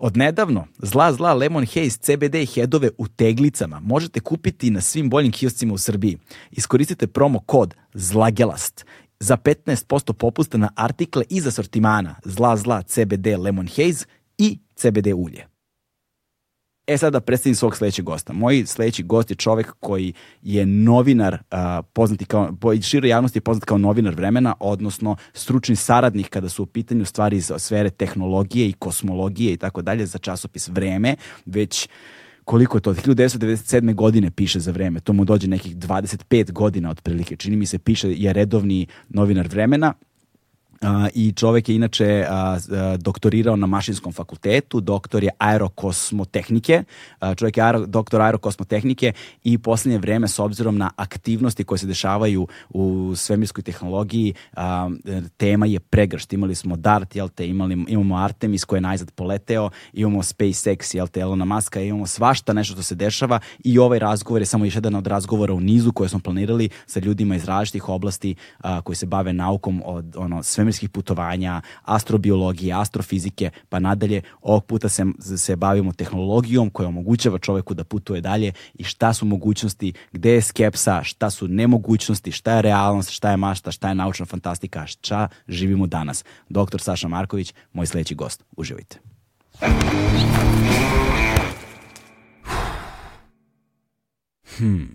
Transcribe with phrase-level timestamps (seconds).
[0.00, 5.32] Od nedavno, zla zla Lemon Haze CBD headove u teglicama možete kupiti na svim boljim
[5.32, 6.18] kioscima u Srbiji.
[6.50, 8.84] Iskoristite promo kod ZLAGELAST
[9.20, 14.04] za 15% popusta na artikle iz asortimana zla zla CBD Lemon Haze
[14.38, 15.47] i CBD ulje.
[16.88, 18.32] E sad da predstavim svog sledećeg gosta.
[18.32, 21.58] Moj sledeći gost je čovek koji je novinar, uh,
[21.92, 26.62] poznati kao, po široj javnosti je poznat kao novinar vremena, odnosno stručni saradnik kada su
[26.62, 31.88] u pitanju stvari iz sfere tehnologije i kosmologije i tako dalje za časopis Vreme, već
[32.44, 33.94] koliko je to, 1997.
[33.94, 38.12] godine piše za vreme, to mu dođe nekih 25 godina otprilike, čini mi se piše,
[38.12, 39.94] je redovni novinar vremena,
[41.14, 42.26] I čovek je inače
[42.98, 46.82] doktorirao na mašinskom fakultetu, doktor je aerokosmotehnike,
[47.36, 49.12] čovek je aero, doktor aerokosmotehnike
[49.44, 54.34] i poslednje vreme s obzirom na aktivnosti koje se dešavaju u svemirskoj tehnologiji,
[55.36, 56.32] tema je pregršt.
[56.32, 61.06] Imali smo DART, jel te, imali, imamo Artemis koji je najzad poleteo, imamo SpaceX, jel
[61.08, 64.74] te, Elona Muska, imamo svašta nešto što se dešava i ovaj razgovor je samo još
[64.74, 68.34] jedan od razgovora u nizu koje smo planirali sa ljudima iz različitih oblasti
[68.84, 74.22] koji se bave naukom od ono, sve svemirskih putovanja, astrobiologije, astrofizike, pa nadalje.
[74.42, 75.04] Ovog puta se,
[75.36, 80.42] se bavimo tehnologijom koja omogućava čoveku da putuje dalje i šta su mogućnosti, gde je
[80.42, 85.28] skepsa, šta su nemogućnosti, šta je realnost, šta je mašta, šta je naučna fantastika, šta
[85.48, 86.24] živimo danas.
[86.48, 88.44] Doktor Saša Marković, moj sledeći gost.
[88.56, 88.98] Uživajte.
[94.58, 94.94] Hmm.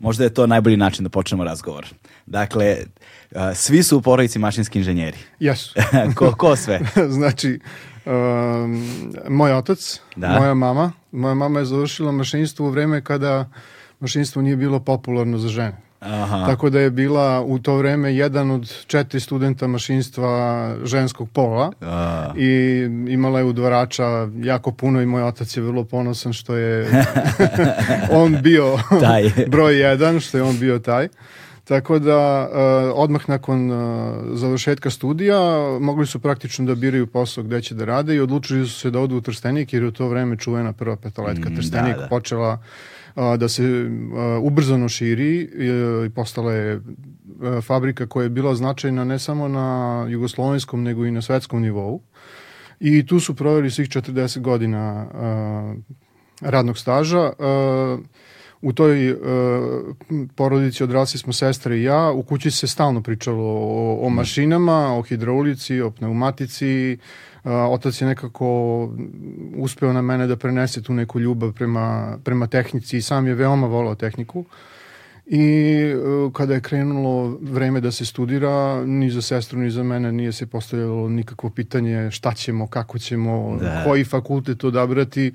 [0.00, 1.86] Možda je to najbolji način da počnemo razgovor.
[2.26, 2.76] Dakle,
[3.54, 5.18] svi su u porodici mašinski inženjeri.
[5.40, 5.74] Jesu.
[6.16, 6.80] ko, ko sve?
[7.18, 7.60] znači,
[8.06, 8.84] um,
[9.28, 10.28] moj otac, da.
[10.28, 10.92] moja mama.
[11.12, 13.48] Moja mama je završila mašinstvo u vreme kada
[14.00, 15.89] mašinstvo nije bilo popularno za žene.
[16.00, 16.46] Aha.
[16.46, 22.32] Tako da je bila u to vreme jedan od četiri studenta mašinstva ženskog pola A.
[22.36, 22.78] i
[23.08, 27.04] imala je udvarača jako puno i moj otac je vrlo ponosan što je
[28.22, 29.30] on bio taj.
[29.52, 31.08] broj jedan, što je on bio taj.
[31.64, 35.38] Tako da uh, odmah nakon uh, završetka studija
[35.80, 39.00] mogli su praktično da biraju posao gde će da rade i odlučili su se da
[39.00, 42.08] odu u Trstenik jer je u to vreme čuvena prva petoletka mm, Trstenik da, da.
[42.08, 42.58] počela
[43.14, 43.90] da se
[44.42, 45.40] ubrzano širi
[46.06, 46.80] i postala je
[47.62, 52.02] fabrika koja je bila značajna ne samo na jugoslovenskom nego i na svetskom nivou.
[52.80, 55.06] I tu su proveli svih 40 godina
[56.40, 57.32] radnog staža.
[58.62, 59.18] U toj uh,
[60.36, 62.10] porodici odrasli smo sestre i ja.
[62.10, 66.98] U kući se stalno pričalo o, o mašinama, o hidraulici, o pneumatici,
[67.44, 68.48] otac je nekako
[69.56, 73.66] uspeo na mene da prenese tu neku ljubav prema, prema tehnici i sam je veoma
[73.66, 74.44] volao tehniku.
[75.26, 80.12] I uh, kada je krenulo vreme da se studira, ni za sestru, ni za mene
[80.12, 83.84] nije se postavljalo nikakvo pitanje šta ćemo, kako ćemo, da.
[83.84, 85.32] koji fakultet odabrati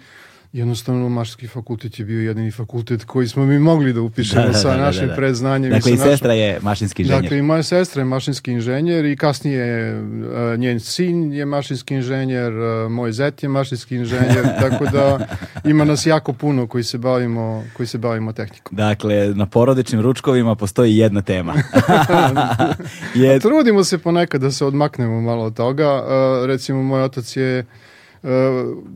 [0.56, 4.54] jednostavno Mašarski fakultet je bio jedini fakultet koji smo mi mogli da upišemo da, da,
[4.54, 5.16] sa da, da našim da, da.
[5.16, 5.72] predznanjem.
[5.72, 7.22] Dakle, i, sestra je mašinski inženjer.
[7.22, 12.54] Dakle, i moja sestra je mašinski inženjer i kasnije uh, njen sin je mašinski inženjer,
[12.54, 15.28] uh, moj zet je mašinski inženjer, tako da
[15.64, 18.78] ima nas jako puno koji se bavimo, koji se bavimo tehnikom.
[18.78, 21.54] Dakle, na porodičnim ručkovima postoji jedna tema.
[23.16, 23.40] je...
[23.40, 26.04] Trudimo se ponekad da se odmaknemo malo od toga.
[26.04, 27.66] Uh, recimo, moj otac je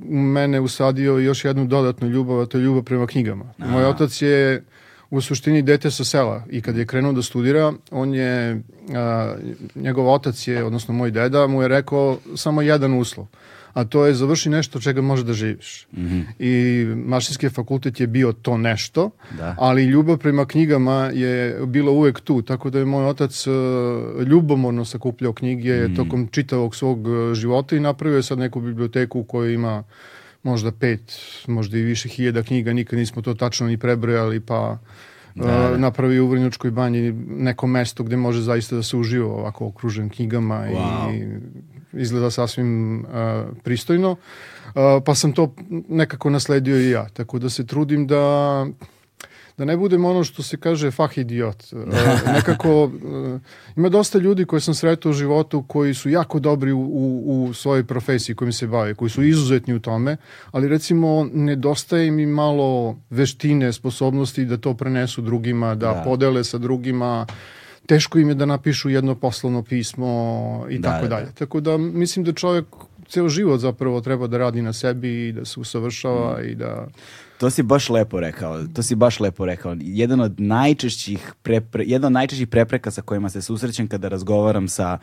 [0.10, 3.46] u mene usadio još jednu dodatnu ljubav, a to je ljubav prema knjigama.
[3.58, 3.72] Aha.
[3.72, 4.64] Moj otac je
[5.10, 8.62] u suštini dete sa sela i kad je krenuo da studira, on je,
[8.96, 9.36] a,
[9.76, 13.28] njegov otac je, odnosno moj deda, mu je rekao samo jedan uslov
[13.74, 15.88] a to je završi nešto čega možeš da živiš.
[15.92, 16.24] Mm -hmm.
[16.39, 19.56] I mašinski fakultet je bio to nešto, da.
[19.57, 23.54] ali ljubav prema knjigama je bila uvek tu, tako da je moj otac uh,
[24.27, 25.95] ljubomorno sakupljao knjige mm -hmm.
[25.95, 29.83] tokom čitavog svog uh, života i napravio je sad neku biblioteku u kojoj ima
[30.44, 34.77] možda pet, možda i više hiljada knjiga, nikad nismo to tačno ni prebrojali, pa
[35.36, 35.77] da, da.
[35.77, 40.56] napravi u Vrnjačkoj banji neko mesto gde može zaista da se uživa ovako okružen knjigama
[40.56, 41.16] wow.
[41.16, 41.39] i
[41.94, 43.06] izgleda sasvim uh,
[43.64, 44.12] pristojno.
[44.12, 44.74] Uh,
[45.06, 45.54] pa sam to
[45.90, 48.66] nekako nasledio i ja, tako da se trudim da
[49.60, 51.64] da ne budem ono što se kaže fah idiot.
[51.72, 51.80] Uh,
[52.36, 52.92] nekako uh,
[53.76, 57.54] ima dosta ljudi koje sam sretao u životu koji su jako dobri u, u, u
[57.54, 60.18] svojoj profesiji kojim se bave, koji su izuzetni u tome,
[60.52, 66.02] ali recimo nedostaje mi malo veštine, sposobnosti da to prenesu drugima, da, da.
[66.06, 67.26] podele sa drugima,
[67.90, 70.12] teško im je da napišu jedno poslovno pismo
[70.70, 71.26] i da, tako da, dalje.
[71.26, 71.32] Da.
[71.32, 72.66] Tako da mislim da čovjek
[73.08, 76.50] ceo život zapravo treba da radi na sebi i da se usavršava mm.
[76.50, 76.88] i da
[77.40, 78.64] To si baš lepo rekao.
[78.76, 79.76] To si baš lepo rekao.
[79.80, 84.98] Jedan od najčešćih prepre, jedan od najčešćih prepreka sa kojima se susrećem kada razgovaram sa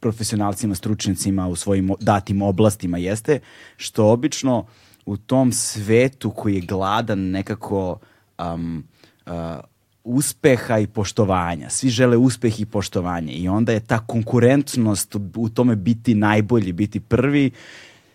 [0.00, 3.40] profesionalcima, stručnicima u svojim datim oblastima jeste
[3.76, 4.66] što obično
[5.06, 7.98] u tom svetu koji je gladan nekako
[8.38, 8.84] um,
[9.26, 9.32] uh,
[10.04, 11.70] uspeha i poštovanja.
[11.70, 17.00] Svi žele uspeh i poštovanje i onda je ta konkurentnost u tome biti najbolji, biti
[17.00, 17.50] prvi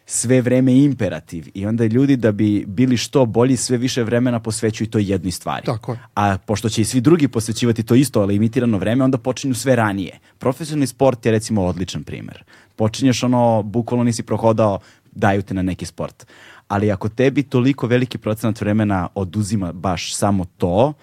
[0.10, 4.89] sve vreme imperativ i onda ljudi da bi bili što bolji sve više vremena posvećuju
[4.89, 5.66] to jednoj stvari.
[5.66, 6.00] Tako je.
[6.16, 9.75] A pošto će i svi drugi posvećivati to isto, ali limitirano vreme, onda počinju sve
[9.75, 10.19] ranije.
[10.38, 12.44] Profesionalni sport je recimo odličan primer.
[12.75, 14.80] Počinješ ono, bukvalno nisi prohodao,
[15.12, 16.28] daju te na neki sport.
[16.68, 20.94] Ali ako tebi toliko veliki procenat vremena oduzima baš samo to,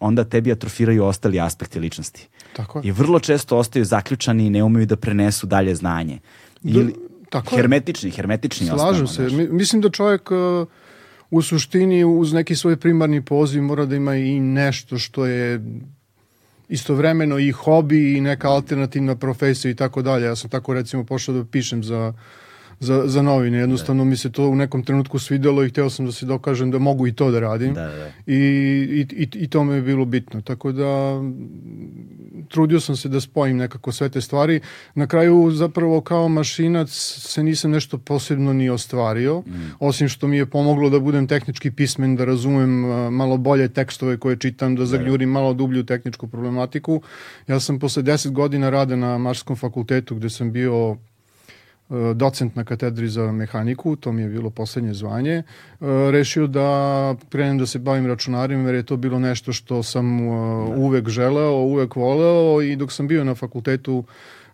[0.00, 2.28] onda tebi atrofiraju ostali aspekti ličnosti.
[2.56, 2.88] Tako je.
[2.88, 6.18] I vrlo često ostaju zaključani i ne umeju da prenesu dalje znanje.
[6.62, 6.94] Ili,
[7.30, 9.22] Tako hermetični, hermetični Slažem se.
[9.22, 10.68] Mi, mislim da čovjek uh,
[11.30, 15.60] u suštini uz neki svoj primarni poziv mora da ima i nešto što je
[16.68, 20.24] istovremeno i hobi i neka alternativna profesija i tako dalje.
[20.24, 22.12] Ja sam tako recimo pošao da pišem za
[22.84, 23.58] za, za novine.
[23.58, 24.10] Jednostavno da.
[24.10, 27.06] mi se to u nekom trenutku svidelo i hteo sam da se dokažem da mogu
[27.06, 27.74] i to da radim.
[27.74, 28.12] Da, da.
[28.26, 30.40] I, i, i, I to me je bilo bitno.
[30.40, 31.20] Tako da
[32.48, 34.60] trudio sam se da spojim nekako sve te stvari.
[34.94, 39.70] Na kraju zapravo kao mašinac se nisam nešto posebno ni ostvario, mm.
[39.80, 42.70] osim što mi je pomoglo da budem tehnički pismen, da razumem
[43.10, 47.02] malo bolje tekstove koje čitam, da, da zagljurim malo dublju tehničku problematiku.
[47.48, 50.96] Ja sam posle 10 godina rada na Marskom fakultetu gde sam bio
[52.14, 55.42] docent na katedri za mehaniku, to mi je bilo poslednje zvanje, e,
[56.10, 60.30] rešio da krenem da se bavim računarima jer je to bilo nešto što sam e,
[60.76, 64.04] uvek želeo, uvek voleo i dok sam bio na fakultetu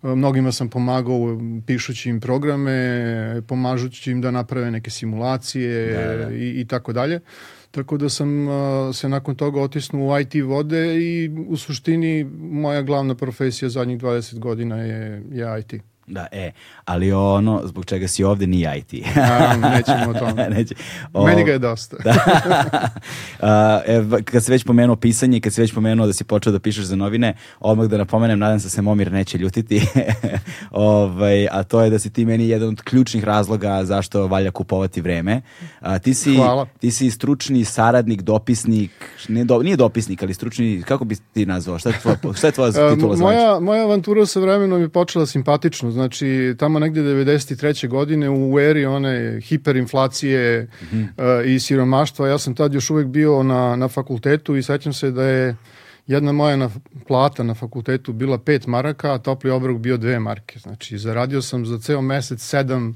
[0.02, 6.34] mnogima sam pomagao pišući im programe, pomažući im da naprave neke simulacije da, da.
[6.34, 7.20] i, i tako dalje.
[7.70, 8.54] Tako da sam uh,
[8.94, 14.38] se nakon toga otisnuo u IT vode i u suštini moja glavna profesija zadnjih 20
[14.38, 15.89] godina je, je IT.
[16.06, 16.52] Da, e,
[16.84, 19.06] ali ono zbog čega si ovde nije IT.
[19.16, 20.48] A, nećemo o tome.
[20.56, 20.74] Neće.
[21.12, 21.96] O, Meni ga je dosta.
[22.04, 22.14] da.
[23.40, 26.58] A, e, kad se već pomenuo pisanje, kad se već pomenuo da si počeo da
[26.58, 29.82] pišeš za novine, odmah da napomenem, nadam se da se Momir neće ljutiti,
[30.70, 35.00] ovaj, a to je da si ti meni jedan od ključnih razloga zašto valja kupovati
[35.00, 35.42] vreme.
[35.80, 36.66] A, ti, si, Hvala.
[36.80, 38.90] ti si stručni saradnik, dopisnik,
[39.28, 41.78] ne do, nije dopisnik, ali stručni, kako bi ti nazvao?
[41.78, 43.16] Šta je tvoja, šta je tvoja titula?
[43.16, 47.88] moja, moja avantura sa vremenom je počela simpatično, znači tamo negde 93.
[47.88, 51.40] godine u eri one hiperinflacije mm -hmm.
[51.40, 55.10] uh, i siromaštva, ja sam tad još uvek bio na, na fakultetu i sećam se
[55.10, 55.56] da je
[56.06, 56.70] jedna moja na,
[57.08, 60.58] plata na fakultetu bila 5 maraka, a topli obrok bio 2 marke.
[60.58, 62.94] Znači, zaradio sam za ceo mesec 7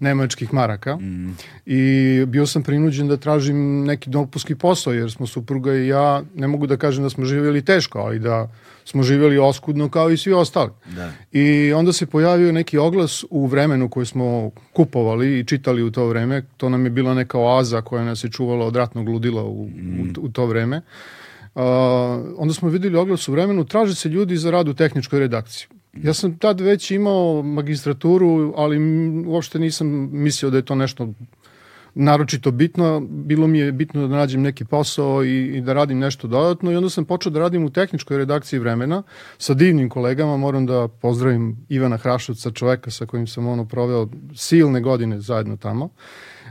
[0.00, 1.36] nemačkih maraka mm.
[1.66, 6.46] i bio sam prinuđen da tražim neki dopuski posao jer smo supruga i ja, ne
[6.46, 8.48] mogu da kažem da smo živjeli teško, ali da
[8.84, 10.70] smo živjeli oskudno kao i svi ostali.
[10.96, 11.12] Da.
[11.32, 16.06] I onda se pojavio neki oglas u vremenu koje smo kupovali i čitali u to
[16.06, 16.42] vreme.
[16.56, 20.00] To nam je bila neka oaza koja nas je čuvala od ratnog ludila u, mm.
[20.00, 20.76] u, u to vreme.
[21.54, 21.62] Uh,
[22.36, 25.79] onda smo videli oglas u vremenu, traže se ljudi za rad u tehničkoj redakciji.
[25.92, 28.78] Ja sam tad već imao magistraturu, ali
[29.26, 31.08] uopšte nisam mislio da je to nešto
[31.94, 33.00] naročito bitno.
[33.00, 36.76] Bilo mi je bitno da nađem neki posao i, i da radim nešto dodatno i
[36.76, 39.02] onda sam počeo da radim u tehničkoj redakciji vremena
[39.38, 40.36] sa divnim kolegama.
[40.36, 45.88] Moram da pozdravim Ivana Hrašovca, čoveka sa kojim sam ono proveo silne godine zajedno tamo.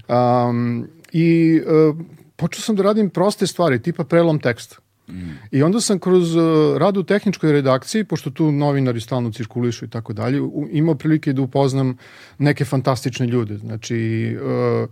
[0.08, 1.98] Um, I uh,
[2.36, 4.76] počeo sam da radim proste stvari, tipa prelom teksta.
[5.10, 5.38] Mm.
[5.52, 9.90] I onda sam kroz uh, rad u tehničkoj redakciji, pošto tu novinari stalno cirkulišu i
[9.90, 11.98] tako dalje, imao prilike da upoznam
[12.38, 13.58] neke fantastične ljude.
[13.58, 14.90] Znači, uh,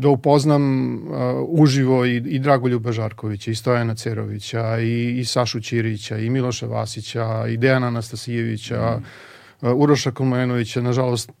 [0.00, 1.12] da upoznam uh,
[1.48, 7.46] uživo i, i Dragoljuba Žarkovića, i Stojana Cerovića, i, i Sašu Ćirića, i Miloša Vasića,
[7.48, 9.66] i Dejana Anastasijevića, mm.
[9.66, 11.32] uh, Uroša Komlenovića, nažalost,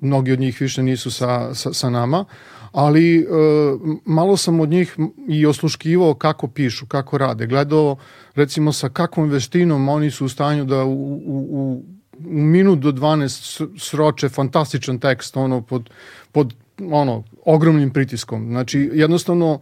[0.00, 2.24] mnogi od njih više nisu sa, sa, sa nama,
[2.72, 4.96] ali uh, malo sam od njih
[5.28, 7.96] i osluškivao kako pišu, kako rade, gledao
[8.34, 11.82] recimo sa kakvom veštinom oni su u stanju da u, u, u
[12.28, 15.90] minut do 12 sroče fantastičan tekst ono pod,
[16.32, 16.54] pod
[16.90, 18.46] ono ogromnim pritiskom.
[18.48, 19.58] Znači jednostavno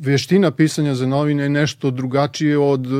[0.00, 2.92] veština pisanja za novine je nešto drugačije od uh,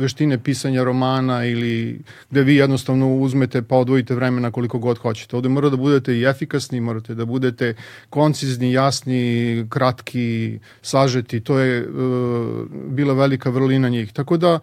[0.00, 5.36] veštine pisanja romana ili gde vi jednostavno uzmete pa odvojite vremena koliko god hoćete.
[5.36, 7.74] Ovde mora da budete i efikasni, morate da budete
[8.10, 11.40] koncizni, jasni, kratki, sažeti.
[11.40, 14.12] To je uh, bila velika vrlina njih.
[14.12, 14.58] Tako da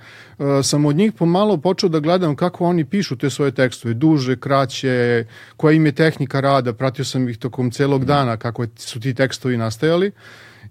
[0.64, 3.94] sam od njih pomalo počeo da gledam kako oni pišu te svoje tekstove.
[3.94, 5.26] Duže, kraće,
[5.58, 6.74] koja im je tehnika rada.
[6.74, 10.12] Pratio sam ih tokom celog dana kako su ti tekstovi nastajali.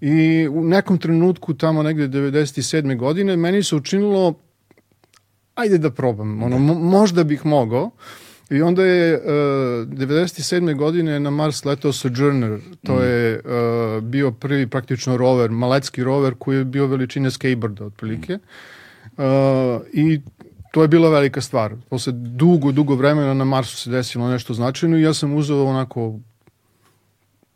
[0.01, 2.97] I u nekom trenutku, tamo negde 97.
[2.97, 4.33] godine, meni se učinilo
[5.55, 7.91] ajde da probam, ono, možda bih mogao.
[8.49, 9.23] I onda je uh,
[9.87, 10.75] 97.
[10.75, 13.03] godine na Mars letao Sojourner, to mm.
[13.03, 18.35] je uh, bio prvi praktično rover, malecki rover koji je bio veličine skateboarda otprilike.
[18.35, 19.23] Mm.
[19.23, 20.21] Uh, I
[20.71, 21.73] to je bila velika stvar.
[21.89, 26.19] Posle dugo, dugo vremena na Marsu se desilo nešto značajno i ja sam uzeo onako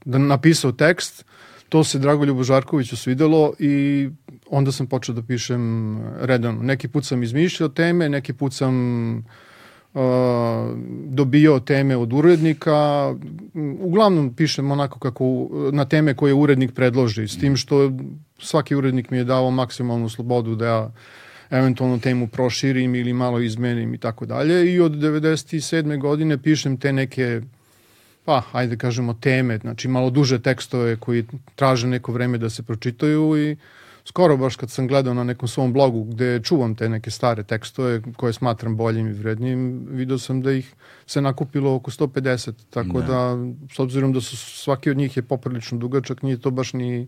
[0.06, 1.26] da napisao tekst
[1.70, 4.10] to se Dragoljubu Žarkoviću svidelo i
[4.50, 6.64] onda sam počeo da pišem redano.
[6.64, 8.76] Neki put sam izmišljao teme, neki put sam
[9.18, 10.02] uh,
[11.06, 13.14] dobio teme od urednika.
[13.80, 17.92] Uglavnom pišem onako kako na teme koje urednik predloži, s tim što
[18.40, 20.92] svaki urednik mi je dao maksimalnu slobodu da ja
[21.50, 24.74] eventualno temu proširim ili malo izmenim i tako dalje.
[24.74, 26.00] I od 97.
[26.00, 27.42] godine pišem te neke
[28.26, 33.38] pa, ajde kažemo, teme, znači malo duže tekstove koji traže neko vreme da se pročitaju
[33.38, 33.58] i
[34.06, 38.02] skoro baš kad sam gledao na nekom svom blogu gde čuvam te neke stare tekstove
[38.18, 40.74] koje smatram boljim i vrednijim, vidio sam da ih
[41.06, 43.38] se nakupilo oko 150, tako da, da
[43.76, 47.08] s obzirom da su svaki od njih je poprilično dugačak, nije to baš ni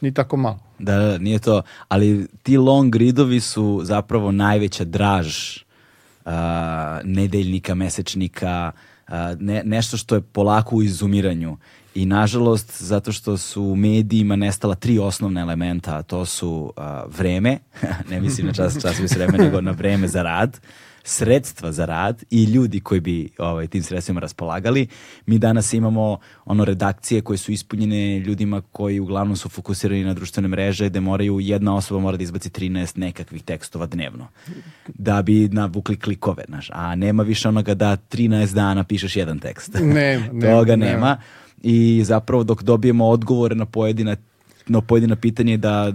[0.00, 0.58] ni tako malo.
[0.78, 5.56] Da, da, nije to, ali ti long ridovi su zapravo najveća draž
[6.24, 6.32] uh,
[7.04, 8.80] nedeljnika, mesečnika, uh,
[9.38, 11.56] ne, nešto što je polako u izumiranju
[11.96, 17.04] i nažalost zato što su u medijima nestala tri osnovna elementa, a to su a,
[17.18, 17.58] vreme,
[18.10, 20.60] ne mislim na čas, čas vreme, nego na vreme za rad,
[21.04, 24.86] sredstva za rad i ljudi koji bi ovaj, tim sredstvima raspolagali.
[25.26, 30.48] Mi danas imamo ono redakcije koje su ispunjene ljudima koji uglavnom su fokusirani na društvene
[30.48, 34.28] mreže gde moraju, jedna osoba mora da izbaci 13 nekakvih tekstova dnevno
[34.94, 36.70] da bi navukli klikove, znaš.
[36.72, 39.78] a nema više onoga da 13 dana pišeš jedan tekst.
[39.80, 40.92] Nema, Toga nema.
[40.92, 41.16] nema.
[41.62, 44.16] I zapravo dok dobijemo odgovore na pojedina
[44.68, 45.92] no, pojedina pitanje da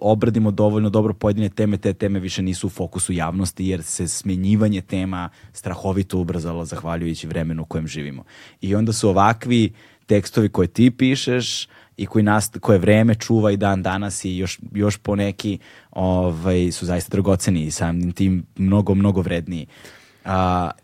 [0.00, 4.80] obradimo dovoljno dobro pojedine teme, te teme više nisu u fokusu javnosti jer se smenjivanje
[4.80, 8.24] tema strahovito ubrzalo zahvaljujući vremenu u kojem živimo.
[8.60, 9.72] I onda su ovakvi
[10.06, 14.58] tekstovi koje ti pišeš i koji nas, koje vreme čuva i dan danas i još,
[14.74, 15.58] još po neki
[15.90, 19.66] ovaj, su zaista dragoceni i samim tim mnogo, mnogo vredniji.
[20.24, 20.30] Uh,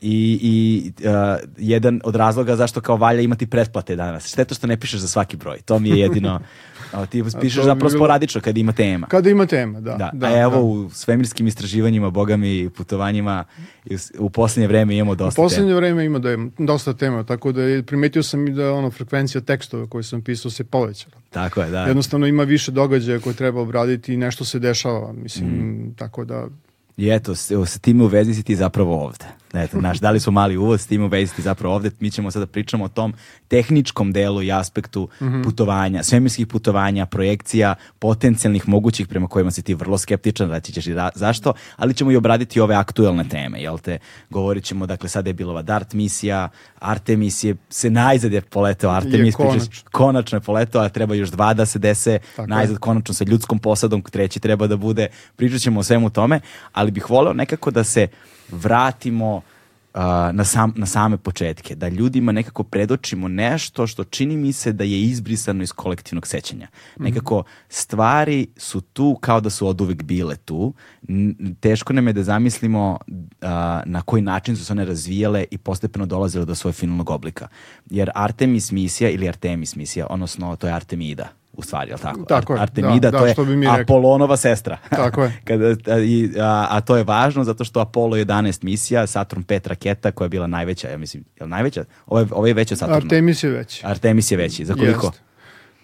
[0.01, 1.13] I, i uh,
[1.59, 4.27] jedan od razloga zašto kao valja imati pretplate danas.
[4.27, 5.59] Šteta što ne pišeš za svaki broj.
[5.65, 6.41] To mi je jedino
[6.93, 8.01] A ti pišeš zapravo bilo...
[8.01, 9.07] sporadično kada ima tema.
[9.07, 9.97] Kada ima tema, da.
[9.97, 10.11] da.
[10.13, 10.61] da A evo da.
[10.61, 13.45] u svemirskim istraživanjima, bogami i putovanjima
[14.19, 15.45] u poslednje vreme imamo dosta tema.
[15.45, 15.79] U poslednje tema.
[15.79, 20.03] vreme ima da dosta tema, tako da primetio sam i da ono frekvencija tekstova koje
[20.03, 21.15] sam pisao se povećala.
[21.31, 21.85] Tako je, da.
[21.85, 25.95] Jednostavno ima više događaja koje treba obraditi i nešto se dešava, mislim, mm.
[25.97, 26.47] tako da
[26.97, 29.25] I eto, sa time u vezi si ti zapravo ovde.
[29.55, 31.91] Eto, naš, dali smo mali uvod, s tim u vezi zapravo ovde.
[32.01, 33.15] Mi ćemo sada pričamo o tom
[33.49, 35.45] tehničkom delu i aspektu mm -hmm.
[35.45, 40.95] putovanja, svemirskih putovanja, projekcija, potencijalnih mogućih prema kojima si ti vrlo skeptičan, reći ćeš i
[40.95, 43.99] ra, zašto, ali ćemo i obraditi ove aktuelne teme, jel te?
[44.31, 46.49] Govorit ćemo, dakle, sada je bila ova DART misija,
[46.79, 49.91] Artemis je, se najzad je poletao, Artemis je konačno.
[49.93, 52.81] konačno je poletao, a treba još dva da se dese, Tako najzad je.
[52.81, 56.41] konačno sa ljudskom posadom, treći treba da bude, pričat ćemo o svemu tome,
[56.73, 58.09] ali bih voleo nekako da se
[58.51, 60.01] vratimo uh,
[60.33, 64.85] na, sam, na same početke, da ljudima nekako predočimo nešto što čini mi se da
[64.85, 66.69] je izbrisano iz kolektivnog sećanja.
[66.95, 67.05] Mhm.
[67.05, 70.75] Nekako stvari su tu kao da su od uvek bile tu.
[71.61, 73.19] Teško nam je da zamislimo uh,
[73.85, 77.49] na koji način su se one razvijale i postepeno dolazile do svojeg finalnog oblika.
[77.91, 82.25] Jer Artemis misija ili Artemis misija, odnosno to je Artemida u stvari, je tako?
[82.25, 84.79] Tako je, Artemida, da, to da, je Apolonova sestra.
[84.91, 85.41] Tako je.
[85.45, 89.69] Kada, a, i, a, a, to je važno zato što Apollo 11 misija, Saturn 5
[89.69, 91.85] raketa koja je bila najveća, ja mislim, je li najveća?
[92.07, 92.97] Ovo je, ovo je veća Saturna.
[92.97, 93.87] Artemis je veći.
[93.87, 94.65] Artemis je veći.
[94.65, 95.07] Za koliko?
[95.07, 95.23] Jest.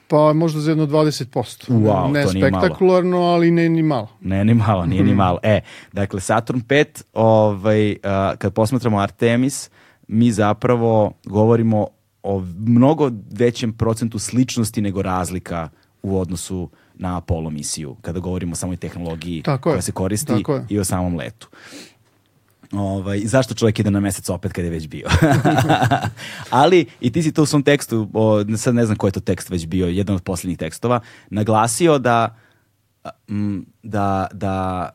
[0.08, 1.68] Pa možda za jedno 20%.
[1.68, 3.32] Wow, ne to nije spektakularno, malo.
[3.32, 4.08] ali ne ni malo.
[4.20, 5.38] Ne ni malo, nije ni malo.
[5.42, 5.60] E,
[5.92, 7.96] dakle, Saturn 5, ovaj, uh,
[8.38, 9.70] kad posmatramo Artemis,
[10.08, 11.86] mi zapravo govorimo
[12.22, 15.68] o mnogo većem procentu sličnosti nego razlika
[16.02, 19.82] u odnosu na Apollo misiju, kada govorimo o samoj tehnologiji Tako koja je.
[19.82, 20.32] se koristi
[20.68, 21.48] i o samom letu.
[22.72, 25.08] Ovaj, zašto čovjek ide na mesec opet kada je već bio?
[26.50, 29.20] Ali i ti si to u svom tekstu, o, sad ne znam koji je to
[29.20, 31.00] tekst već bio, jedan od posljednjih tekstova,
[31.30, 32.36] naglasio da
[33.82, 34.88] da, da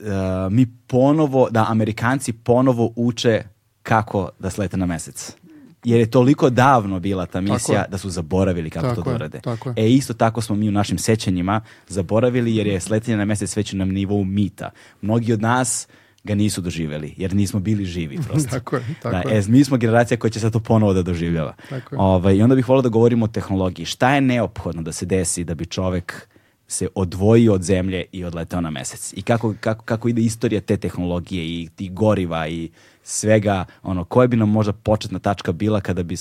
[0.00, 3.42] uh, mi ponovo, da Amerikanci ponovo uče
[3.82, 5.36] kako da slete na mesec.
[5.84, 9.40] Jer je toliko davno bila ta misija da su zaboravili kako tako to da urade.
[9.76, 13.72] E isto tako smo mi u našim sećanjima zaboravili jer je sletenje na mesec već
[13.72, 14.70] na nivou mita.
[15.00, 15.88] Mnogi od nas
[16.24, 18.50] ga nisu doživjeli, jer nismo bili živi prosto.
[18.50, 21.54] tako je, tako da, e, mi smo generacija koja će sad to ponovo da doživljava.
[21.90, 23.86] Ovaj, I onda bih volio da govorimo o tehnologiji.
[23.86, 26.28] Šta je neophodno da se desi da bi čovek
[26.66, 29.12] se odvojio od zemlje i odletao na mesec?
[29.16, 32.70] I kako, kako, kako ide istorija te tehnologije i tih goriva i
[33.02, 36.16] svega, ono, koja bi nam možda početna tačka bila kada bi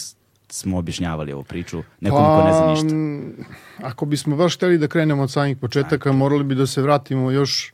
[0.49, 2.87] smo objašnjavali ovu priču nekom ko ne zna ništa?
[3.81, 7.31] Pa, ako bismo baš hteli da krenemo od samih početaka, morali bi da se vratimo
[7.31, 7.73] još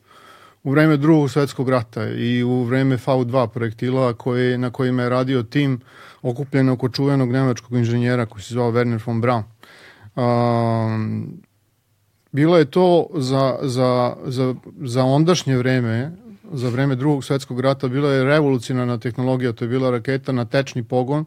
[0.63, 5.43] u vreme drugog svetskog rata i u vreme V2 projektila koje, na kojima je radio
[5.43, 5.79] tim
[6.21, 9.43] okupljen oko čuvenog nemačkog inženjera koji se zvao Werner von Braun.
[10.15, 11.41] Um,
[12.31, 16.11] bilo je to za, za, za, za ondašnje vreme,
[16.51, 20.83] za vreme drugog svetskog rata, bila je revolucionarna tehnologija, to je bila raketa na tečni
[20.83, 21.25] pogon,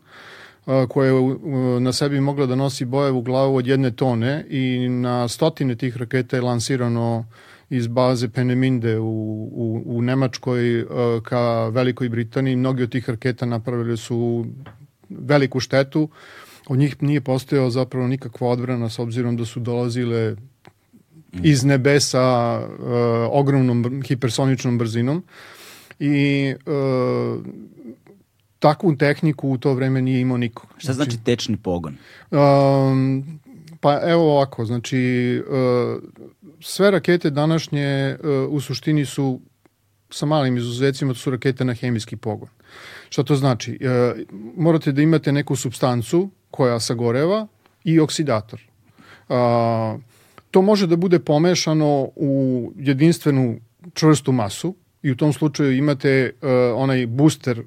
[0.88, 1.36] koja je
[1.80, 6.36] na sebi mogla da nosi bojevu glavu od jedne tone i na stotine tih raketa
[6.36, 7.24] je lansirano
[7.70, 9.04] iz baze Peneminde u,
[9.52, 10.86] u, u Nemačkoj
[11.22, 12.56] ka Velikoj Britaniji.
[12.56, 14.46] Mnogi od tih raketa napravili su
[15.08, 16.08] veliku štetu.
[16.68, 20.36] Od njih nije postojao zapravo nikakva odbrana s obzirom da su dolazile
[21.42, 22.86] iz nebesa uh,
[23.30, 25.22] ogromnom hipersoničnom brzinom
[25.98, 27.44] i uh,
[28.58, 30.66] takvu tehniku u to vreme nije imao niko.
[30.78, 31.96] Šta znači, znači tečni pogon?
[32.30, 33.40] Um,
[33.80, 36.02] pa evo ovako, znači uh,
[36.60, 39.40] sve rakete današnje uh, u suštini su
[40.10, 42.48] sa malim izuzecima, to su rakete na hemijski pogon.
[43.08, 43.78] Šta to znači?
[43.80, 44.20] Uh,
[44.56, 47.46] morate da imate neku substancu koja sagoreva
[47.84, 48.60] i oksidator.
[49.28, 50.00] Uh,
[50.50, 53.60] to može da bude pomešano u jedinstvenu
[53.94, 57.62] čvrstu masu i u tom slučaju imate uh, onaj booster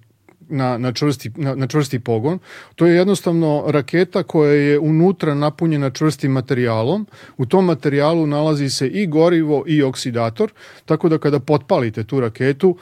[0.49, 2.39] na, na, čvrsti, na, na čvrsti pogon.
[2.75, 7.07] To je jednostavno raketa koja je unutra napunjena čvrstim materijalom.
[7.37, 10.51] U tom materijalu nalazi se i gorivo i oksidator,
[10.85, 12.77] tako da kada potpalite tu raketu,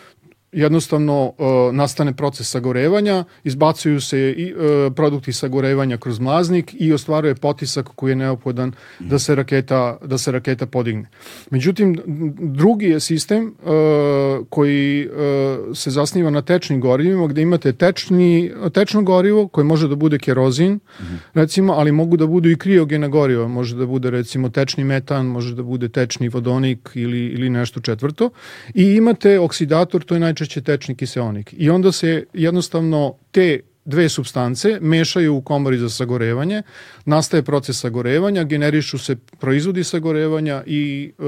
[0.52, 4.60] jednostavno uh, nastane proces sagorevanja, izbacuju se i uh,
[4.96, 10.32] produkti sagorevanja kroz mlaznik i ostvaruje potisak koji je neophodan da se raketa da se
[10.32, 11.10] raketa podigne.
[11.50, 12.00] Međutim
[12.40, 19.02] drugi je sistem uh, koji uh, se zasniva na tečnim gorivima gde imate tečni tečno
[19.02, 21.18] gorivo koje može da bude kerozin, mm -hmm.
[21.34, 25.56] recimo, ali mogu da budu i kriogena goriva, može da bude recimo tečni metan, može
[25.56, 28.30] da bude tečni vodonik ili ili nešto četvrto
[28.74, 31.54] i imate oksidator, to je najčešće najčešće tečni kiseonik.
[31.58, 36.64] I onda se jednostavno te dve substance mešaju u komori za sagorevanje,
[37.06, 41.24] nastaje proces sagorevanja, generišu se proizvodi sagorevanja i e,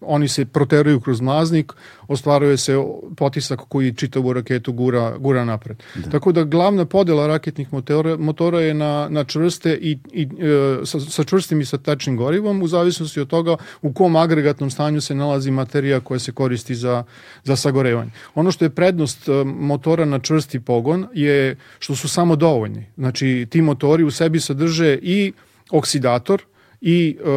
[0.00, 1.72] oni se proteruju kroz mlaznik,
[2.08, 2.76] ostvaruje se
[3.16, 5.82] potisak koji čitavu raketu gura, gura napred.
[5.94, 6.10] Da.
[6.10, 11.00] Tako da glavna podela raketnih motora, motora je na, na čvrste i, i e, sa,
[11.00, 15.14] sa čvrstim i sa tačnim gorivom u zavisnosti od toga u kom agregatnom stanju se
[15.14, 17.04] nalazi materija koja se koristi za,
[17.44, 18.10] za sagorevanje.
[18.34, 22.86] Ono što je prednost e, motora na čvrsti pogon je što su samo dovoljni.
[22.96, 25.32] Znači ti motori u sebi sadrže i
[25.70, 26.42] oksidator
[26.80, 27.30] i, e,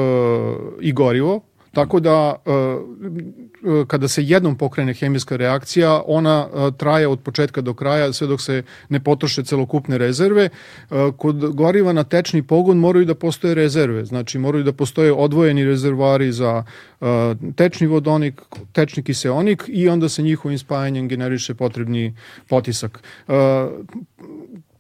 [0.81, 1.41] i gorivo,
[1.73, 6.47] Tako da e, e, kada se jednom pokrene hemijska reakcija, ona
[6.77, 10.49] traje od početka do kraja sve dok se ne potroše celokupne rezerve.
[11.17, 16.31] Kod goriva na tečni pogon moraju da postoje rezerve, znači moraju da postoje odvojeni rezervari
[16.31, 16.63] za
[17.55, 22.15] tečni vodonik, tečni kiseonik i onda se njihovim spajanjem generiše potrebni
[22.49, 23.03] potisak.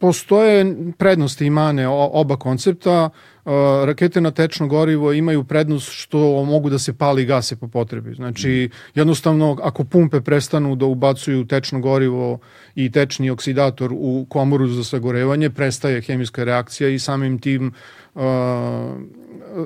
[0.03, 3.09] Postoje prednosti i mane oba koncepta.
[3.45, 3.51] Uh,
[3.85, 8.13] rakete na tečno gorivo imaju prednost što mogu da se pali i gase po potrebi.
[8.15, 12.39] Znači, jednostavno, ako pumpe prestanu da ubacuju tečno gorivo
[12.75, 17.71] i tečni oksidator u komoru za sagorevanje, prestaje hemijska reakcija i samim tim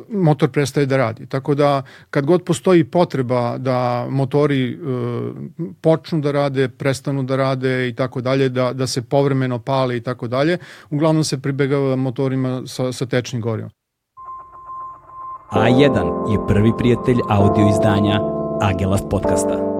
[0.10, 1.26] motor prestaje da radi.
[1.26, 4.78] Tako da kad god postoji potreba da motori e,
[5.82, 10.02] počnu da rade, prestanu da rade i tako dalje, da, da se povremeno pale i
[10.02, 10.58] tako dalje,
[10.90, 13.72] uglavnom se pribegava motorima sa, sa tečnim gorivom.
[15.52, 18.20] A1 je prvi prijatelj audio izdanja
[18.62, 19.77] Agelast podcasta.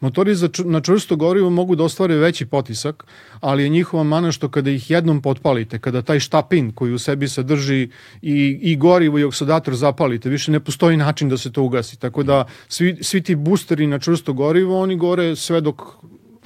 [0.00, 3.04] Motori za, na čvrsto gorivo mogu da ostvare veći potisak,
[3.40, 7.28] ali je njihova mana što kada ih jednom potpalite, kada taj štapin koji u sebi
[7.28, 7.88] sadrži
[8.22, 12.00] i, i gorivo i oksidator zapalite, više ne postoji način da se to ugasi.
[12.00, 15.82] Tako da svi, svi ti boosteri na čvrsto gorivo, oni gore sve dok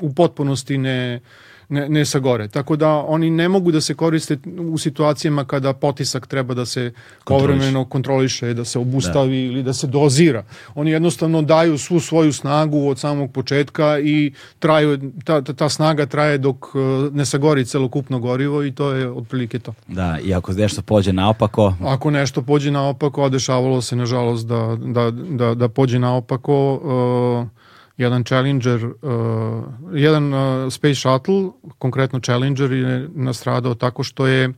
[0.00, 1.20] u potpunosti ne,
[1.70, 2.48] ne, ne sa gore.
[2.48, 4.38] Tako da oni ne mogu da se koriste
[4.72, 6.92] u situacijama kada potisak treba da se
[7.24, 9.52] povremeno kontroliše, da se obustavi da.
[9.52, 10.44] ili da se dozira.
[10.74, 16.06] Oni jednostavno daju svu svoju snagu od samog početka i traju, ta, ta, ta snaga
[16.06, 16.78] traje dok e,
[17.12, 19.74] ne sagori celokupno gorivo i to je otprilike to.
[19.88, 21.74] Da, i ako nešto pođe naopako...
[21.84, 27.60] Ako nešto pođe naopako, a dešavalo se nažalost da, da, da, da pođe naopako, uh,
[27.96, 28.92] jedan Challenger, uh,
[29.92, 34.52] jedan uh, Space Shuttle, konkretno Challenger je nastradao tako što je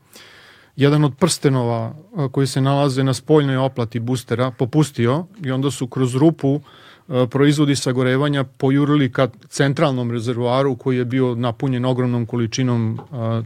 [0.77, 5.87] jedan od prstenova uh, koji se nalaze na spoljnoj oplati boostera popustio i onda su
[5.87, 13.01] kroz rupu uh, proizvodi sagorevanja pojurili ka centralnom rezervoaru koji je bio napunjen ogromnom količinom
[13.11, 13.45] uh,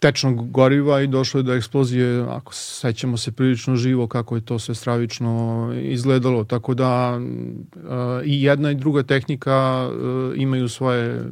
[0.00, 4.58] tečnog goriva i došlo je do eksplozije, ako sećamo se prilično živo kako je to
[4.58, 7.82] sve stravično izgledalo, tako da uh,
[8.24, 11.24] i jedna i druga tehnika uh, imaju svoje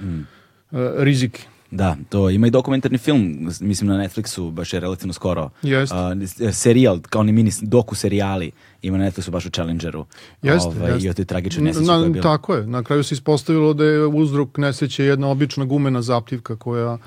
[0.00, 0.20] mm.
[0.70, 1.42] uh, rizike.
[1.70, 5.50] Da, to ima i dokumentarni film, mislim na Netflixu, baš je relativno skoro.
[5.62, 5.96] Jeste.
[5.96, 8.50] Uh, serijal, kao oni mini doku serijali,
[8.82, 10.06] ima na Netflixu baš u Challengeru.
[10.42, 11.06] Jeste, ovaj, jeste.
[11.06, 12.22] I o te tragične nesreće koja je bila.
[12.22, 16.98] Tako je, na kraju se ispostavilo da je uzrok nesreće jedna obična gumena zaptivka koja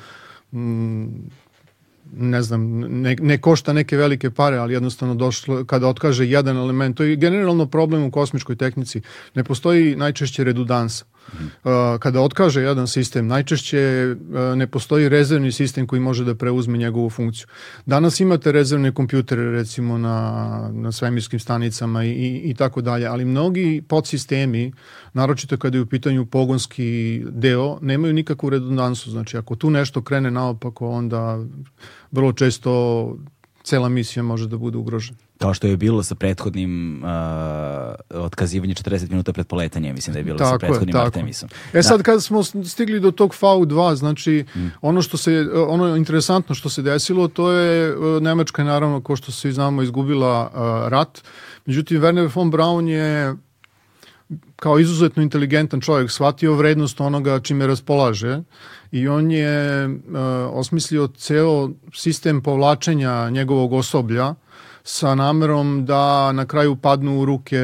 [2.15, 6.97] ne znam, ne, ne košta neke velike pare, ali jednostavno došlo, kada otkaže jedan element,
[6.97, 9.01] to je generalno problem u kosmičkoj tehnici,
[9.35, 11.05] ne postoji najčešće redundansa.
[11.33, 16.77] Uh, kada otkaže jedan sistem, najčešće uh, ne postoji rezervni sistem koji može da preuzme
[16.77, 17.47] njegovu funkciju.
[17.85, 23.25] Danas imate rezervne kompjutere recimo na, na svemirskim stanicama i, i, i tako dalje, ali
[23.25, 24.73] mnogi podsistemi,
[25.13, 29.11] naročito kada je u pitanju pogonski deo, nemaju nikakvu redundansu.
[29.11, 31.39] Znači ako tu nešto krene naopako, onda
[32.11, 33.15] vrlo često
[33.63, 35.17] cela misija može da bude ugrožena.
[35.37, 37.09] Kao što je bilo sa prethodnim uh,
[38.23, 41.49] otkazivanje 40 minuta pred poletanje, mislim da je bilo tako sa prethodnim je, Artemisom.
[41.73, 41.83] E da.
[41.83, 44.67] sad kad smo stigli do tog VU2, znači mm.
[44.81, 49.15] ono što se, ono interesantno što se desilo, to je uh, Nemačka je naravno, ko
[49.15, 51.23] što se znamo, izgubila uh, rat.
[51.65, 53.35] Međutim, Werner von Braun je
[54.55, 58.41] kao izuzetno inteligentan čovjek shvatio vrednost onoga čime raspolaže
[58.91, 59.93] i on je uh,
[60.51, 64.35] osmislio ceo sistem povlačenja njegovog osoblja
[64.83, 67.59] sa namerom da na kraju padnu u ruke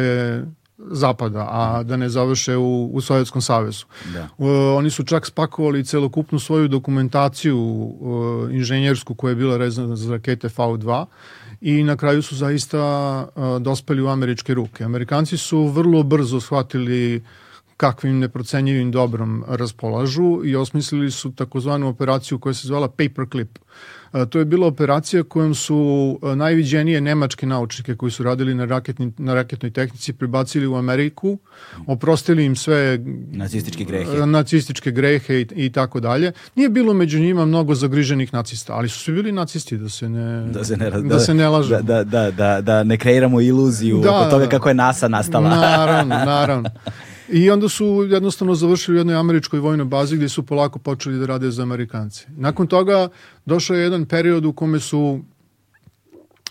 [0.92, 3.86] zapada, a da ne završe u, u Sovjetskom savezu.
[4.14, 4.28] Da.
[4.38, 10.12] Uh, oni su čak spakovali celokupnu svoju dokumentaciju uh, inženjersku koja je bila rezana za
[10.12, 11.06] rakete V2
[11.62, 12.82] i na kraju su zaista
[13.36, 14.84] uh, dospeli u američke ruke.
[14.84, 17.24] Amerikanci su vrlo brzo shvatili
[17.78, 23.60] kakvim neprocenjivim dobrom raspolažu i osmislili su takozvanu operaciju koja se zvala Paperclip.
[24.30, 29.34] To je bila operacija kojom su najviđenije nemačke naučnike koji su radili na, raketni, na
[29.34, 31.38] raketnoj tehnici pribacili u Ameriku,
[31.88, 33.00] oprostili im sve
[33.32, 36.32] nacističke grehe, nacističke grehe i, i tako dalje.
[36.56, 40.52] Nije bilo među njima mnogo zagriženih nacista, ali su svi bili nacisti da se ne
[40.52, 41.70] da se ne, da, da se ne lažu.
[41.70, 45.50] Da, da, da, da, da ne kreiramo iluziju da, oko toga kako je NASA nastala.
[45.50, 46.70] Naravno, naravno.
[47.32, 51.26] I onda su jednostavno završili u jednoj američkoj vojnoj bazi gdje su polako počeli da
[51.26, 52.26] rade za Amerikanci.
[52.30, 53.10] Nakon toga
[53.46, 55.20] došao je jedan period u kome su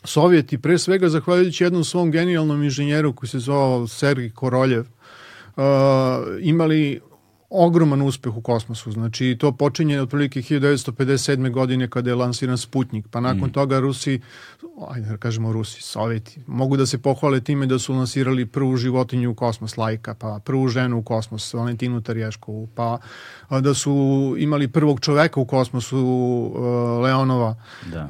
[0.04, 4.80] Sovjeti, pre svega zahvaljujući jednom svom genijalnom inženjeru koji se zvao Sergij Koroljev,
[5.56, 5.64] uh,
[6.40, 7.00] imali
[7.50, 8.92] ogroman uspeh u kosmosu.
[8.92, 11.50] Znači, to počinje otprilike 1957.
[11.50, 13.52] godine kada je lansiran Sputnik, pa nakon mm.
[13.52, 14.20] toga Rusi,
[14.88, 19.30] ajde da kažemo Rusi, Sovjeti, mogu da se pohvale time da su lansirali prvu životinju
[19.30, 22.98] u kosmos, Lajka, pa prvu ženu u kosmos, Valentinu Tarješkovu, pa
[23.50, 27.56] da su imali prvog čoveka u kosmosu, uh, Leonova.
[27.92, 28.08] Da.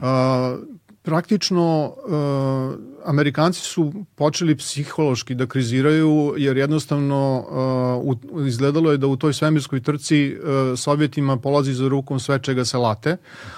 [1.09, 7.45] Praktično uh, Amerikanci su počeli psihološki da kriziraju jer jednostavno
[8.35, 12.65] uh, izgledalo je da u toj svemirskoj trci uh, Sovjetima polazi za rukom sve čega
[12.65, 13.17] se late,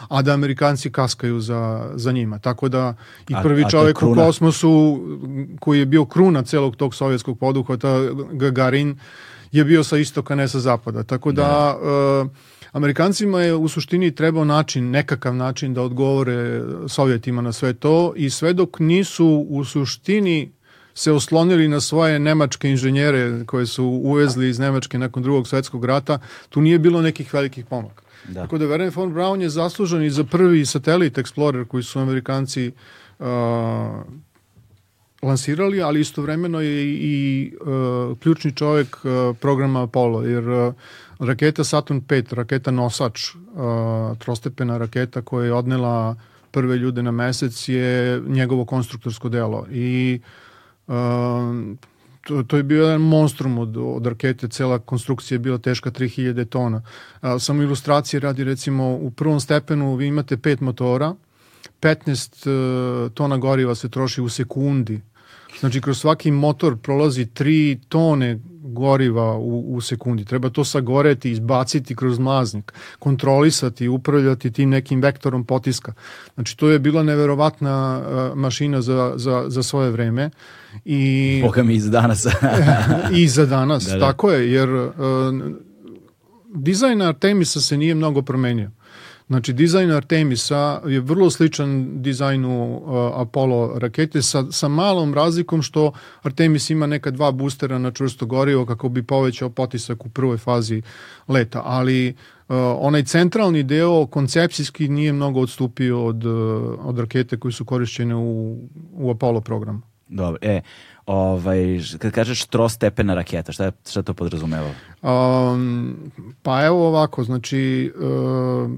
[0.09, 2.39] a da Amerikanci kaskaju za, za njima.
[2.39, 2.95] Tako da
[3.29, 5.01] i prvi a, a čovjek u kosmosu
[5.61, 7.99] koji je bio kruna celog tog sovjetskog poduhvata,
[8.33, 8.99] Gagarin,
[9.53, 11.03] je bio sa istoka, ne sa zapada.
[11.03, 11.79] Tako da, da.
[12.23, 12.31] Uh,
[12.73, 18.31] Amerikancima je u suštini trebao način, nekakav način da odgovore Sovjetima na sve to i
[18.31, 20.53] sve dok nisu u suštini
[20.95, 26.19] se oslonili na svoje nemačke inženjere koje su uvezli iz Nemačke nakon drugog svetskog rata,
[26.49, 28.03] tu nije bilo nekih velikih pomaka.
[28.29, 28.43] Da.
[28.43, 32.73] Tako da Wernher von Braun je zaslužen i za prvi satelit Explorer koji su Amerikanci
[33.19, 33.27] uh,
[35.23, 40.75] lansirali, ali istovremeno je i uh, ključni čovjek uh, programa Apollo, jer uh,
[41.19, 46.17] raketa Saturn 5, raketa nosač, uh, trostepena raketa koja je odnela
[46.51, 50.21] prve ljude na mesec je njegovo konstruktorsko delo i
[50.87, 50.95] uh,
[52.27, 56.45] to, to je bio jedan monstrum od, od rakete, cela konstrukcija je bila teška 3000
[56.45, 56.83] tona.
[57.21, 61.15] A, samo ilustracije radi recimo u prvom stepenu vi imate pet motora,
[61.81, 65.01] 15 uh, tona goriva se troši u sekundi.
[65.61, 70.25] Znači kroz svaki motor prolazi 3 tone goriva u, u sekundi.
[70.25, 75.93] Treba to sagoreti, izbaciti kroz mlaznik, kontrolisati, upravljati tim nekim vektorom potiska.
[76.35, 80.31] Znači to je bila neverovatna uh, mašina za, za, za svoje vreme.
[80.85, 82.27] I, Boga mi i za danas.
[83.21, 84.07] I za danas, da, da.
[84.07, 84.91] tako je, jer uh,
[86.55, 88.71] dizajn Artemisa se nije mnogo promenio.
[89.31, 95.93] Znači, dizajn Artemisa je vrlo sličan dizajnu uh, Apollo rakete sa, sa malom razlikom što
[96.23, 100.83] Artemis ima neka dva boostera na čvrsto gorivo kako bi povećao potisak u prvoj fazi
[101.29, 107.53] leta, ali uh, onaj centralni deo koncepcijski nije mnogo odstupio od, uh, od rakete koje
[107.53, 108.59] su korišćene u,
[108.93, 109.81] u Apollo programu.
[110.09, 110.61] Dobro, e,
[111.07, 114.71] ovaj, kad kažeš trostepena raketa, šta, šta to podrazumeva?
[115.03, 115.97] Um,
[116.43, 118.71] pa evo ovako, znači, uh,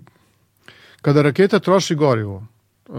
[1.02, 2.46] Kada raketa troši gorivo,
[2.88, 2.96] uh,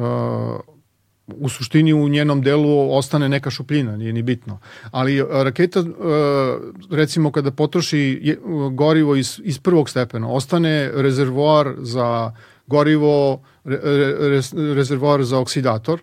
[1.28, 4.60] u suštini u njenom delu ostane neka šupljina, nije ni bitno.
[4.92, 5.86] Ali uh, raketa, uh,
[6.92, 8.38] recimo kada potroši
[8.72, 12.32] gorivo iz, iz prvog stepena, ostane rezervoar za
[12.68, 14.42] gorivo, re, re,
[14.74, 16.02] rezervoar za oksidator,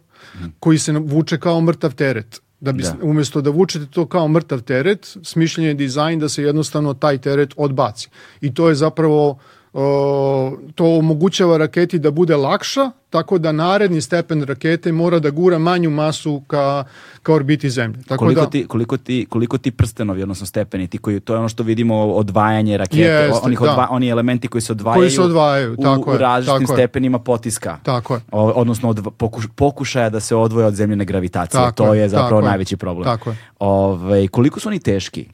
[0.58, 2.40] koji se vuče kao mrtav teret.
[2.60, 2.96] Da bi, da.
[3.02, 7.54] umjesto da vučete to kao mrtav teret, smišljen je dizajn da se jednostavno taj teret
[7.56, 8.08] odbaci.
[8.40, 9.38] I to je zapravo
[9.72, 15.58] o, to omogućava raketi da bude lakša, tako da naredni stepen rakete mora da gura
[15.58, 16.84] manju masu ka,
[17.22, 18.02] ka orbiti Zemlje.
[18.02, 21.38] Tako koliko, da, ti, koliko, ti, koliko ti prstenovi, odnosno stepeni, ti koji, to je
[21.38, 23.88] ono što vidimo odvajanje rakete, Jeste, onih odva, da.
[23.90, 27.78] oni elementi koji se odvajaju, koji se odvajaju u, tako u različitim tako stepenima potiska.
[27.82, 28.20] Tako je.
[28.32, 31.60] O, odnosno od, pokuš, pokušaja da se odvoje od zemljene gravitacije.
[31.60, 33.04] Tako to je, je zapravo najveći problem.
[33.04, 33.36] Tako je.
[33.58, 35.26] Ove, koliko su oni teški?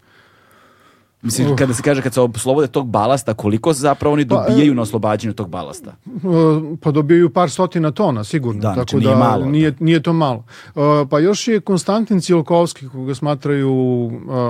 [1.26, 1.56] Mislim, uh.
[1.56, 4.82] kada se kaže, kad se oslobode tog balasta, koliko zapravo oni pa, dobijaju pa, na
[4.82, 5.94] oslobađanju tog balasta?
[6.04, 8.60] Uh, pa dobijaju par stotina tona, sigurno.
[8.60, 9.46] Da, znači Tako nije da malo.
[9.46, 9.76] Nije, da.
[9.80, 10.44] nije to malo.
[10.74, 13.76] Uh, pa još je Konstantin Ciolkovski, koga smatraju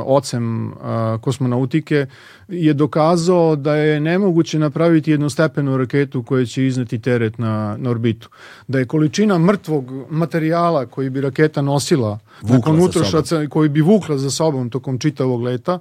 [0.07, 0.73] ocem
[1.21, 2.07] kosmonautike,
[2.49, 8.29] je dokazao da je nemoguće napraviti jednostepenu raketu koja će izneti teret na, na orbitu.
[8.69, 14.19] Da je količina mrtvog materijala koji bi raketa nosila vukla nakon utrošaca, koji bi vukla
[14.19, 15.79] za sobom tokom čitavog leta,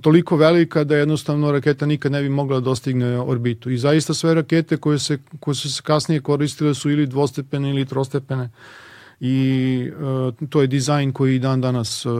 [0.00, 3.70] toliko velika da jednostavno raketa nikad ne bi mogla da dostigne orbitu.
[3.70, 7.86] I zaista sve rakete koje, se, koje su se kasnije koristile su ili dvostepene ili
[7.86, 8.50] trostepene
[9.20, 9.90] i
[10.40, 12.12] uh, to je dizajn koji dan danas uh,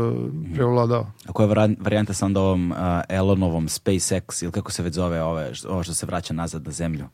[0.55, 1.07] prevladao.
[1.27, 2.77] A koja je varijanta sa onda ovom uh,
[3.09, 7.05] Elonovom SpaceX ili kako se već zove ove, ovo što se vraća nazad na zemlju?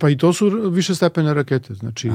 [0.00, 2.10] Pa i to su više stepene rakete, znači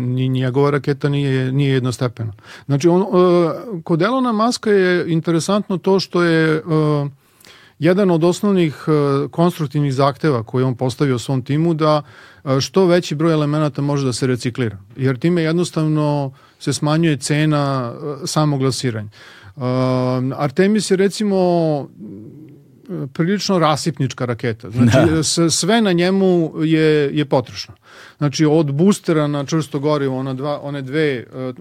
[0.00, 2.32] ni njegova raketa nije, nije jednostepena.
[2.66, 7.10] Znači on, uh, kod Elona Maska je interesantno to što je uh,
[7.78, 12.02] jedan od osnovnih uh, konstruktivnih zahteva koje on postavio svom timu da
[12.44, 17.92] uh, što veći broj elemenata može da se reciklira, jer time jednostavno se smanjuje cena
[17.92, 19.08] uh, samog lasiranja.
[20.36, 21.36] Artemis je recimo
[23.12, 24.70] prilično rasipnička raketa.
[24.70, 25.50] Znači, da.
[25.50, 27.74] sve na njemu je, je potrošno.
[28.18, 31.54] Znači, od boostera na čvrsto gorivo, ona dva, one dve uh,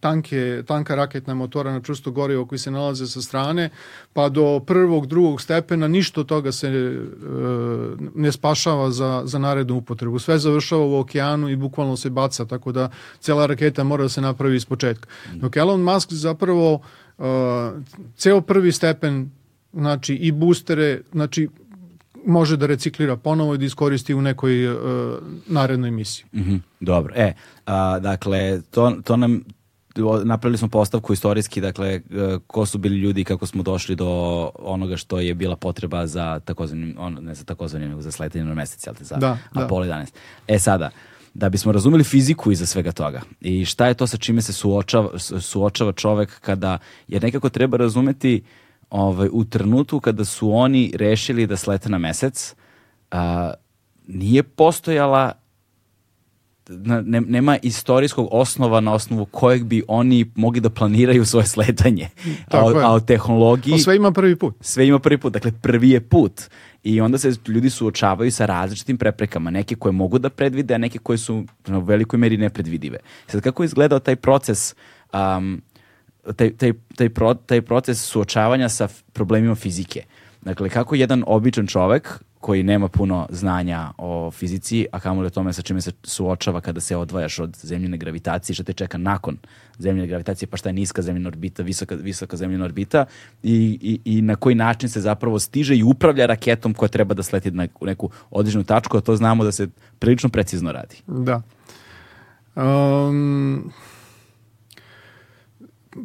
[0.00, 3.70] tanke, tanka raketna motora na čvrsto gorivo koji se nalaze sa strane,
[4.12, 9.76] pa do prvog, drugog stepena, ništa od toga se uh, ne spašava za, za narednu
[9.76, 10.18] upotrebu.
[10.18, 14.20] Sve završava u okeanu i bukvalno se baca, tako da cela raketa mora da se
[14.20, 15.08] napravi iz početka.
[15.34, 16.74] Dok Elon Musk zapravo
[17.18, 17.24] uh,
[18.16, 19.30] ceo prvi stepen
[19.76, 21.48] znači i boostere, znači
[22.26, 24.78] može da reciklira ponovo i da iskoristi u nekoj uh,
[25.46, 26.24] narednoj misiji.
[26.32, 27.14] Mm -hmm, dobro.
[27.16, 27.32] E,
[27.66, 29.44] a, dakle, to, to nam
[30.24, 32.00] napravili smo postavku istorijski, dakle, e,
[32.46, 36.40] ko su bili ljudi i kako smo došli do onoga što je bila potreba za
[36.44, 39.86] takozvanim, on, ne za takozvanim, nego za sletanje na mesec, jel te, za da, Apollo
[39.86, 39.92] da.
[39.92, 40.06] 11.
[40.48, 40.90] E sada,
[41.34, 45.18] da bismo razumeli fiziku iza svega toga i šta je to sa čime se suočava,
[45.18, 51.46] suočava čovek kada, jer nekako treba razumeti uh, ovaj, u trenutku kada su oni rešili
[51.46, 52.54] da slete na mesec,
[53.10, 53.52] a,
[54.06, 55.32] nije postojala
[56.68, 62.08] ne, nema istorijskog osnova na osnovu kojeg bi oni mogli da planiraju svoje sletanje.
[62.50, 63.74] a, a o tehnologiji...
[63.74, 64.54] O sve ima prvi put.
[64.60, 66.42] Sve ima prvi put, dakle prvi je put.
[66.82, 70.98] I onda se ljudi suočavaju sa različitim preprekama, neke koje mogu da predvide, a neke
[70.98, 72.98] koje su u velikoj meri nepredvidive.
[73.26, 74.74] Sad, kako je izgledao taj proces
[75.12, 75.62] um,
[76.32, 80.04] taj, taj, taj, pro, taj proces suočavanja sa problemima fizike?
[80.42, 85.52] Dakle, kako jedan običan čovek koji nema puno znanja o fizici, a kamoli o tome
[85.52, 89.36] sa čime se suočava kada se odvajaš od zemljine gravitacije, šta te čeka nakon
[89.78, 93.04] zemljine gravitacije, pa šta je niska zemljina orbita, visoka, visoka zemljina orbita
[93.42, 97.22] i, i, i na koji način se zapravo stiže i upravlja raketom koja treba da
[97.22, 100.96] sleti na neku određenu tačku, a to znamo da se prilično precizno radi.
[101.06, 101.42] Da.
[102.56, 103.72] Um,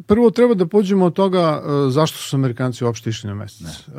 [0.06, 3.66] prvo treba da pođemo od toga uh, zašto su Amerikanci uopšte išli na mesec.
[3.66, 3.94] Uh,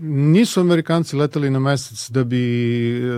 [0.00, 2.42] nisu Amerikanci leteli na mesec da bi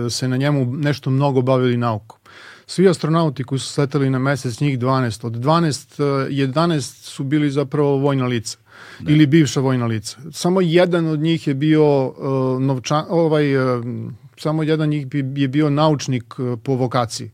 [0.05, 2.19] e, se na njemu nešto mnogo bavili naukom.
[2.65, 7.97] Svi astronauti koji su sleteli na mesec, njih 12, od 12, 11 su bili zapravo
[7.97, 8.57] vojna lica.
[8.99, 9.11] Da.
[9.11, 10.17] ili bivša vojna lica.
[10.31, 13.85] Samo jedan od njih je bio uh, novčan, ovaj, uh,
[14.37, 17.27] samo jedan njih je bio naučnik uh, po vokaciji.
[17.27, 17.33] Uh,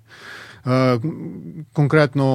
[1.74, 2.26] konkretno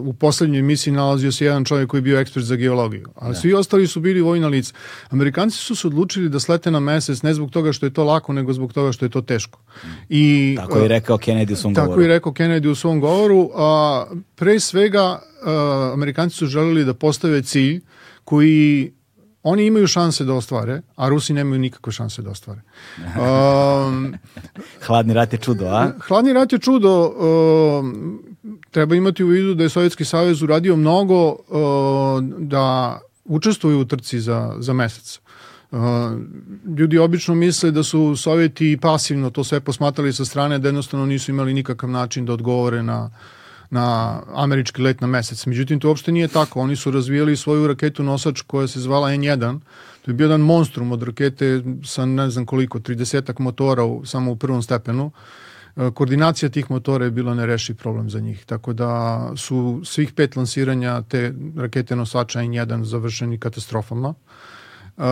[0.00, 3.28] uh, u poslednjoj emisiji nalazio se jedan čovjek koji je bio ekspert za geologiju, a
[3.28, 3.34] da.
[3.34, 4.74] svi ostali su bili vojna lica.
[5.10, 8.32] Amerikanci su se odlučili da slete na mesec ne zbog toga što je to lako,
[8.32, 9.60] nego zbog toga što je to teško.
[10.08, 12.02] I, tako je uh, rekao Kennedy u svom tako govoru.
[12.02, 15.22] Tako je rekao Kennedy u svom govoru, a pre svega
[15.92, 17.80] Amerikanci su želeli da postave cilj
[18.24, 18.92] koji
[19.42, 22.60] oni imaju šanse da ostvare, a Rusi nemaju nikakve šanse da ostvare.
[22.98, 24.14] Um,
[24.86, 25.90] hladni rat je čudo, a?
[26.08, 27.06] Hladni rat je čudo.
[27.06, 28.22] Um,
[28.70, 34.20] treba imati u vidu da je Sovjetski savez uradio mnogo um, da učestvuju u trci
[34.20, 35.20] za, za mesec.
[35.70, 35.78] Uh,
[36.78, 41.30] ljudi obično misle da su Sovjeti pasivno to sve posmatrali sa strane, da jednostavno nisu
[41.30, 43.12] imali nikakav način da odgovore na uh,
[43.72, 45.46] na američki let na mesec.
[45.46, 46.60] Međutim, to uopšte nije tako.
[46.60, 49.60] Oni su razvijali svoju raketu nosač koja se zvala N1.
[50.02, 54.32] To je bio jedan monstrum od rakete sa ne znam koliko, 30 motora u, samo
[54.32, 55.10] u prvom stepenu.
[55.76, 58.44] E, koordinacija tih motora je bila nerešiv problem za njih.
[58.44, 64.08] Tako da su svih pet lansiranja te rakete nosača N1 završeni katastrofama.
[64.08, 64.16] Uh,
[64.96, 65.04] Uh,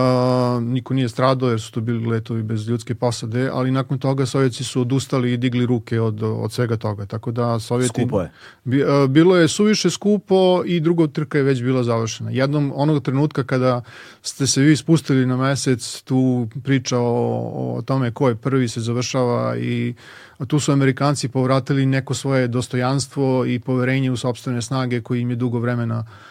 [0.63, 4.63] niko nije stradao jer su to bili letovi bez ljudske posade, ali nakon toga Sovjeci
[4.63, 7.05] su odustali i digli ruke od, od svega toga.
[7.05, 8.01] Tako da Sovjeti...
[8.01, 8.31] Skupo je.
[8.63, 12.31] Bi, uh, bilo je suviše skupo i druga trka je već bila završena.
[12.31, 13.81] Jednom onog trenutka kada
[14.21, 18.81] ste se vi spustili na mesec, tu priča o, o tome ko je prvi se
[18.81, 19.93] završava i
[20.47, 25.35] tu su Amerikanci povratili neko svoje dostojanstvo i poverenje u sobstvene snage koji im je
[25.35, 26.30] dugo vremena uh, uh,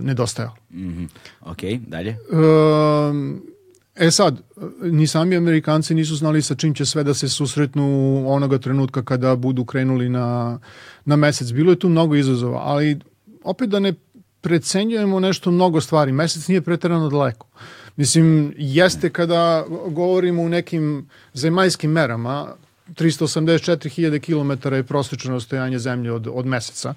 [0.00, 0.54] nedostajao.
[0.70, 1.08] Mm -hmm.
[1.40, 2.16] Ok, dalje.
[2.30, 3.56] Uh,
[3.96, 4.42] E sad,
[4.82, 9.36] ni sami Amerikanci nisu znali sa čim će sve da se susretnu onoga trenutka kada
[9.36, 10.58] budu krenuli na,
[11.04, 11.52] na mesec.
[11.52, 12.98] Bilo je tu mnogo izazova, ali
[13.44, 13.94] opet da ne
[14.40, 16.12] precenjujemo nešto mnogo stvari.
[16.12, 17.46] Mesec nije preterano daleko.
[17.96, 22.54] Mislim, jeste kada govorimo u nekim zemaljskim merama,
[22.88, 26.90] 384.000 km je prosječno rastojanje zemlje od, od meseca.
[26.90, 26.96] Uh,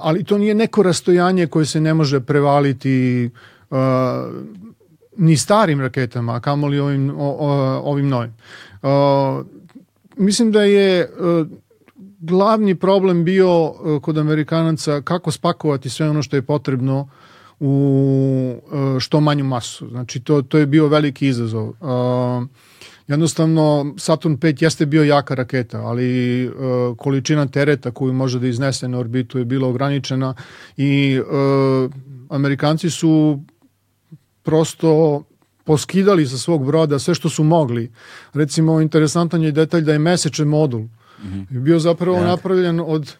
[0.00, 3.30] ali to nije neko rastojanje koje se ne može prevaliti
[3.70, 3.78] uh,
[5.16, 7.12] ni starim raketama, a kamoli ovim,
[7.82, 8.34] ovim novim.
[8.82, 9.46] Uh,
[10.16, 11.46] mislim da je uh,
[12.20, 17.08] glavni problem bio uh, kod Amerikanaca kako spakovati sve ono što je potrebno
[17.64, 19.88] u uh, što manju masu.
[19.88, 21.68] Znači, to, to je bio veliki izazov.
[21.68, 22.48] Uh,
[23.08, 26.54] Jednostavno, Saturn 5 jeste bio jaka raketa, ali uh,
[26.96, 30.34] količina tereta koju može da iznese na orbitu je bila ograničena
[30.76, 31.90] i uh,
[32.28, 33.42] Amerikanci su
[34.42, 35.22] prosto
[35.64, 37.90] poskidali sa svog broda sve što su mogli.
[38.34, 40.88] Recimo, interesantan je detalj da je mesečni modul mm
[41.22, 41.60] -hmm.
[41.60, 43.16] bio zapravo napravljen od...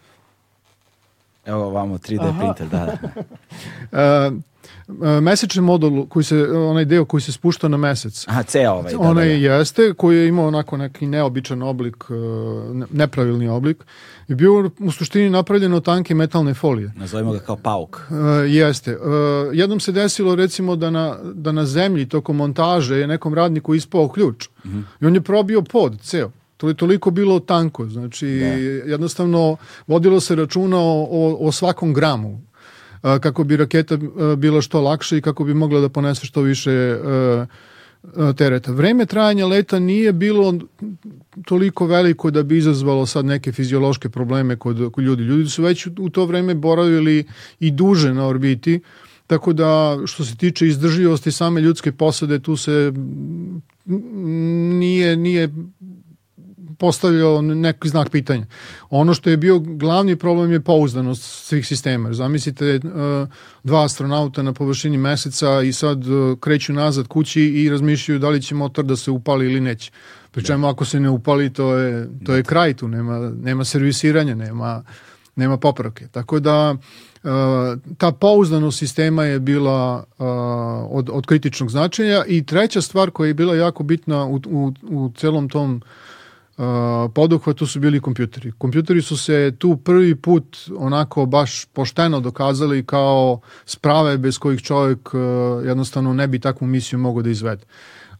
[1.45, 2.39] Evo vamo 3D Aha.
[2.39, 2.97] printer, da.
[3.91, 4.31] da.
[4.31, 4.39] uh,
[5.21, 8.25] mesečni modul koji se onaj deo koji se spušta na mesec.
[8.27, 8.93] Aha, ceo ovaj.
[8.93, 9.55] Da, onaj da, da.
[9.55, 12.13] jeste koji je imao onako neki neobičan oblik, e,
[12.91, 13.83] nepravilni oblik.
[14.27, 16.91] Je bio u suštini napravljen od tanke metalne folije.
[16.95, 18.01] Nazovimo ga kao pauk.
[18.47, 18.97] Jeste.
[18.97, 19.03] Uh,
[19.53, 24.07] jednom se desilo recimo da na, da na zemlji tokom montaže je nekom radniku ispao
[24.09, 24.49] ključ.
[24.63, 24.83] -huh.
[25.01, 26.31] I on je probio pod ceo.
[26.63, 27.85] To je toliko bilo tanko.
[27.85, 28.45] Znači, da.
[28.91, 29.57] jednostavno
[29.87, 32.41] vodilo se računa o, o, o svakom gramu
[33.01, 33.97] kako bi raketa
[34.37, 36.97] bila što lakša i kako bi mogla da ponese što više
[38.37, 38.71] tereta.
[38.71, 40.53] Vreme trajanja leta nije bilo
[41.45, 45.23] toliko veliko da bi izazvalo sad neke fiziološke probleme kod, kod ljudi.
[45.23, 47.25] Ljudi su već u to vreme boravili
[47.59, 48.79] i duže na orbiti,
[49.27, 52.93] tako da što se tiče izdržljivosti same ljudske posade, tu se
[54.79, 55.49] nije, nije
[56.83, 58.45] postavljao neki znak pitanja.
[58.89, 62.13] Ono što je bio glavni problem je pouzdanost svih sistema.
[62.13, 62.79] Zamislite
[63.63, 66.03] dva astronauta na površini meseca i sad
[66.39, 69.91] kreću nazad kući i razmišljaju da li će motor da se upali ili neće.
[70.31, 74.83] Pričemu ako se ne upali to je, to je kraj tu, nema, nema servisiranja, nema,
[75.35, 76.07] nema popravke.
[76.11, 76.75] Tako da
[77.97, 80.03] ta pouzdanost sistema je bila
[80.89, 85.11] od, od kritičnog značaja i treća stvar koja je bila jako bitna u, u, u
[85.15, 85.81] celom tom
[87.13, 88.51] poduhvatu su bili kompjuteri.
[88.57, 95.09] Kompjuteri su se tu prvi put onako baš pošteno dokazali kao sprave bez kojih čovjek
[95.65, 97.65] jednostavno ne bi takvu misiju mogao da izvede.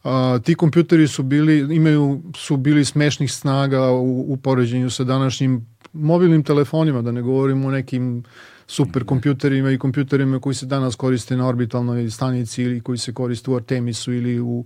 [0.04, 0.10] Uh,
[0.42, 6.42] ti kompjuteri su bili, imaju, su bili smešnih snaga u, u poređenju sa današnjim mobilnim
[6.44, 8.24] telefonima, da ne govorimo o nekim
[8.66, 13.50] super kompjuterima i kompjuterima koji se danas koriste na orbitalnoj stanici ili koji se koriste
[13.50, 14.64] u Artemisu ili u,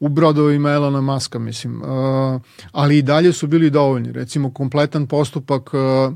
[0.00, 1.82] u brodovima Elona Maska, mislim.
[1.82, 2.40] Uh,
[2.72, 4.12] ali i dalje su bili dovoljni.
[4.12, 6.14] Recimo, kompletan postupak uh,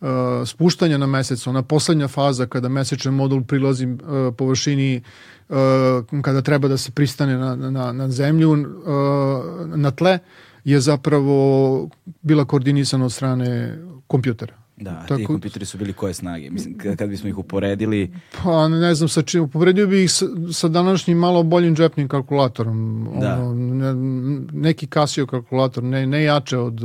[0.00, 0.08] uh,
[0.46, 3.98] spuštanja na mesec, ona poslednja faza kada mesečni modul prilazi uh,
[4.38, 5.02] površini
[5.48, 5.56] uh,
[6.22, 8.58] kada treba da se pristane na, na, na zemlju, uh,
[9.76, 10.18] na tle,
[10.64, 11.88] je zapravo
[12.22, 14.63] bila koordinisana od strane kompjutera.
[14.76, 16.50] Da, Tako, ti kompjuteri su bili koje snage?
[16.50, 18.10] Mislim, kad bismo ih uporedili...
[18.42, 23.08] Pa ne znam sa čim, uporedio bih ih sa, sa današnjim malo boljim džepnim kalkulatorom.
[23.20, 23.34] Da.
[23.34, 23.94] Ono, ne,
[24.52, 26.80] neki Casio kalkulator, ne, ne jače od,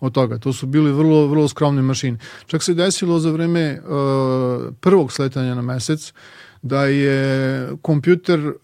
[0.00, 0.38] od toga.
[0.38, 2.18] To su bili vrlo, vrlo skromne mašine.
[2.46, 6.12] Čak se desilo za vreme uh, prvog sletanja na mesec,
[6.62, 8.54] da je kompjuter uh,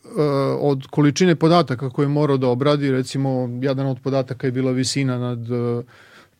[0.60, 5.18] od količine podataka koje je morao da obradi, recimo jedan od podataka je bila visina
[5.18, 5.84] nad uh,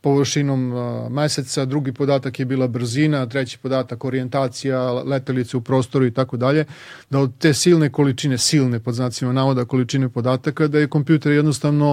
[0.03, 0.73] površinom
[1.11, 6.65] meseca, drugi podatak je bila brzina, treći podatak orijentacija, letelice u prostoru i tako dalje,
[7.11, 11.93] da od te silne količine, silne pod znacima navoda količine podataka, da je kompjuter jednostavno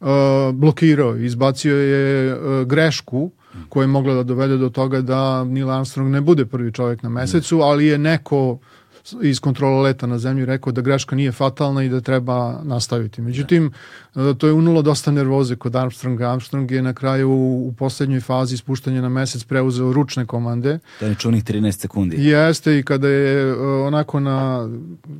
[0.00, 0.08] uh,
[0.52, 3.30] blokirao, izbacio je uh, grešku
[3.68, 7.08] koja je mogla da dovede do toga da Neil Armstrong ne bude prvi čovjek na
[7.08, 8.58] mesecu, ali je neko
[9.22, 13.22] iz kontrola leta na zemlju rekao da greška nije fatalna i da treba nastaviti.
[13.22, 13.72] Međutim,
[14.14, 14.34] da.
[14.34, 16.32] to je unulo dosta nervoze kod Armstronga.
[16.32, 20.78] Armstrong je na kraju u poslednjoj fazi spuštanja na mesec preuzeo ručne komande.
[21.00, 22.16] Da je čunih 13 sekundi.
[22.24, 24.68] Jeste i kada je e, onako na,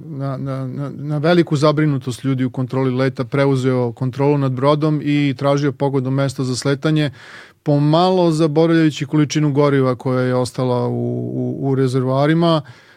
[0.06, 5.72] na, na, na veliku zabrinutost ljudi u kontroli leta preuzeo kontrolu nad brodom i tražio
[5.72, 7.10] pogodno mesto za sletanje
[7.62, 10.92] pomalo zaboravljajući količinu goriva koja je ostala u,
[11.34, 12.87] u, u rezervoarima E,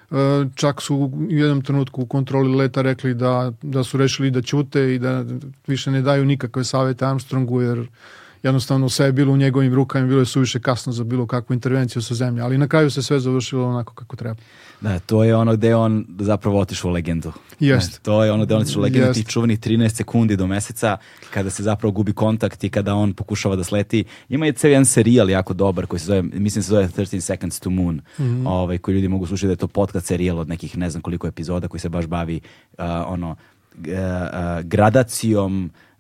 [0.56, 4.96] čak su u jednom trenutku u kontroli leta rekli da, da su rešili da ćute
[4.96, 5.26] i da
[5.68, 7.88] više ne daju nikakve savete Armstrongu jer
[8.44, 11.54] jednostavno sve je bilo u njegovim rukama i bilo je suviše kasno za bilo kakvu
[11.54, 14.36] intervenciju sa zemlje, ali na kraju se sve završilo onako kako treba.
[14.82, 17.32] Da, to je ono gde on zapravo otišao u legendu.
[17.60, 18.00] Jeste.
[18.00, 19.20] To je ono gde on otišao u legendu Jest.
[19.20, 20.98] tih čuvenih 13 sekundi do meseca
[21.34, 24.04] kada se zapravo gubi kontakt i kada on pokušava da sleti.
[24.30, 27.60] Ima je ceo jedan serijal jako dobar koji se zove, mislim se zove 13 Seconds
[27.60, 28.48] to Moon, mm -hmm.
[28.48, 31.28] ovaj, koji ljudi mogu slušati da je to podcast serijal od nekih ne znam koliko
[31.28, 32.42] epizoda koji se baš bavi
[32.78, 33.36] uh, ono uh,
[33.78, 35.91] uh, gradacijom Uh,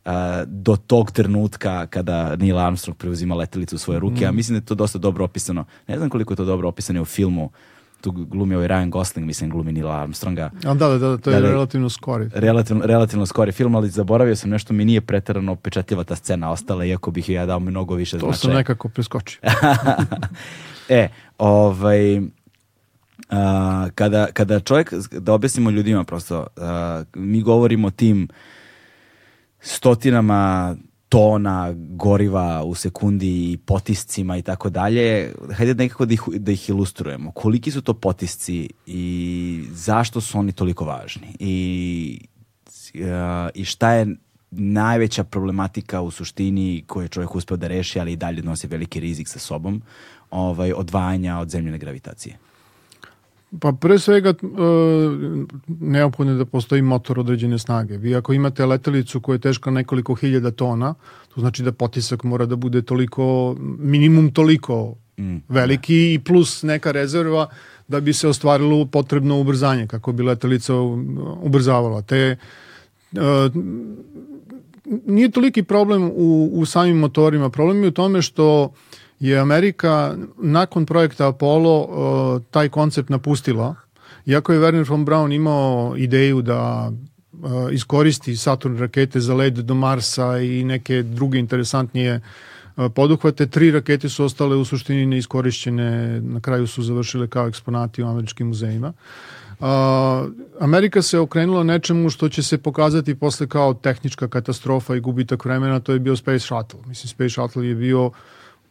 [0.45, 4.29] do tog trenutka kada Neil Armstrong preuzima letelicu u svoje ruke, mm.
[4.29, 5.65] a mislim da je to dosta dobro opisano.
[5.87, 7.51] Ne znam koliko je to dobro opisano u filmu
[8.01, 10.49] tu glumi ovaj Ryan Gosling, mislim, glumi Neil Armstronga.
[10.65, 12.29] A da, da, da, to je da, relativno skori.
[12.33, 16.85] Relativno, relativno skori film, ali zaboravio sam nešto, mi nije pretarano pečatljiva ta scena ostala,
[16.85, 18.31] iako bih ja dao mnogo više značaja.
[18.31, 19.39] To sam nekako preskočio.
[20.89, 22.21] e, ovaj...
[23.31, 23.37] Uh,
[23.95, 26.63] kada, kada čovjek, da objasnimo ljudima prosto, uh,
[27.15, 28.27] mi govorimo tim
[29.61, 30.75] stotinama
[31.09, 35.33] tona goriva u sekundi i potiscima i tako dalje.
[35.53, 37.31] Hajde nekako da ih, da ih ilustrujemo.
[37.31, 41.27] Koliki su to potisci i zašto su oni toliko važni?
[41.39, 42.19] I,
[42.95, 43.01] uh,
[43.53, 44.15] i šta je
[44.51, 48.99] najveća problematika u suštini koju je čovjek uspeo da reši, ali i dalje nosi veliki
[48.99, 49.81] rizik sa sobom,
[50.29, 52.37] ovaj, odvajanja od zemljene gravitacije?
[53.59, 54.35] Pa pre svega e,
[55.67, 57.97] neophodno je da postoji motor određene snage.
[57.97, 60.93] Vi ako imate letelicu koja je teška nekoliko hiljada tona,
[61.35, 65.37] to znači da potisak mora da bude toliko, minimum toliko mm.
[65.49, 67.47] veliki i plus neka rezerva
[67.87, 70.73] da bi se ostvarilo potrebno ubrzanje kako bi letelica
[71.41, 72.01] ubrzavala.
[72.01, 72.37] Te e,
[75.05, 78.71] nije toliki problem u, u samim motorima, problem je u tome što
[79.21, 83.75] je Amerika nakon projekta Apollo uh, taj koncept napustila.
[84.25, 89.73] Iako je Werner von Braun imao ideju da uh, iskoristi Saturn rakete za led do
[89.73, 92.21] Marsa i neke druge interesantnije uh,
[92.95, 98.07] poduhvate, tri rakete su ostale u suštini neiskorišćene, na kraju su završile kao eksponati u
[98.07, 98.93] američkim muzejima.
[100.59, 105.79] Amerika se okrenula nečemu što će se pokazati posle kao tehnička katastrofa i gubitak vremena,
[105.79, 106.79] to je bio Space Shuttle.
[106.85, 108.11] Mislim, Space Shuttle je bio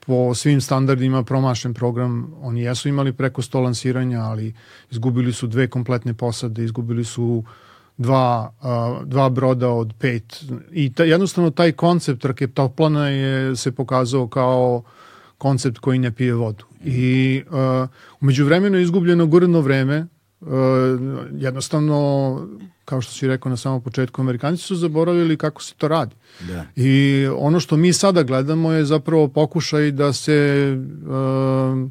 [0.07, 2.34] po svim standardima promašen program.
[2.42, 4.55] Oni jesu imali preko 100 lansiranja, ali
[4.90, 7.44] izgubili su dve kompletne posade, izgubili su
[7.98, 10.44] dva, uh, dva broda od pet.
[10.72, 14.82] I ta, jednostavno taj koncept raketoplana je se pokazao kao
[15.38, 16.64] koncept koji ne pije vodu.
[16.84, 17.88] I uh,
[18.20, 20.07] umeđu vremenu je izgubljeno gurno vreme,
[20.41, 20.49] uh,
[21.32, 22.49] jednostavno
[22.84, 26.14] kao što si rekao na samom početku, Amerikanci su zaboravili kako se to radi.
[26.41, 26.66] Da.
[26.76, 31.91] I ono što mi sada gledamo je zapravo pokušaj da se uh,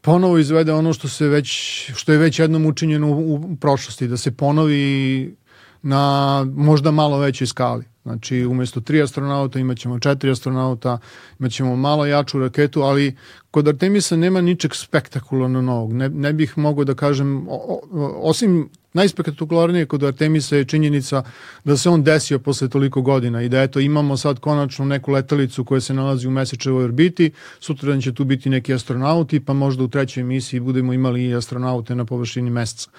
[0.00, 1.48] ponovo izvede ono što se već
[1.94, 5.36] što je već jednom učinjeno u, u prošlosti, da se ponovi
[5.84, 7.84] na možda malo većoj skali.
[8.02, 10.98] Znači, umesto tri astronauta imaćemo četiri astronauta,
[11.40, 13.16] imaćemo malo jaču raketu, ali
[13.50, 15.92] kod Artemisa nema ničeg spektakularno novog.
[15.92, 21.22] Ne, ne bih mogao da kažem, o, o, osim najspektakularnije kod Artemisa je činjenica
[21.64, 25.64] da se on desio posle toliko godina i da eto imamo sad konačno neku letelicu
[25.64, 27.30] koja se nalazi u mesečevoj orbiti,
[27.60, 31.94] sutra će tu biti neki astronauti, pa možda u trećoj emisiji budemo imali i astronaute
[31.94, 32.90] na površini meseca.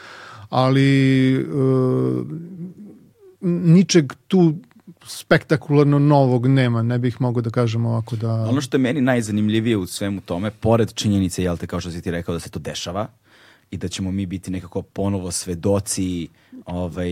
[0.50, 1.43] Ali e,
[3.41, 4.54] ničeg tu
[5.08, 8.34] spektakularno novog nema, ne bih mogao da kažem ovako da...
[8.34, 12.02] Ono što je meni najzanimljivije u svemu tome, pored činjenice, jel te, kao što si
[12.02, 13.08] ti rekao, da se to dešava,
[13.72, 16.28] i da ćemo mi biti nekako ponovo svedoci
[16.66, 17.11] ovaj,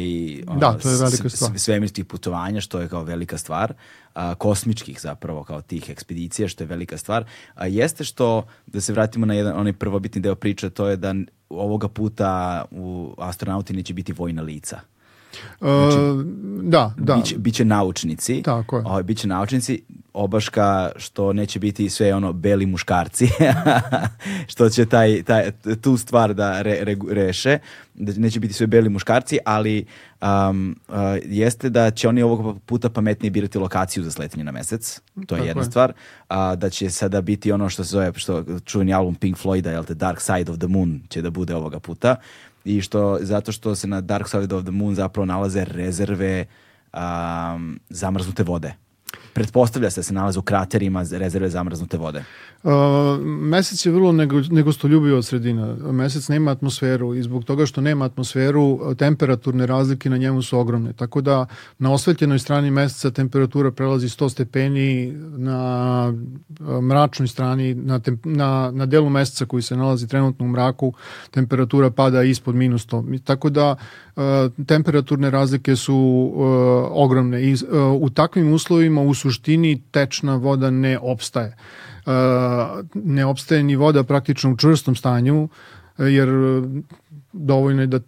[0.59, 1.59] da, to je velika stvar.
[1.59, 3.73] svemirskih putovanja, što je kao velika stvar,
[4.13, 7.25] a, kosmičkih zapravo, kao tih ekspedicija, što je velika stvar.
[7.53, 11.15] A, jeste što, da se vratimo na jedan, onaj prvobitni deo priče, to je da
[11.49, 14.79] ovoga puta u astronauti neće biti vojna lica.
[15.59, 16.25] Znači, uh,
[16.63, 17.15] da, da.
[17.15, 18.41] Biće, biće naučnici.
[18.43, 18.83] Tako je.
[18.85, 19.83] Ovaj, biće naučnici,
[20.13, 23.29] obaška što neće biti sve ono beli muškarci,
[24.51, 25.51] što će taj, taj,
[25.81, 27.59] tu stvar da re, re, reše,
[27.93, 29.85] da neće biti sve beli muškarci, ali
[30.21, 30.95] um, uh,
[31.25, 35.39] jeste da će oni ovog puta pametnije birati lokaciju za sletanje na mesec, to je
[35.39, 35.65] Tako jedna je.
[35.65, 35.93] stvar,
[36.29, 39.83] uh, da će sada biti ono što se zove, što čuveni album Pink Floyda, jel
[39.83, 42.15] te, Dark Side of the Moon će da bude ovoga puta,
[42.65, 46.45] i što zato što se na Dark Side of the Moon zapravo nalaze rezerve
[46.93, 48.82] um, zamrznute vode.
[49.33, 52.23] Pretpostavlja se da se nalaze u kraterima rezerve zamrznute vode.
[52.63, 52.71] Uh,
[53.25, 54.37] mesec je vrlo nego,
[55.17, 55.75] od sredina.
[55.91, 60.93] Mesec nema atmosferu i zbog toga što nema atmosferu, temperaturne razlike na njemu su ogromne.
[60.93, 61.45] Tako da
[61.79, 66.13] na osvetljenoj strani meseca temperatura prelazi 100 stepeni, na
[66.81, 70.93] mračnoj strani, na, tem, na, na delu meseca koji se nalazi trenutno u mraku,
[71.31, 73.23] temperatura pada ispod minus 100.
[73.23, 73.75] Tako da
[74.15, 74.23] uh,
[74.67, 76.43] temperaturne razlike su uh,
[76.91, 77.55] ogromne i
[77.99, 81.55] u takvim uslovima u suštini tečna voda ne opstaje
[82.93, 85.49] ne opstaje ni voda praktično u čvrstom stanju,
[85.97, 86.29] jer
[87.33, 87.99] dovoljno je da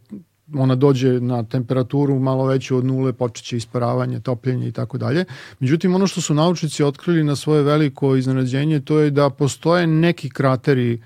[0.54, 5.26] ona dođe na temperaturu malo veću od nule, počeće isparavanje, topljenje i tako dalje.
[5.60, 10.30] Međutim, ono što su naučnici otkrili na svoje veliko iznenađenje, to je da postoje neki
[10.30, 11.02] krateri uh,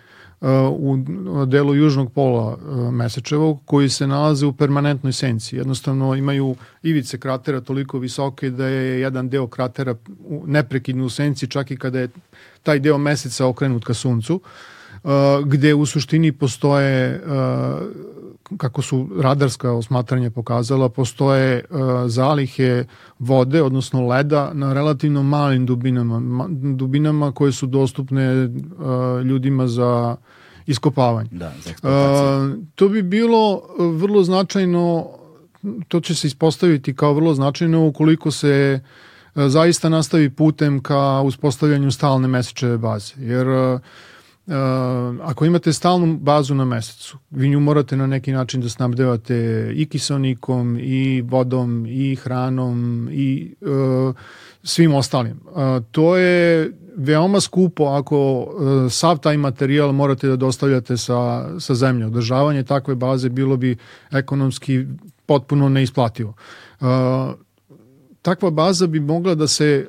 [0.71, 0.97] u
[1.45, 5.55] delu južnog pola uh, Mesečevog koji se nalaze u permanentnoj senci.
[5.55, 9.95] Jednostavno imaju ivice kratera toliko visoke da je jedan deo kratera
[10.45, 12.09] neprekidno u senci čak i kada je
[12.63, 14.41] taj deo meseca okrenut ka suncu,
[15.03, 15.11] uh,
[15.45, 18.09] gde u suštini postoje uh,
[18.57, 22.85] kako su radarska osmatranja pokazala, postoje uh, zalihe
[23.19, 28.51] vode, odnosno leda, na relativno malim dubinama, ma, dubinama koje su dostupne uh,
[29.25, 30.15] ljudima za
[30.65, 31.29] iskopavanje.
[31.31, 35.07] Da, za uh, to bi bilo vrlo značajno,
[35.87, 38.79] to će se ispostaviti kao vrlo značajno ukoliko se
[39.35, 43.13] zaista nastavi putem ka uspostavljanju stalne mesečeve baze.
[43.17, 43.47] Jer
[44.49, 49.71] uh, ako imate stalnu bazu na mesecu, vi nju morate na neki način da snabdevate
[49.75, 54.15] i kisonikom, i vodom, i hranom, i uh,
[54.63, 55.39] svim ostalim.
[55.45, 61.75] Uh, to je veoma skupo ako uh, sav taj materijal morate da dostavljate sa, sa
[61.75, 62.05] zemlje.
[62.05, 63.77] Održavanje takve baze bilo bi
[64.11, 64.85] ekonomski
[65.25, 66.33] potpuno neisplativo.
[66.79, 66.87] Uh,
[68.22, 69.86] takva baza bi mogla da se e,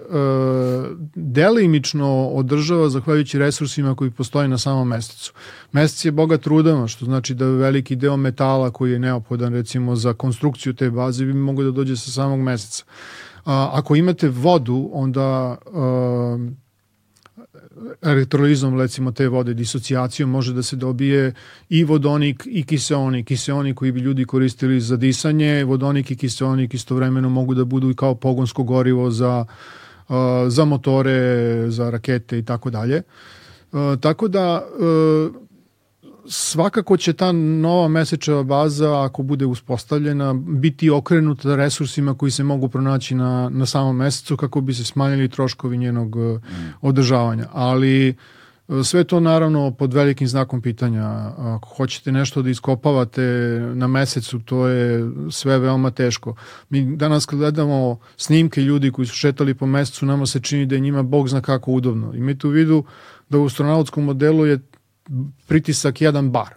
[1.14, 5.32] delimično održava zahvaljujući resursima koji postoje na samom mesecu.
[5.72, 10.12] Mesec je bogat rudama, što znači da veliki deo metala koji je neophodan recimo za
[10.12, 12.84] konstrukciju te baze bi mogao da dođe sa samog meseca.
[13.44, 16.69] A, ako imate vodu, onda e,
[18.02, 21.34] elektrolizom recimo te vode, disocijacijom može da se dobije
[21.68, 23.26] i vodonik i kiseonik.
[23.26, 27.94] Kiseonik koji bi ljudi koristili za disanje, vodonik i kiseonik istovremeno mogu da budu i
[27.94, 29.44] kao pogonsko gorivo za,
[30.08, 30.14] uh,
[30.48, 33.02] za motore, za rakete i tako dalje.
[34.00, 35.49] Tako da uh,
[36.26, 42.68] svakako će ta nova mesečeva baza, ako bude uspostavljena, biti okrenuta resursima koji se mogu
[42.68, 46.40] pronaći na, na samom mesecu kako bi se smanjili troškovi njenog mm.
[46.80, 47.46] održavanja.
[47.52, 48.14] Ali
[48.84, 51.04] sve to naravno pod velikim znakom pitanja.
[51.38, 53.22] Ako hoćete nešto da iskopavate
[53.74, 56.34] na mesecu, to je sve veoma teško.
[56.70, 60.74] Mi danas kad gledamo snimke ljudi koji su šetali po mesecu, nama se čini da
[60.74, 62.14] je njima Bog zna kako udobno.
[62.14, 62.84] I mi tu vidu
[63.28, 64.58] da u astronautskom modelu je
[65.46, 66.54] pritisak 1 bar,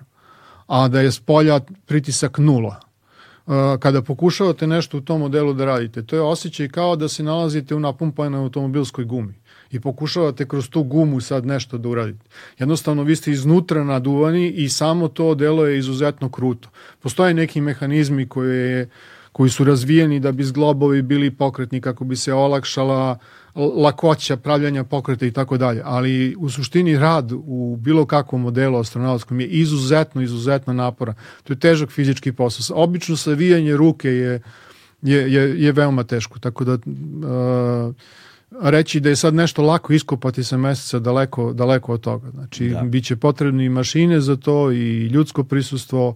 [0.68, 2.80] a da je s polja pritisak nula.
[3.80, 7.76] Kada pokušavate nešto u tom modelu da radite, to je osjećaj kao da se nalazite
[7.76, 9.34] u napumpanoj automobilskoj gumi
[9.72, 12.26] i pokušavate kroz tu gumu sad nešto da uradite.
[12.60, 16.70] Jednostavno vi ste iznutra naduvani i samo to delo je izuzetno kruto.
[17.00, 18.90] Postoje neki mehanizmi koje,
[19.32, 24.84] koji su razvijeni da bi zglobovi bili pokretni kako bi se olakšala uh, lakoća pravljanja
[24.84, 30.22] pokreta i tako dalje, ali u suštini rad u bilo kakvom modelu astronautskom je izuzetno,
[30.22, 31.14] izuzetno napora.
[31.44, 32.84] To je težak fizički posao.
[32.84, 34.42] Obično savijanje ruke je,
[35.02, 37.96] je, je, je veoma teško, tako da uh,
[38.62, 42.32] reći da je sad nešto lako iskopati sa meseca daleko, daleko od toga.
[42.32, 42.82] Znači, da.
[42.82, 46.16] bit će potrebni mašine za to i ljudsko prisustvo.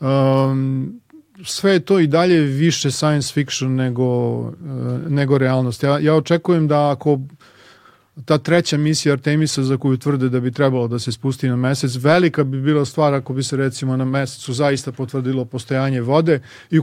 [0.00, 1.00] Um,
[1.44, 4.04] sve je to i dalje više science fiction nego,
[4.48, 4.52] e,
[5.08, 5.82] nego realnost.
[5.82, 7.20] Ja, ja očekujem da ako
[8.24, 11.96] ta treća misija Artemisa za koju tvrde da bi trebalo da se spusti na mesec,
[11.96, 16.78] velika bi bila stvar ako bi se recimo na mesecu zaista potvrdilo postojanje vode i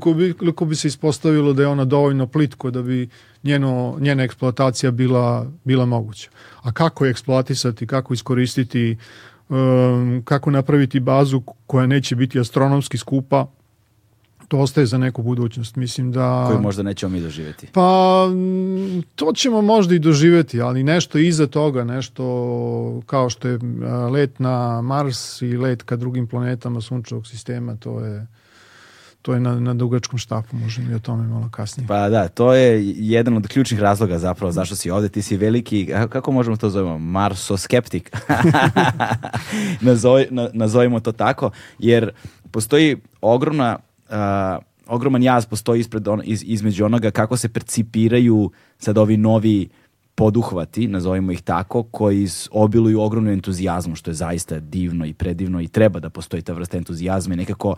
[0.50, 3.10] ako bi se ispostavilo da je ona dovoljno plitko da bi
[3.44, 6.30] njeno, njena eksploatacija bila, bila moguća.
[6.62, 8.98] A kako je eksploatisati, kako iskoristiti,
[9.50, 13.48] um, kako napraviti bazu koja neće biti astronomski skupa,
[14.52, 15.76] to ostaje za neku budućnost.
[15.76, 16.46] Mislim da...
[16.48, 17.68] Koju možda nećemo mi doživjeti.
[17.74, 18.28] Pa,
[19.16, 22.24] to ćemo možda i doživjeti, ali nešto iza toga, nešto
[23.06, 23.60] kao što je
[24.12, 28.28] let na Mars i let ka drugim planetama sunčevog sistema, to je
[29.22, 31.88] to je na, na dugačkom štapu, možemo i o tome malo kasnije.
[31.88, 35.90] Pa da, to je jedan od ključnih razloga zapravo zašto si ovde, ti si veliki,
[36.10, 38.12] kako možemo to zovemo, marsoskeptik,
[39.82, 42.12] Nazove, na, nazovimo to tako, jer
[42.52, 43.80] postoji ogromna
[44.12, 49.70] uh, ogroman jaz postoji ispred on, iz, između onoga kako se percipiraju sad ovi novi
[50.16, 55.68] poduhvati, nazovimo ih tako, koji obiluju ogromnu entuzijazmu, što je zaista divno i predivno i
[55.68, 57.76] treba da postoji ta vrsta entuzijazma i nekako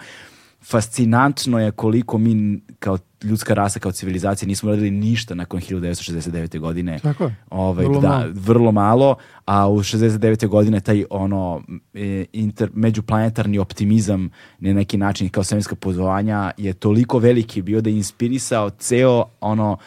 [0.63, 6.59] fascinantno je koliko mi kao ljudska rasa, kao civilizacija nismo radili ništa nakon 1969.
[6.59, 6.99] godine.
[6.99, 7.35] Tako je.
[7.49, 8.31] Ovaj, vrlo, da, malo.
[8.33, 10.47] vrlo malo, a u 69.
[10.47, 11.61] godine taj ono
[11.93, 17.89] e, inter, međuplanetarni optimizam na neki način kao svemirska pozvanja je toliko veliki bio da
[17.89, 19.77] je inspirisao ceo ono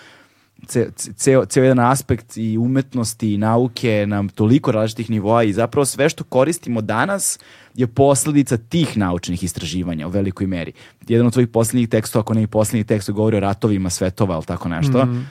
[0.66, 5.84] ceo, ceo, ceo jedan aspekt i umetnosti i nauke na toliko različitih nivoa i zapravo
[5.84, 7.38] sve što koristimo danas
[7.74, 10.72] je posledica tih naučnih istraživanja u velikoj meri.
[11.08, 14.44] Jedan od tvojih poslednjih tekstova, ako ne i poslednji tekst, govori o ratovima svetova ili
[14.44, 15.04] tako nešto.
[15.04, 15.30] Mm.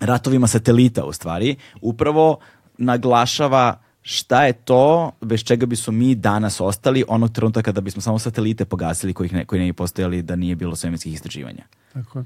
[0.00, 1.56] Ratovima satelita u stvari.
[1.80, 2.38] Upravo
[2.78, 8.18] naglašava šta je to bez čega bismo mi danas ostali onog trenutka kada bismo samo
[8.18, 11.64] satelite pogasili kojih ne, koji ne bi postojali da nije bilo svemirskih istraživanja.
[11.92, 12.24] Tako je.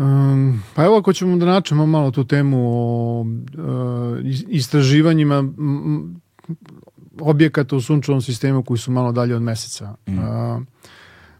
[0.00, 3.26] Um, pa evo ako ćemo da načemo malo tu temu o uh,
[4.48, 5.44] istraživanjima
[7.20, 9.94] objekata u sunčevom sistemu koji su malo dalje od meseca.
[10.06, 10.18] Mm.
[10.18, 10.62] Uh,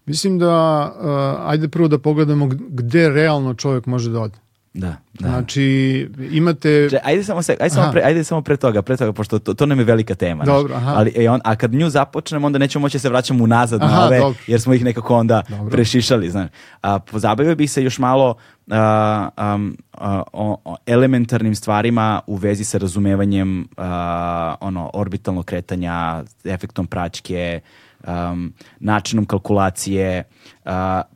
[0.07, 4.39] mislim da, uh, ajde prvo da pogledamo gde realno čovjek može da ode.
[4.75, 5.29] Da, da.
[5.29, 6.89] Znači, imate...
[6.91, 9.55] Če, ajde samo, se, ajde, samo pre, ajde samo pre toga, pre toga, pošto to,
[9.55, 10.45] to nam je velika tema.
[10.45, 10.93] Dobro, aha.
[10.97, 13.97] Ali, e, on, a kad nju započnemo, onda nećemo moći da se vraćamo unazad aha,
[13.97, 14.39] na ove, dobro.
[14.47, 15.71] jer smo ih nekako onda dobro.
[15.71, 16.31] prešišali.
[16.31, 16.51] Znaš.
[16.83, 18.35] A, pozabavio bih se još malo
[18.71, 26.23] a, um, a, o, o elementarnim stvarima u vezi sa razumevanjem a, ono, orbitalnog kretanja,
[26.45, 27.61] efektom praćke,
[28.07, 30.25] um, načinom kalkulacije,
[30.65, 30.71] uh,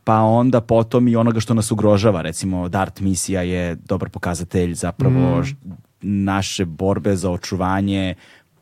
[0.05, 2.22] pa onda potom i onoga što nas ugrožava.
[2.22, 5.45] Recimo, DART misija je dobar pokazatelj zapravo mm.
[6.01, 8.14] naše borbe za očuvanje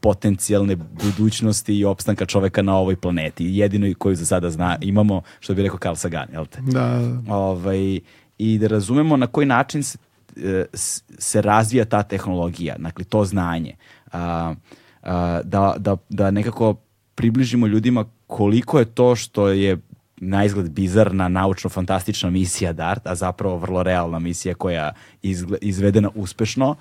[0.03, 3.45] potencijalne budućnosti i opstanka čoveka na ovoj planeti.
[3.47, 6.61] Jedino koju za sada zna, imamo, što bi rekao Carl Sagan, jel te?
[6.61, 7.01] Da.
[7.29, 8.01] Ovaj,
[8.39, 9.99] I da razumemo na koji način se,
[10.37, 10.65] e,
[11.19, 13.77] se razvija ta tehnologija, dakle to znanje.
[14.07, 15.09] Uh, uh,
[15.45, 16.77] da, da, da nekako
[17.15, 19.79] približimo ljudima koliko je to što je
[20.17, 24.93] na izgled bizarna, naučno-fantastična misija DART, a zapravo vrlo realna misija koja
[25.23, 26.75] je izvedena uspešno,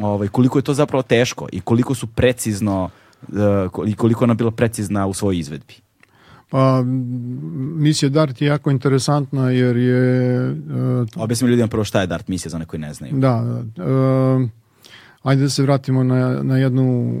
[0.00, 2.90] ovaj, koliko je to zapravo teško i koliko su precizno
[3.28, 5.74] uh, i koliko ona bila precizna u svojoj izvedbi.
[6.50, 6.82] Pa,
[7.76, 10.50] misija DART je jako interesantna jer je...
[10.50, 13.12] Uh, Objasnimo ljudima prvo šta je DART misija za one koji ne znaju.
[13.16, 14.50] Da, uh,
[15.22, 17.16] Ajde da se vratimo na, na jednu,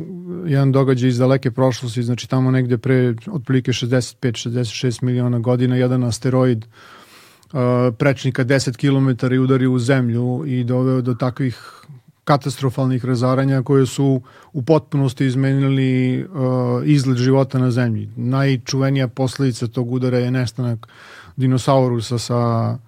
[0.46, 6.64] jedan događaj iz daleke prošlosti, znači tamo negde pre otprilike 65-66 miliona godina jedan asteroid
[6.64, 7.60] uh,
[7.98, 11.82] prečnika 10 km i udario u zemlju i doveo do takvih
[12.24, 14.22] katastrofalnih razaranja koje su
[14.52, 16.30] u potpunosti izmenili uh,
[16.84, 18.08] izgled života na zemlji.
[18.16, 20.86] Najčuvenija posledica tog udara je nestanak
[21.36, 22.78] dinosaurusa sa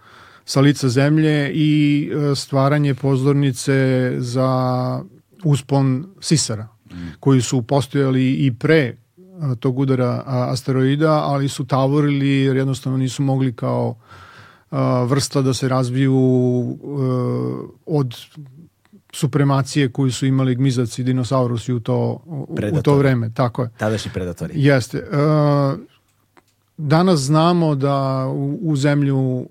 [0.45, 5.03] sa lica zemlje i uh, stvaranje pozornice za
[5.45, 6.95] uspon sisara mm.
[7.21, 13.23] koji su postojali i pre uh, tog udara asteroida, ali su tavorili jer jednostavno nisu
[13.23, 13.95] mogli kao
[14.71, 16.15] uh, vrsta da se razviju
[17.87, 18.15] od
[19.13, 22.23] supremacije koju su imali gmizaci i dinosaurusi u to,
[22.73, 23.31] u to vreme.
[23.35, 23.71] Tako je.
[23.79, 24.53] Tadašnji predatori.
[24.57, 24.99] Jeste.
[24.99, 25.94] Uh,
[26.77, 29.49] danas znamo da u, u zemlju uh,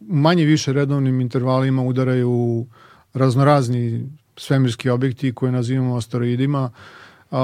[0.00, 2.66] manje više redovnim intervalima udaraju
[3.14, 6.70] raznorazni svemirski objekti koje nazivamo asteroidima,
[7.30, 7.38] uh,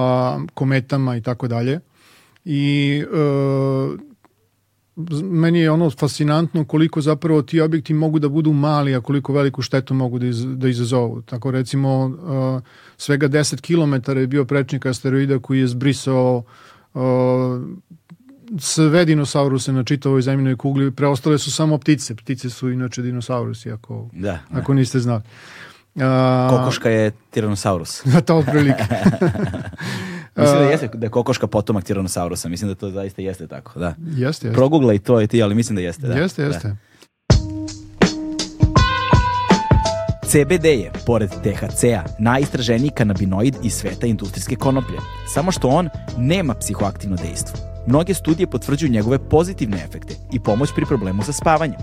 [0.55, 1.81] kometama i tako dalje.
[2.45, 3.99] I uh,
[5.23, 9.63] meni je ono fascinantno koliko zapravo ti objekti mogu da budu mali, a koliko veliku
[9.63, 11.23] štetu mogu da, iz, da izazovu.
[11.23, 12.63] Tako recimo uh,
[12.97, 16.43] svega 10 km je bio prečnik asteroida koji je zbrisao
[18.59, 22.15] sve dinosauruse na čitavoj zemljinoj kugli, preostale su samo ptice.
[22.15, 25.23] Ptice su inače dinosaurusi, ako, da, ako niste znali.
[25.95, 26.03] Uh,
[26.51, 28.03] Kokoška je Tyrannosaurus.
[28.27, 28.85] to otprilike.
[30.37, 32.49] Mislim da jeste da je kokoška potomak Tyrannosaurusa.
[32.49, 33.95] Mislim da to zaista jeste tako, da.
[34.07, 34.53] Jeste, jeste.
[34.53, 36.15] Proguglaj to i ti, ali mislim da jeste, da.
[36.15, 36.69] Jeste, jeste.
[36.69, 36.77] Da.
[40.31, 44.99] CBD je, pored THC-a, najistraženiji kanabinoid iz sveta industrijske konoplje.
[45.35, 45.89] Samo što on
[46.19, 47.59] nema psihoaktivno dejstvo.
[47.91, 51.81] Mnoge studije potvrđuju njegove pozitivne efekte i pomoć pri problemu sa spavanjem.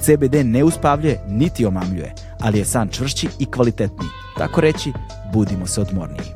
[0.00, 4.08] CBD ne uspavljuje niti omamljuje, ali je san čvršći i kvalitetniji.
[4.36, 4.92] Tako reći,
[5.32, 6.26] budimo se odmorniji.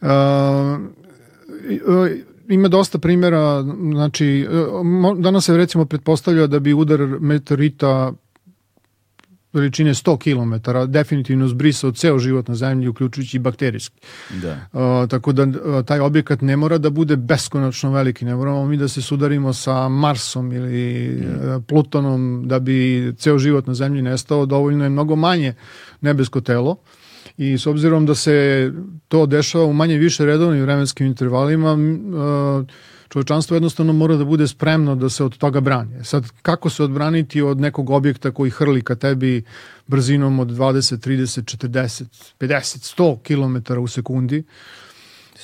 [0.00, 0.08] Uh,
[2.48, 3.62] ima dosta primjera,
[3.92, 4.48] znači,
[5.18, 8.12] danas se recimo pretpostavlja da bi udar meteorita
[9.52, 14.00] veličine 100 km definitivno zbrisao ceo život na zemlji, uključujući i bakterijski.
[14.42, 14.52] Da.
[14.52, 18.76] Uh, tako da uh, taj objekat ne mora da bude beskonačno veliki, ne moramo mi
[18.76, 21.54] da se sudarimo sa Marsom ili mm.
[21.56, 25.54] uh, Plutonom da bi ceo život na zemlji nestao, dovoljno je mnogo manje
[26.00, 26.70] nebesko telo.
[26.70, 26.76] Uh,
[27.40, 28.70] i s obzirom da se
[29.08, 31.76] to dešava u manje više redovnim vremenskim intervalima,
[33.10, 35.96] čovečanstvo jednostavno mora da bude spremno da se od toga brani.
[36.00, 39.42] E sad, kako se odbraniti od nekog objekta koji hrli ka tebi
[39.86, 42.04] brzinom od 20, 30, 40,
[42.40, 44.44] 50, 100 km u sekundi?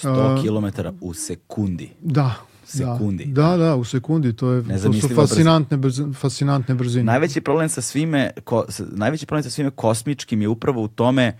[0.03, 1.91] 100 km u sekundi?
[2.01, 3.25] Da, sekundi.
[3.25, 6.13] Da, da, u sekundi, to je to su fascinantne brzine.
[6.13, 7.05] fascinantne brzine.
[7.05, 11.39] Najveći problem sa svime ko, najveći problem sa svime kosmičkim je upravo u tome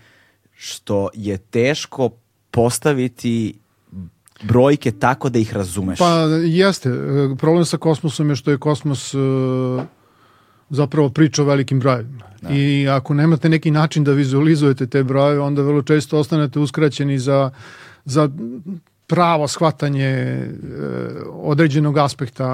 [0.55, 2.09] što je teško
[2.51, 3.59] postaviti
[4.43, 5.99] brojke tako da ih razumeš.
[5.99, 6.13] Pa
[6.45, 6.89] jeste.
[7.37, 9.21] Problem sa kosmosom je što je kosmos uh,
[10.69, 12.23] zapravo priča o velikim brojevima.
[12.41, 12.49] Da.
[12.49, 17.51] I ako nemate neki način da vizualizujete te brojeve, onda vrlo često ostanete uskraćeni za,
[18.05, 18.29] za
[19.07, 20.49] pravo shvatanje e,
[21.31, 22.45] određenog aspekta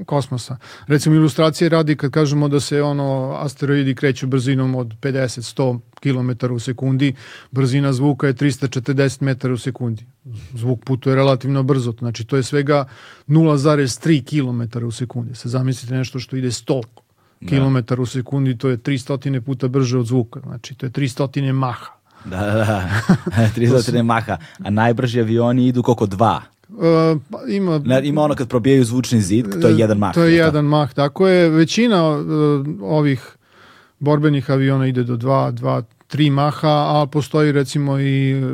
[0.00, 0.56] e, kosmosa.
[0.86, 6.58] Recimo ilustracije radi kad kažemo da se ono asteroidi kreću brzinom od 50-100 km u
[6.58, 7.14] sekundi,
[7.50, 10.06] brzina zvuka je 340 metara u sekundi.
[10.54, 12.84] Zvuk putuje relativno brzo, znači to je svega
[13.28, 15.34] 0,3 km u sekundi.
[15.34, 16.82] Se zamislite nešto što ide 100
[17.40, 17.48] da.
[17.48, 22.03] km u sekundi, to je 300 puta brže od zvuka, znači to je 300 maha.
[22.24, 22.88] Da, da, da.
[23.56, 24.36] 300 maha.
[24.64, 26.42] A najbrži avioni idu koliko dva?
[26.68, 30.14] Uh, pa ima, ima ono kad probijaju zvučni zid, to je jedan mah.
[30.14, 31.48] To je jedan mah, tako je.
[31.48, 32.26] Većina uh,
[32.82, 33.36] ovih
[33.98, 38.44] borbenih aviona ide do dva, dva, tri maha, a postoji recimo i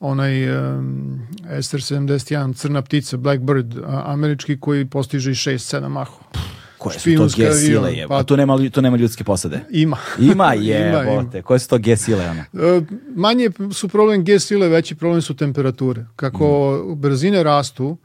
[0.00, 6.49] onaj um, SR-71 crna ptica, Blackbird, američki koji postiže i 6-7 mahova.
[6.80, 8.08] Koje su to G sile je?
[8.08, 9.60] Pa, tu nema, tu nema ljudske posade.
[9.70, 9.96] Ima.
[10.18, 11.42] Ima je, bote.
[11.42, 12.30] Koje su to G sile?
[12.30, 12.40] Ono?
[12.40, 12.82] E,
[13.16, 16.06] manje su problem G sile, veći problem su temperature.
[16.16, 17.00] Kako mm.
[17.00, 17.96] brzine rastu, uh,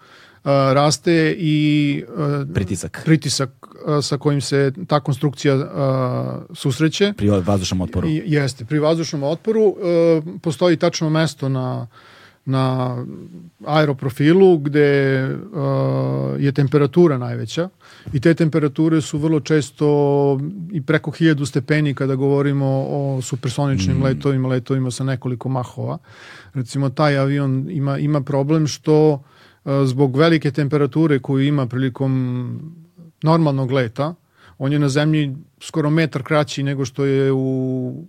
[0.74, 3.02] raste i uh, pritisak.
[3.06, 5.62] Pritisak uh, sa kojim se ta konstrukcija uh,
[6.54, 7.14] susreće.
[7.18, 8.08] Pri vazdušnom otporu.
[8.10, 9.76] Jeste, pri vazdušnom otporu
[10.42, 11.88] postoji tačno mesto na
[12.46, 12.96] na
[13.66, 17.70] aeroprofilu gde uh, je temperatura najveća
[18.14, 19.86] i te temperature su vrlo često
[20.72, 24.04] i preko 1000 stepeni kada govorimo o supersoničnim mm.
[24.04, 25.98] letovima, letovima sa nekoliko mahova.
[26.54, 29.22] Recimo taj avion ima, ima problem što uh,
[29.86, 32.60] zbog velike temperature koju ima prilikom
[33.24, 34.16] normalnog leta,
[34.58, 38.06] on je na zemlji skoro metar kraći nego što je u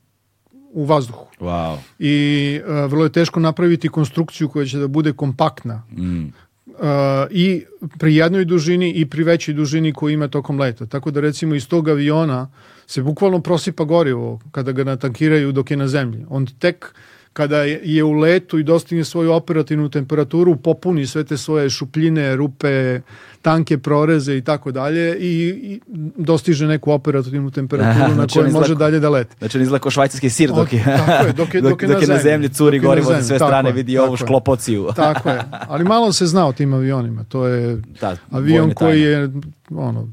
[0.76, 1.26] u vazduhu.
[1.40, 1.76] Wow.
[1.98, 5.82] I uh, vrlo je teško napraviti konstrukciju koja će da bude kompaktna.
[5.92, 6.24] Mm.
[6.66, 6.82] Uh,
[7.30, 7.64] I
[7.98, 10.86] pri jednoj dužini i pri većoj dužini koju ima tokom leta.
[10.86, 12.50] Tako da recimo iz tog aviona
[12.86, 16.26] se bukvalno prosipa gorivo kada ga natankiraju dok je na zemlji.
[16.28, 16.94] On tek
[17.36, 23.00] kada je u letu i dostigne svoju operativnu temperaturu, popuni sve te svoje šupljine, rupe,
[23.42, 25.80] tanke proreze i tako dalje i
[26.16, 29.36] dostiže neku operativnu temperaturu Aha, na znači kojoj može dalje da leti.
[29.38, 32.08] Znači on izgleda švajcarski sir dok je, tako je, dok je, dok je, dok je
[32.08, 34.88] na, zemlji, curi gorivo sa sve strane, vidi ovu šklopociju.
[34.96, 37.24] tako je, ali malo se zna o tim avionima.
[37.24, 39.30] To je da, avion koji je
[39.70, 40.08] ono,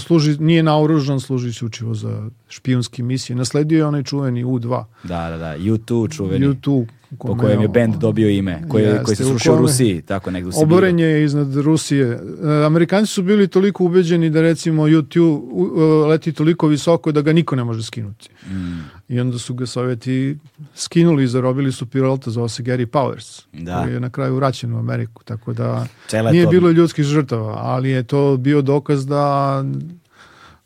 [0.00, 3.36] služi, nije naoružan, služi isključivo za špijunske misije.
[3.36, 4.84] Nasledio je onaj čuveni U2.
[5.02, 6.46] Da, da, da, U2 čuveni.
[6.46, 6.86] U2
[7.18, 10.52] po kojem je bend dobio ime, koji, jeste, koji se srušio u Rusiji, tako negdje
[10.56, 10.62] u.
[10.62, 12.06] Oboren je iznad Rusije.
[12.06, 17.32] E, Amerikanci su bili toliko ubeđeni da recimo YouTube e, leti toliko visoko da ga
[17.32, 18.28] niko ne može skinuti.
[18.50, 18.80] Mm.
[19.08, 20.36] I onda su ga Sovjeti
[20.74, 23.82] skinuli i zarobili su pilota, zove se Gary Powers, da.
[23.82, 26.50] koji je na kraju vraćen u Ameriku, tako da Čele nije to...
[26.50, 29.64] bilo ljudskih žrtava, ali je to bio dokaz da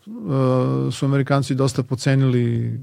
[0.07, 2.79] uh, su Amerikanci dosta pocenili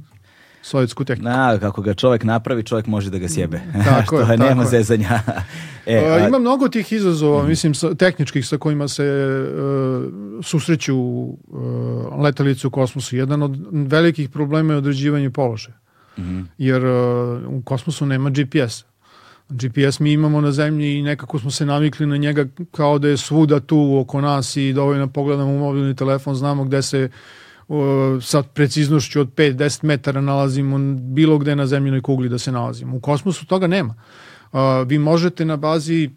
[0.66, 1.30] sovjetsku tehniku.
[1.30, 3.62] Na, kako ga čovjek napravi, čovjek može da ga sjebe.
[3.86, 5.20] Tako Što je, nema zezanja.
[5.86, 6.28] e, a...
[6.28, 7.48] Ima mnogo tih izazova, mm.
[7.48, 11.38] mislim, sa, tehničkih sa kojima se uh, susreću uh,
[12.20, 13.16] letalice u kosmosu.
[13.16, 15.78] Jedan od velikih problema je određivanje položaja.
[16.18, 16.42] Mm.
[16.58, 18.86] Jer uh, u kosmosu nema GPS.
[19.50, 23.18] GPS mi imamo na zemlji i nekako smo se navikli na njega kao da je
[23.18, 27.10] svuda tu oko nas i dovoljno pogledamo u mobilni telefon, znamo gde se
[28.22, 32.98] sa preciznošću od 5-10 metara nalazimo bilo gde na zemljenoj kugli da se nalazimo.
[32.98, 33.96] U kosmosu toga nema.
[34.86, 36.10] Vi možete na bazi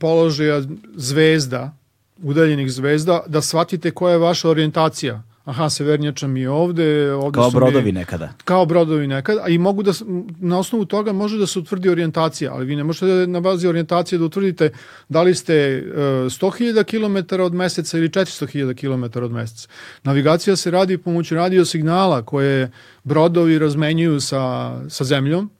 [0.00, 0.62] položaja
[0.94, 1.76] zvezda,
[2.22, 7.12] udaljenih zvezda, da shvatite koja je vaša orijentacija aha, severnjača mi je ovde.
[7.12, 8.32] ovde kao brodovi mi, nekada.
[8.44, 9.92] Kao brodovi nekada, a i mogu da,
[10.38, 13.68] na osnovu toga može da se utvrdi orijentacija, ali vi ne možete da na bazi
[13.68, 14.70] orijentacije da utvrdite
[15.08, 19.68] da li ste uh, 100.000 km od meseca ili 400.000 km od meseca.
[20.02, 22.70] Navigacija se radi pomoću radio signala koje
[23.04, 25.50] brodovi razmenjuju sa, sa zemljom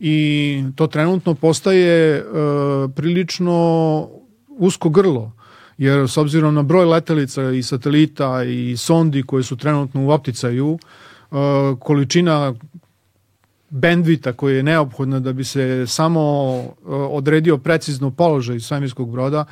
[0.00, 4.08] i to trenutno postaje uh, prilično
[4.48, 5.39] usko grlo
[5.80, 10.78] jer s obzirom na broj letelica i satelita i sondi koje su trenutno u opticaju,
[11.30, 11.38] uh,
[11.78, 12.54] količina
[13.70, 16.74] bendvita koja je neophodna da bi se samo uh,
[17.10, 19.44] odredio precizno položaj svemirskog broda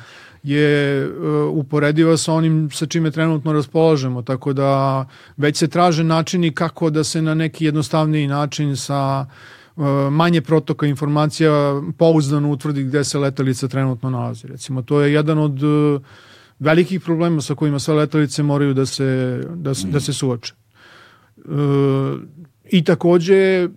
[0.43, 5.05] je uh, uporediva sa onim sa čime trenutno raspolažemo, tako da
[5.37, 9.25] već se traže načini kako da se na neki jednostavniji način sa
[10.11, 11.51] manje protoka informacija
[11.97, 14.47] pouzdano utvrdi gde se letelica trenutno nalazi.
[14.47, 15.99] Recimo, to je jedan od e,
[16.59, 20.53] velikih problema sa kojima sve letelice moraju da se, da, da se suoče.
[20.53, 21.41] E,
[22.71, 23.69] I takođe e,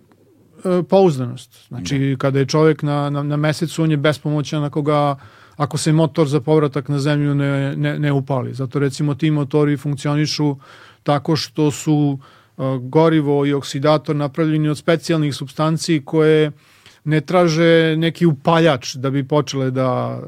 [0.89, 1.67] pouzdanost.
[1.67, 2.17] Znači, da.
[2.17, 5.15] kada je čovjek na, na, na mesecu, on je bespomoćan ako ga
[5.55, 8.53] ako se motor za povratak na zemlju ne, ne, ne upali.
[8.53, 10.55] Zato recimo ti motori funkcionišu
[11.03, 12.25] tako što su uh,
[12.81, 16.51] gorivo i oksidator napravljeni od specijalnih substanciji koje
[17.03, 20.19] ne traže neki upaljač da bi počele da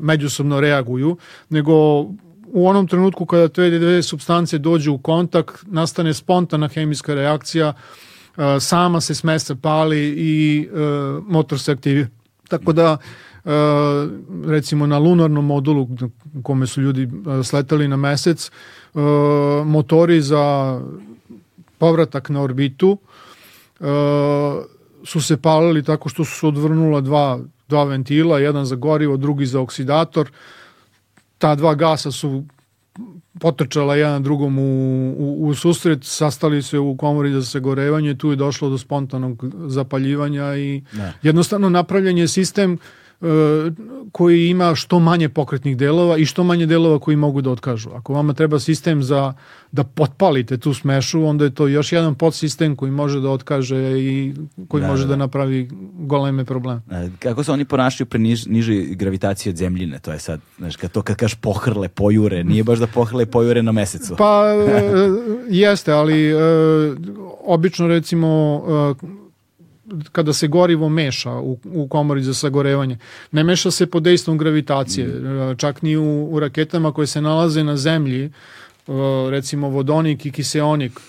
[0.00, 1.16] međusobno reaguju,
[1.48, 2.00] nego
[2.46, 7.72] u onom trenutku kada te dve substance dođu u kontakt, nastane spontana hemijska reakcija,
[8.60, 10.68] sama se smesa pali i
[11.26, 12.08] motor se aktivira.
[12.48, 12.96] Tako da
[14.46, 15.88] recimo na lunarnom modulu
[16.42, 17.08] kome su ljudi
[17.44, 18.50] sletali na mesec,
[19.64, 20.80] motori za
[21.84, 22.96] povratak na orbitu
[23.80, 23.84] e,
[25.04, 29.46] su se palili tako što su se odvrnula dva, dva ventila, jedan za gorivo, drugi
[29.46, 30.30] za oksidator.
[31.38, 32.44] Ta dva gasa su
[33.40, 34.62] potrčala jedan drugom u,
[35.18, 40.56] u, u susret, sastali se u komori za sagorevanje, tu je došlo do spontanog zapaljivanja
[40.56, 41.12] i ne.
[41.22, 42.78] jednostavno napravljen je sistem
[44.12, 47.90] koji ima što manje pokretnih delova i što manje delova koji mogu da otkažu.
[47.90, 49.32] Ako vama treba sistem za
[49.72, 54.34] da potpalite tu smešu, onda je to još jedan podsistem koji može da otkaže i
[54.68, 55.68] koji da, može da, da napravi
[55.98, 56.80] goleme probleme.
[57.18, 59.98] Kako se oni ponašaju pre niž, nižoj gravitaciji od zemljine?
[59.98, 63.62] To je sad, znaš, kad to kad kažeš pohrle, pojure, nije baš da pohrle, pojure
[63.62, 64.16] na mesecu.
[64.16, 64.44] Pa
[65.48, 66.36] jeste, ali e,
[67.44, 68.62] obično recimo
[69.02, 69.23] e,
[70.12, 72.98] kada se gorivo meša u, u komori za sagorevanje.
[73.32, 75.56] Ne meša se pod dejstvom gravitacije, mm.
[75.56, 78.30] čak ni u, u raketama koje se nalaze na zemlji,
[79.30, 81.00] recimo vodonik i kiseonik,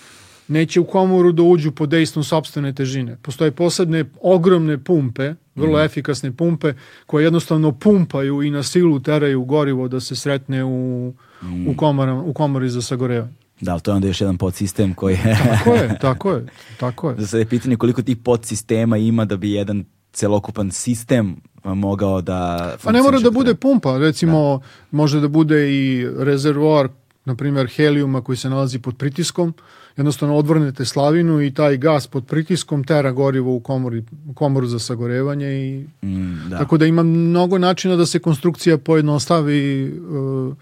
[0.48, 3.16] neće u komoru da uđu pod dejstvom sobstvene težine.
[3.22, 5.84] Postoje posebne ogromne pumpe, vrlo mm.
[5.84, 6.74] efikasne pumpe,
[7.06, 11.12] koje jednostavno pumpaju i na silu teraju gorivo da se sretne u,
[11.42, 11.68] mm.
[11.68, 13.45] u, komora, u komori za sagorevanje.
[13.60, 15.36] Da, ali to je onda još jedan podsistem koji je...
[15.48, 16.46] tako je, tako je,
[16.80, 17.16] tako je.
[17.18, 22.72] Za sada je pitanje koliko tih podsistema ima da bi jedan celokupan sistem mogao da...
[22.82, 24.66] Pa ne mora da bude pumpa, recimo da.
[24.90, 26.88] može da bude i rezervoar,
[27.24, 29.54] na primjer helijuma koji se nalazi pod pritiskom,
[29.96, 34.04] jednostavno odvrnete slavinu i taj gas pod pritiskom tera gorivo u komori,
[34.34, 36.58] komoru za sagorevanje i mm, da.
[36.58, 40.56] tako da ima mnogo načina da se konstrukcija pojednostavi uh,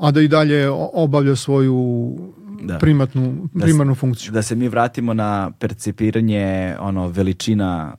[0.00, 2.16] a da i dalje obavlja svoju
[2.62, 2.78] da.
[2.78, 4.32] primatnu, primarnu da se, funkciju.
[4.32, 7.96] Da se mi vratimo na percipiranje ono veličina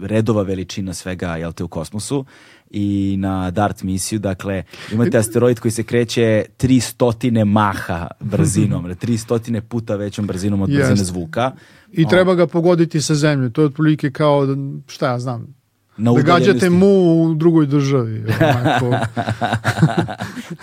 [0.00, 2.24] redova veličina svega jel te u kosmosu
[2.70, 4.62] i na DART misiju, dakle
[4.92, 11.04] imate asteroid koji se kreće 300 maha brzinom, 300 puta većom brzinom od brzine yes.
[11.04, 11.52] zvuka.
[11.92, 14.56] I treba ga pogoditi sa zemljom, to je otprilike kao,
[14.86, 15.54] šta ja znam,
[16.02, 18.24] na da gađate mu u drugoj državi.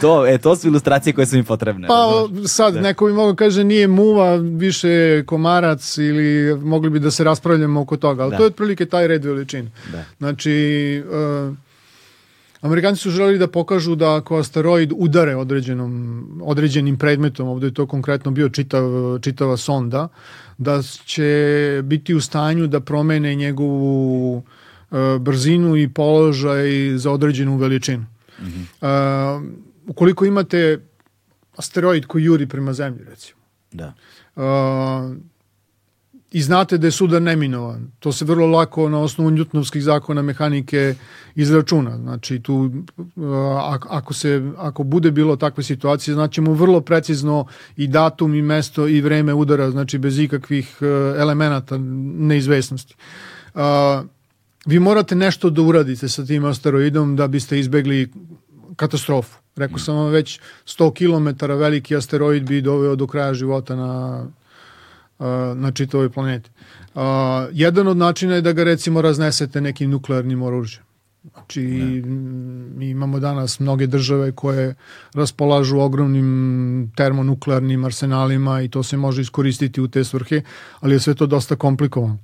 [0.01, 1.87] to, e, to su ilustracije koje su mi potrebne.
[1.87, 2.81] Pa sad da.
[2.81, 7.97] neko bi mogao kaže nije muva, više komarac ili mogli bi da se raspravljamo oko
[7.97, 8.37] toga, ali da.
[8.37, 9.71] to je otprilike taj red veličine.
[9.91, 10.03] Da.
[10.17, 11.03] Znači,
[11.49, 11.55] uh,
[12.61, 17.87] Amerikanci su želeli da pokažu da ako asteroid udare određenom, određenim predmetom, ovde je to
[17.87, 18.83] konkretno bio čitav,
[19.21, 20.07] čitava sonda,
[20.57, 24.43] da će biti u stanju da promene njegovu
[25.19, 28.05] brzinu i položaj za određenu veličinu.
[28.41, 29.37] Mm -hmm.
[29.37, 29.43] uh,
[29.87, 30.79] ukoliko imate
[31.55, 33.39] asteroid koji juri prema zemlji, recimo,
[33.71, 33.93] da.
[34.35, 35.17] Uh,
[36.31, 37.91] i znate da je sudar neminovan.
[37.99, 40.95] To se vrlo lako na osnovu njutnovskih zakona mehanike
[41.35, 41.97] izračuna.
[41.97, 42.71] Znači tu
[43.89, 47.45] ako se ako bude bilo takve situacije, znaćemo vrlo precizno
[47.77, 50.77] i datum i mesto i vreme udara, znači bez ikakvih
[51.17, 52.95] elemenata neizvesnosti.
[53.53, 53.61] Uh,
[54.65, 58.11] vi morate nešto da uradite sa tim asteroidom da biste izbegli
[58.75, 59.39] katastrofu.
[59.55, 64.25] Rekao sam vam već 100 km veliki asteroid bi doveo do kraja života na,
[65.55, 66.49] na čitovoj planeti.
[67.51, 70.83] Jedan od načina je da ga recimo raznesete nekim nuklearnim oružjem.
[71.33, 72.01] Znači, ne.
[72.75, 74.75] mi imamo danas mnoge države koje
[75.13, 80.41] raspolažu ogromnim termonuklearnim arsenalima i to se može iskoristiti u te svrhe,
[80.79, 82.17] ali je sve to dosta komplikovano.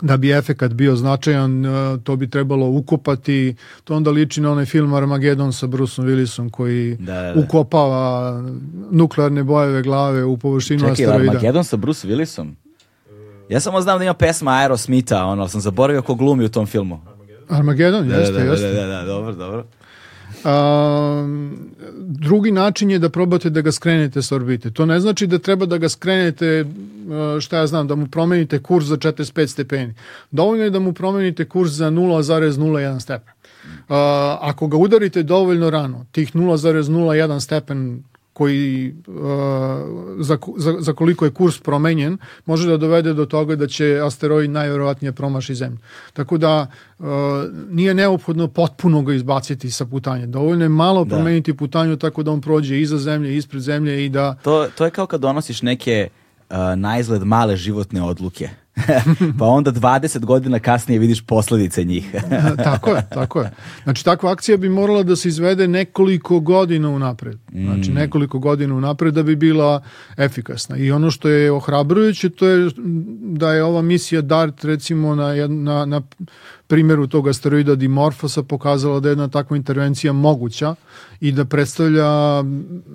[0.00, 3.56] Da bi efekat bio značajan, e, to bi trebalo ukopati.
[3.84, 7.40] To onda liči na onaj film Armageddon sa Bruceom Willisom koji da, da, da.
[7.40, 8.42] ukopava
[8.90, 11.18] nuklearne bojeve glave u površinu Čekaj, asteroida.
[11.18, 12.52] Čekaj, Armageddon sa Bruce Willisom?
[13.48, 17.00] Ja samo znam da ima pesma Aerosmitha, ono, sam zaboravio ko glumi u tom filmu.
[17.48, 18.68] Armageddon, da, jeste, da, da, jeste.
[18.68, 19.64] Da, da, da, dobro, dobro.
[20.44, 21.26] A,
[21.98, 24.70] drugi način je da probate da ga skrenete s orbite.
[24.70, 26.64] To ne znači da treba da ga skrenete,
[27.40, 29.94] šta ja znam, da mu promenite kurs za 45 stepeni.
[30.30, 33.34] Dovoljno je da mu promenite kurs za 0,01 stepen.
[33.88, 38.02] A, ako ga udarite dovoljno rano, tih 0,01 stepen
[38.34, 39.14] koji uh,
[40.18, 44.50] za, za, za koliko je kurs promenjen može da dovede do toga da će asteroid
[44.50, 45.78] najverovatnije promaši zemlju.
[46.12, 46.66] Tako da
[46.98, 47.06] uh,
[47.70, 50.26] nije neophodno potpuno ga izbaciti sa putanja.
[50.26, 51.16] Dovoljno je malo da.
[51.16, 54.36] promeniti putanju tako da on prođe iza zemlje, ispred zemlje i da...
[54.42, 56.08] To, to je kao kad donosiš neke
[56.76, 58.48] na izgled male životne odluke
[59.38, 62.14] pa onda 20 godina kasnije vidiš posledice njih.
[62.64, 63.50] tako je, tako je.
[63.84, 67.38] Znači takva akcija bi morala da se izvede nekoliko godina unapred.
[67.52, 67.94] Znači mm.
[67.94, 69.82] nekoliko godina unapred da bi bila
[70.16, 70.76] efikasna.
[70.76, 72.70] I ono što je ohrabrujuće to je
[73.20, 76.02] da je ova misija DART recimo na, na, na
[76.66, 80.74] primjeru tog asteroida Dimorfosa pokazala da je jedna takva intervencija moguća
[81.20, 82.44] i da predstavlja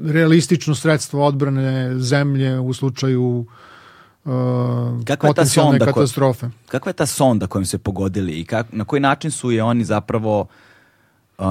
[0.05, 3.45] realistično sredstvo odbrane zemlje u slučaju
[4.25, 4.33] uh,
[5.05, 6.45] kakva je ta sonda katastrofe.
[6.45, 9.63] Ko, kakva je ta sonda kojom se pogodili i kak, na koji način su je
[9.63, 10.47] oni zapravo
[11.39, 11.45] Uh,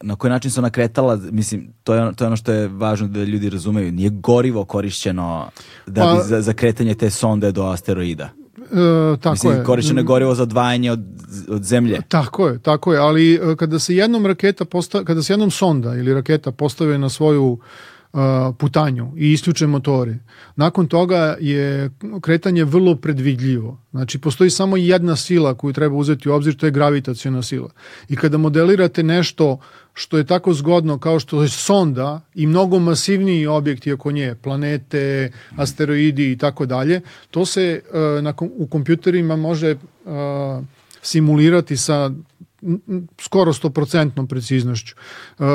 [0.00, 2.68] na koji način se ona kretala, mislim, to je, ono, to je ono što je
[2.68, 3.92] važno da ljudi razumeju.
[3.92, 5.50] Nije gorivo korišćeno
[5.86, 8.28] da bi pa, za, za kretanje te sonde do asteroida.
[8.70, 9.64] Uh, tako Mislim, je.
[9.64, 11.00] korišćeno je gorivo za odvajanje od,
[11.48, 12.00] od zemlje.
[12.08, 15.94] Tako je, tako je, ali e, kada se jednom raketa posta, kada se jednom sonda
[15.94, 17.58] ili raketa postave na svoju
[18.58, 20.16] putanju i isključe motori.
[20.56, 21.90] Nakon toga je
[22.20, 23.80] kretanje vrlo predvidljivo.
[23.90, 27.70] Znači, postoji samo jedna sila koju treba uzeti u obzir, to je gravitacijona sila.
[28.08, 29.58] I kada modelirate nešto
[29.98, 35.32] što je tako zgodno kao što je sonda i mnogo masivniji objekti oko nje, planete,
[35.56, 40.12] asteroidi i tako dalje, to se uh, na, u kompjuterima može uh,
[41.02, 42.10] simulirati sa
[43.20, 44.94] skoro 100% preciznošću.
[45.38, 45.46] Uh,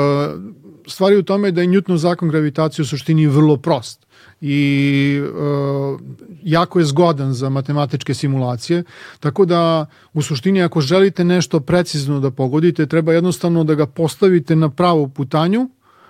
[0.86, 4.03] stvari u tome da je Newtonov zakon gravitacije u suštini vrlo prost
[4.46, 6.00] i uh,
[6.42, 8.82] jako je zgodan za matematičke simulacije,
[9.20, 14.56] tako da u suštini ako želite nešto precizno da pogodite, treba jednostavno da ga postavite
[14.56, 15.68] na pravu putanju,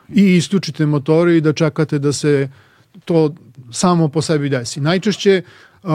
[0.08, 2.48] i isključite motore i da čekate da se
[3.04, 3.34] to
[3.70, 4.80] samo po sebi desi.
[4.80, 5.42] Najčešće
[5.82, 5.90] uh,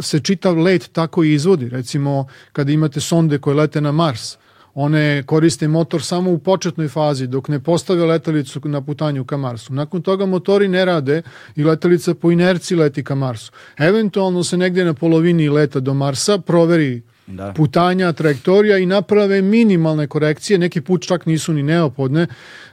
[0.00, 1.68] se čitav let tako i izvodi.
[1.68, 4.36] Recimo, kada imate sonde koje lete na Mars,
[4.74, 9.74] one koriste motor samo u početnoj fazi dok ne postave letelicu na putanju ka Marsu.
[9.74, 11.22] Nakon toga motori ne rade
[11.56, 13.52] i letelica po inerciji leti ka Marsu.
[13.78, 17.52] Eventualno se negdje na polovini leta do Marsa proveri da.
[17.52, 22.26] putanja, trajektorija i naprave minimalne korekcije, neki put čak nisu ni neophodne,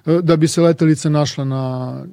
[0.05, 2.05] e, da bi se letelica našla na,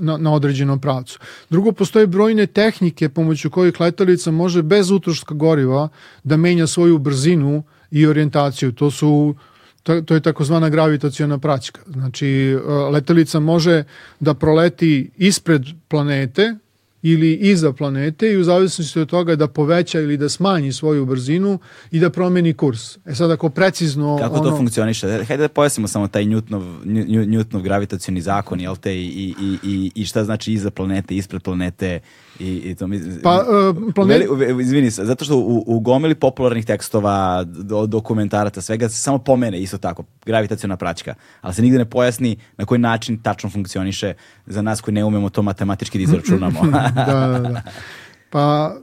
[0.00, 1.18] na, na određenom pravcu.
[1.50, 5.88] Drugo, postoje brojne tehnike pomoću kojih letelica može bez utroška goriva
[6.24, 7.62] da menja svoju brzinu
[7.94, 8.72] i orijentaciju.
[8.72, 9.34] To su
[9.82, 11.80] to, je takozvana gravitaciona praćka.
[11.86, 13.84] Znači, e, letelica može
[14.20, 16.54] da proleti ispred planete
[17.02, 21.58] ili iza planete i u zavisnosti od toga da poveća ili da smanji svoju brzinu
[21.90, 22.96] i da promeni kurs.
[23.06, 24.18] E sad ako precizno...
[24.20, 24.50] Kako ono...
[24.50, 25.24] to funkcioniše?
[25.24, 30.04] Hajde da pojasnimo samo taj Newtonov, Newtonov gravitacioni zakon, jel te, i, i, i, i
[30.04, 32.00] šta znači iza planete, ispred planete,
[32.38, 34.28] I, i to mi, pa, uh, planet...
[34.60, 39.60] izvini se, zato što u, u gomili popularnih tekstova, do, dokumentarata, svega se samo pomene
[39.60, 44.14] isto tako, gravitacijona praćka, ali se nigde ne pojasni na koji način tačno funkcioniše
[44.46, 46.60] za nas koji ne umemo to matematički da izračunamo.
[46.70, 47.62] da, da, da.
[48.30, 48.76] Pa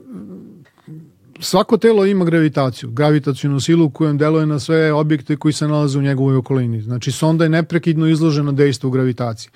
[1.42, 6.02] svako telo ima gravitaciju, gravitacijnu silu kojom deluje na sve objekte koji se nalaze u
[6.02, 6.82] njegovoj okolini.
[6.82, 9.50] Znači, sonda je neprekidno izložena dejstvu gravitacije.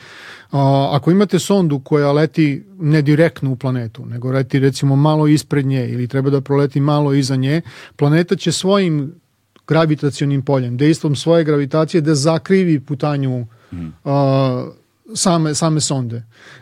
[0.51, 5.67] A, ako imate sondu koja leti ne direktno u planetu, nego leti recimo malo ispred
[5.67, 7.63] nje ili treba da proleti malo iza nje,
[7.97, 9.15] planeta će svojim
[9.67, 13.87] gravitacionim poljem, dejstvom svoje gravitacije da zakrivi putanju mm.
[14.05, 14.71] a,
[15.15, 16.17] same, same sonde.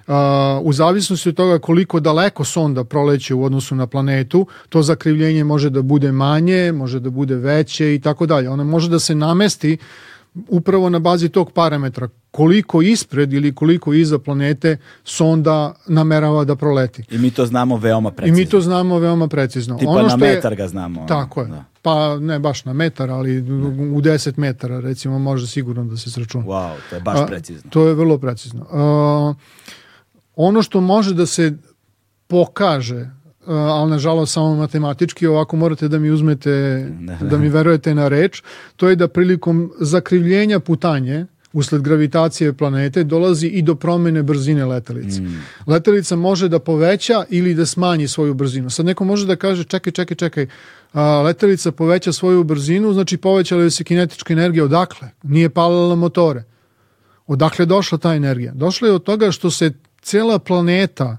[0.07, 0.15] Uh,
[0.63, 5.71] u zavisnosti od toga koliko daleko sonda proleće u odnosu na planetu, to zakrivljenje može
[5.71, 8.51] da bude manje, može da bude veće i tako dalje.
[8.51, 9.77] Ona može da se namesti
[10.49, 17.05] upravo na bazi tog parametra koliko ispred ili koliko iza planete sonda namerava da proleti.
[17.11, 18.39] I mi to znamo veoma precizno.
[18.39, 19.79] I mi to znamo veoma precizno.
[19.79, 21.07] Tipa ono na metar je, ga znamo.
[21.09, 21.49] Tako je.
[21.49, 21.65] Da.
[21.85, 23.67] Pa ne baš na metar, ali ne.
[23.93, 26.45] u 10 metara recimo može sigurno da se sračuna.
[26.45, 27.69] Wow, to je baš precizno.
[27.69, 28.67] A, to je vrlo precizno.
[28.71, 29.35] A,
[30.37, 31.53] ono što može da se
[32.27, 33.11] pokaže
[33.47, 36.51] ali nažalost samo matematički, ovako morate da mi uzmete,
[37.01, 37.29] ne, ne.
[37.29, 38.43] da mi verujete na reč,
[38.77, 45.21] to je da prilikom zakrivljenja putanje, usled gravitacije planete dolazi i do promene brzine letelice.
[45.21, 45.43] Mm.
[45.67, 48.71] Letelica može da poveća ili da smanji svoju brzinu.
[48.71, 50.47] Sad neko može da kaže čekaj, čekaj, čekaj,
[50.93, 54.65] a, letelica poveća svoju brzinu, znači povećala je se kinetička energija.
[54.65, 55.09] Odakle?
[55.23, 56.45] Nije palila motore.
[57.27, 58.53] Odakle je došla ta energija?
[58.55, 61.17] Došla je od toga što se cela planeta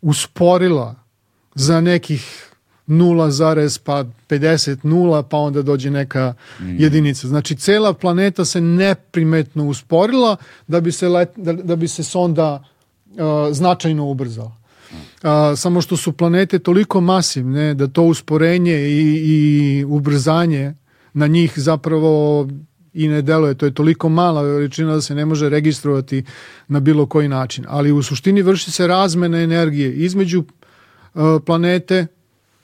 [0.00, 0.94] usporila
[1.54, 2.49] za nekih
[2.90, 6.76] 0, pa 50 nula, pa onda dođe neka mm.
[6.78, 7.28] jedinica.
[7.28, 10.36] Znači, cela planeta se neprimetno usporila
[10.66, 12.64] da bi se, let, da, da bi se sonda
[13.06, 13.18] uh,
[13.52, 14.60] značajno ubrzala.
[14.92, 20.74] Uh, samo što su planete toliko masivne da to usporenje i, i ubrzanje
[21.12, 22.48] na njih zapravo
[22.94, 23.54] i ne deluje.
[23.54, 26.24] To je toliko mala veličina da se ne može registrovati
[26.68, 27.64] na bilo koji način.
[27.68, 30.44] Ali u suštini vrši se razmena energije između
[31.14, 32.06] uh, planete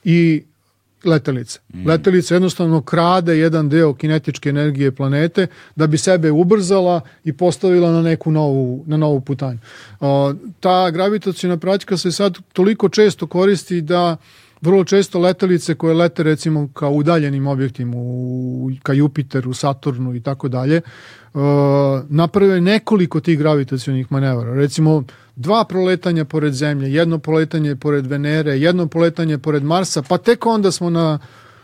[0.08, 0.42] i
[1.04, 1.58] letelice.
[1.74, 1.86] Mm.
[1.86, 5.46] Letelica jednostavno krade jedan deo kinetičke energije planete
[5.76, 9.58] da bi sebe ubrzala i postavila na neku novu, na novu putanju.
[10.00, 14.16] O, ta gravitacijna praćka se sad toliko često koristi da
[14.60, 20.48] vrlo često letelice koje lete recimo ka udaljenim objektima u, ka Jupiteru, Saturnu i tako
[20.48, 20.80] dalje
[22.08, 24.54] naprave nekoliko tih gravitacionih manevara.
[24.54, 25.04] Recimo
[25.36, 30.72] dva proletanja pored Zemlje, jedno proletanje pored Venere, jedno proletanje pored Marsa, pa tek onda
[30.72, 31.18] smo na,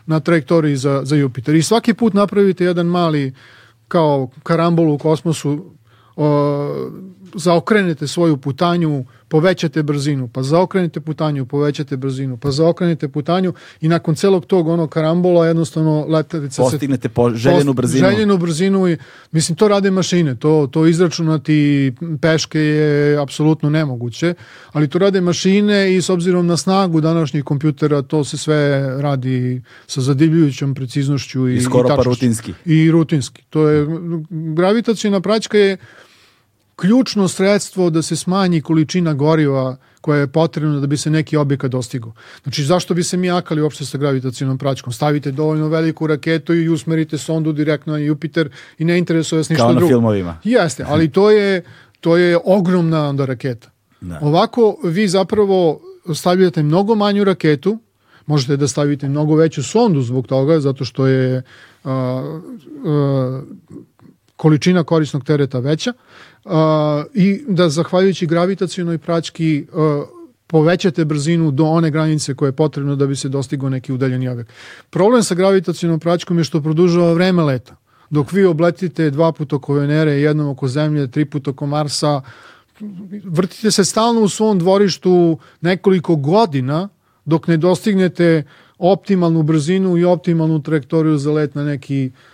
[0.06, 1.54] na trajektoriji za, za Jupiter.
[1.54, 3.32] I svaki put napravite jedan mali
[3.88, 5.72] kao karambol u kosmosu,
[7.34, 14.14] zaokrenete svoju putanju, povećate brzinu, pa zaokrenete putanju, povećate brzinu, pa zaokrenete putanju i nakon
[14.14, 18.08] celog tog onog karambola jednostavno letelica postignete po željenu brzinu.
[18.08, 18.96] Željenu brzinu i
[19.32, 24.34] mislim to rade mašine, to to izračunati peške je apsolutno nemoguće,
[24.72, 29.62] ali to rade mašine i s obzirom na snagu današnjih kompjutera to se sve radi
[29.86, 32.52] sa zadivljujućom preciznošću i, I skoro i pa rutinski.
[32.64, 33.42] I rutinski.
[33.50, 33.86] To je
[34.30, 35.76] gravitacijna praćka je
[36.76, 41.70] ključno sredstvo da se smanji količina goriva koja je potrebna da bi se neki objekat
[41.70, 42.12] dostigao.
[42.42, 44.92] Znači, zašto bi se mi akali uopšte sa gravitacijnom praćkom?
[44.92, 49.66] Stavite dovoljno veliku raketu i usmerite sondu direktno na Jupiter i ne interesuje vas ništa
[49.66, 49.80] drugo.
[49.80, 50.38] Kao na filmovima.
[50.44, 51.64] Jeste, ali to je,
[52.00, 53.70] to je ogromna onda raketa.
[54.00, 54.18] Da.
[54.22, 55.80] Ovako vi zapravo
[56.14, 57.78] stavljate mnogo manju raketu,
[58.26, 61.42] možete da stavite mnogo veću sondu zbog toga, zato što je
[61.84, 63.42] uh, uh,
[64.36, 65.92] količina korisnog tereta veća
[67.14, 69.66] i da zahvaljujući gravitacionoj praćki
[70.46, 74.52] povećate brzinu do one granice koje je potrebno da bi se dostigao neki udaljeni objekt.
[74.90, 77.76] Problem sa gravitacionom praćkom je što produžava vreme leta.
[78.10, 82.20] Dok vi obletite dva puta oko Venere, jednom oko Zemlje, tri puta oko Marsa,
[83.24, 86.88] vrtite se stalno u svom dvorištu nekoliko godina
[87.24, 88.44] dok ne dostignete
[88.78, 92.31] optimalnu brzinu i optimalnu trajektoriju za let na neki uh,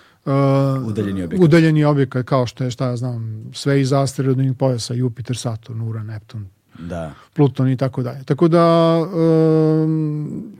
[0.86, 1.44] udaljeni, objekat.
[1.44, 6.06] udaljeni objekat, kao što je, šta ja znam, sve iz asteroidnih pojasa, Jupiter, Saturn, Uran,
[6.06, 7.12] Neptun, da.
[7.34, 8.24] Pluton i tako dalje.
[8.24, 10.52] Tako da um,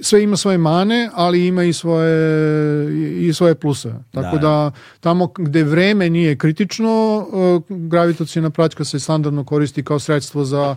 [0.00, 2.18] sve ima svoje mane, ali ima i svoje
[3.26, 3.94] i svoje pluse.
[4.10, 9.98] Tako da, da tamo gde vreme nije kritično, uh, gravitacijna praćka se standardno koristi kao
[9.98, 10.76] sredstvo za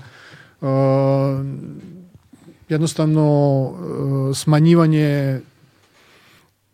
[0.61, 0.67] uh,
[2.69, 5.41] jednostavno uh, smanjivanje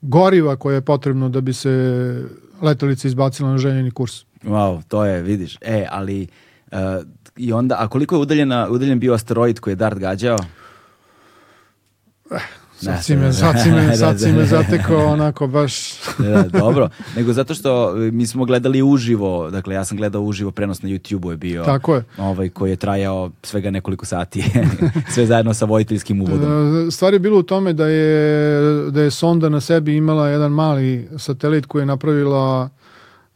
[0.01, 2.23] goriva koje je potrebno da bi se
[2.61, 4.25] letelica izbacila na željeni kurs.
[4.43, 5.57] Wow, to je, vidiš.
[5.61, 6.27] E, ali
[6.71, 6.77] uh,
[7.37, 10.37] i onda, a koliko je udaljena, udaljen bio asteroid koji je Dart gađao?
[12.31, 12.39] Eh,
[12.79, 15.93] Sad si me, sad si me, sad si me zatekao onako baš...
[16.17, 20.51] da, dobro, nego zato što e, mi smo gledali uživo, dakle ja sam gledao uživo
[20.51, 21.63] prenos na YouTube-u je bio.
[21.63, 22.03] Tako je.
[22.17, 24.43] Ovaj, koji je trajao svega nekoliko sati,
[25.13, 26.87] sve zajedno sa vojiteljskim uvodom.
[26.87, 30.51] E, stvar je bilo u tome da je, da je sonda na sebi imala jedan
[30.51, 32.69] mali satelit koji je napravila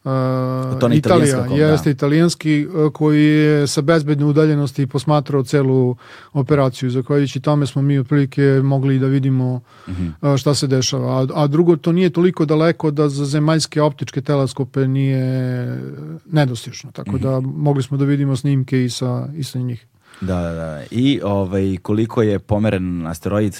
[0.04, 1.90] Uh, to Italija, kom, jeste da.
[1.90, 5.96] italijanski uh, koji je sa bezbedne udaljenosti posmatrao celu
[6.32, 6.90] operaciju.
[6.90, 10.08] Zahvaljujući tome smo mi otprilike mogli da vidimo uh mhm.
[10.20, 10.32] -huh.
[10.32, 11.20] uh, šta se dešava.
[11.20, 15.78] A, a drugo, to nije toliko daleko da za zemaljske optičke teleskope nije
[16.26, 16.92] nedostižno.
[16.92, 17.22] Tako -huh.
[17.22, 17.50] da mhm.
[17.62, 19.86] mogli smo da vidimo snimke i sa, i sa njih.
[20.20, 20.82] Da, da, da.
[20.90, 23.56] I ovaj, koliko je pomeren asteroid?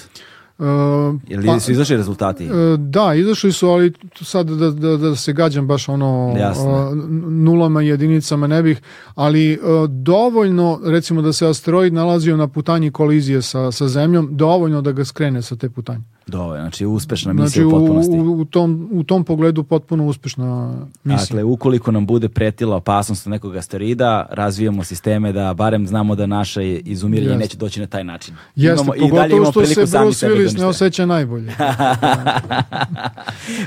[0.62, 2.50] Uh, Jel pa, su izašli rezultati?
[2.50, 6.96] Uh, da, izašli su, ali sad da, da, da se gađam baš ono uh,
[7.30, 8.80] nulama i jedinicama ne bih,
[9.14, 14.82] ali uh, dovoljno, recimo da se asteroid nalazio na putanji kolizije sa, sa zemljom, dovoljno
[14.82, 16.11] da ga skrene sa te putanje.
[16.26, 18.18] Dovoljno, znači uspešna misija znači, u potpunosti.
[18.18, 20.74] U, u, tom, u tom pogledu potpuno uspešna
[21.04, 21.24] misija.
[21.24, 26.78] Dakle, ukoliko nam bude pretila opasnost nekog asteroida, razvijamo sisteme da barem znamo da naše
[26.78, 28.34] izumiranje neće doći na taj način.
[28.56, 31.52] Jeste, imamo, pogotovo i dalje imamo što se Bruce Willis ne osjeća najbolje.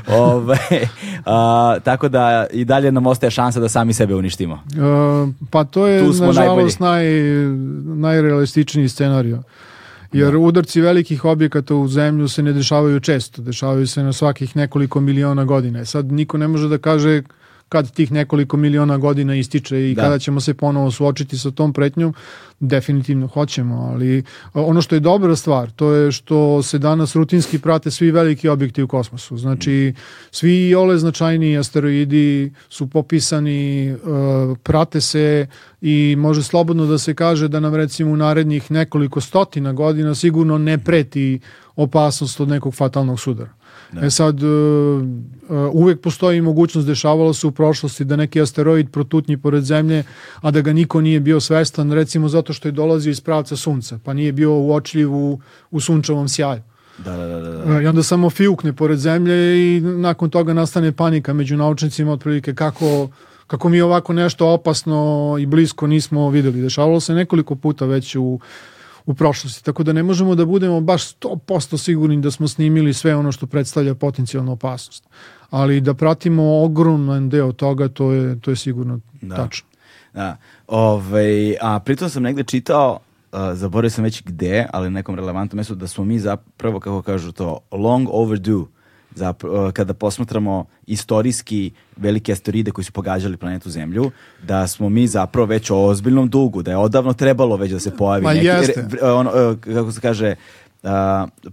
[0.07, 0.57] Ove,
[1.25, 4.53] a, tako da i dalje nam ostaje šansa da sami sebe uništimo.
[4.53, 7.05] Uh, pa to je, nažalost, naj,
[7.85, 9.43] najrealističniji scenario.
[10.15, 10.37] Jer da.
[10.37, 15.45] udarci velikih objekata u zemlju se ne dešavaju često, dešavaju se na svakih nekoliko miliona
[15.45, 15.85] godina.
[15.85, 17.21] Sad niko ne može da kaže
[17.75, 20.01] kad tih nekoliko miliona godina ističe i da.
[20.01, 22.13] kada ćemo se ponovo suočiti sa tom pretnjom,
[22.59, 24.23] definitivno hoćemo, ali
[24.53, 28.83] ono što je dobra stvar, to je što se danas rutinski prate svi veliki objekti
[28.83, 29.37] u kosmosu.
[29.37, 29.93] Znači,
[30.31, 33.95] svi ole značajni asteroidi su popisani, e,
[34.63, 35.47] prate se
[35.81, 40.57] i može slobodno da se kaže da nam recimo u narednih nekoliko stotina godina sigurno
[40.57, 41.39] ne preti
[41.75, 43.64] opasnost od nekog fatalnog sudara.
[43.95, 44.05] Da.
[44.05, 49.37] E sad, uh, uh, uvek postoji mogućnost, dešavalo se u prošlosti da neki asteroid protutnji
[49.37, 50.03] pored zemlje,
[50.41, 53.99] a da ga niko nije bio svestan, recimo zato što je dolazio iz pravca sunca,
[54.03, 55.39] pa nije bio uočljiv u,
[55.71, 56.61] u sunčevom sjaju.
[56.97, 57.81] Da, da, da, da.
[57.81, 63.09] I onda samo fiukne pored zemlje i nakon toga nastane panika među naučnicima otprilike kako,
[63.47, 66.61] kako mi ovako nešto opasno i blisko nismo videli.
[66.61, 68.39] Dešavalo se nekoliko puta već u
[69.05, 69.63] u prošlosti.
[69.63, 73.47] Tako da ne možemo da budemo baš 100% sigurni da smo snimili sve ono što
[73.47, 75.07] predstavlja potencijalnu opasnost.
[75.49, 79.35] Ali da pratimo ogroman deo toga, to je, to je sigurno da.
[79.35, 79.67] tačno.
[80.13, 80.37] Da.
[80.67, 82.99] Ove, ovaj, a pritom sam negde čitao
[83.35, 87.01] Uh, zaboravio sam već gde, ali na nekom relevantnom mestu, da smo mi zapravo, kako
[87.01, 88.65] kažu to, long overdue
[89.15, 94.11] zapravo, kada posmatramo istorijski velike asteroide koji su pogađali planetu Zemlju,
[94.43, 97.97] da smo mi zapravo već o ozbiljnom dugu, da je odavno trebalo već da se
[97.97, 98.87] pojavi Ma neki, jeste.
[99.01, 100.35] ono, e, kako se kaže,
[100.83, 100.89] uh,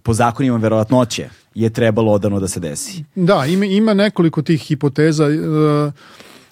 [0.03, 3.05] po zakonima verovatnoće je trebalo odavno da se desi.
[3.15, 5.27] Da, ima, ima nekoliko tih hipoteza.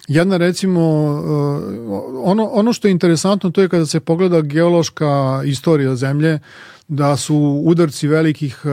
[0.07, 0.81] Jedna recimo,
[2.23, 6.39] ono, ono što je interesantno to je kada se pogleda geološka istorija Zemlje,
[6.93, 7.35] da su
[7.65, 8.71] udarci velikih uh,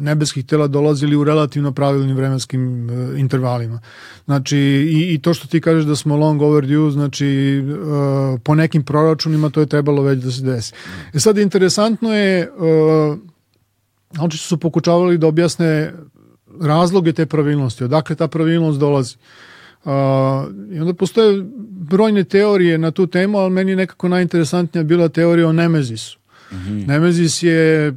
[0.00, 3.80] nebeskih tela dolazili u relativno pravilnim vremenskim uh, intervalima.
[4.24, 8.84] Znači, i, i to što ti kažeš da smo long overdue, znači, uh, po nekim
[8.84, 10.72] proračunima to je trebalo već da se desi.
[11.14, 12.50] E sad, interesantno je,
[14.18, 15.92] oni su pokučavali da objasne
[16.60, 19.16] razloge te pravilnosti, odakle ta pravilnost dolazi.
[19.84, 19.90] Uh,
[20.70, 21.44] I onda postoje
[21.90, 26.21] brojne teorije na tu temu, ali meni nekako najinteresantnija bila teorija o Nemezisu.
[26.52, 26.86] -hmm.
[26.86, 27.94] Nemezis je uh,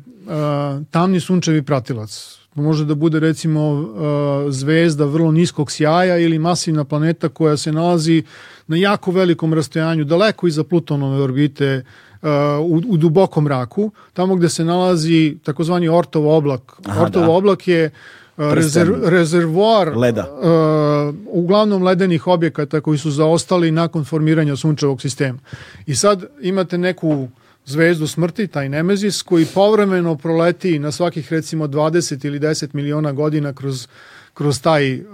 [0.91, 2.37] tamni sunčevi pratilac.
[2.55, 8.23] može da bude recimo uh, zvezda vrlo niskog sjaja ili masivna planeta koja se nalazi
[8.67, 11.83] na jako velikom rastojanju, daleko iza Plutonove orbite,
[12.21, 12.29] uh,
[12.61, 16.73] u, u dubokom mraku, tamo gde se nalazi takozvani Ortov oblak.
[16.85, 17.31] Aha, Ortov da.
[17.31, 17.91] oblak je
[18.37, 20.25] uh, rezerv, rezervoar Leda.
[20.31, 25.39] Uh, uglavnom ledenih objekata koji su zaostali nakon formiranja sunčevog sistema.
[25.85, 27.27] I sad imate neku
[27.65, 33.53] zvezdu smrti, taj Nemezis, koji povremeno proleti na svakih recimo 20 ili 10 miliona godina
[33.53, 33.87] kroz,
[34.33, 35.05] kroz taj uh,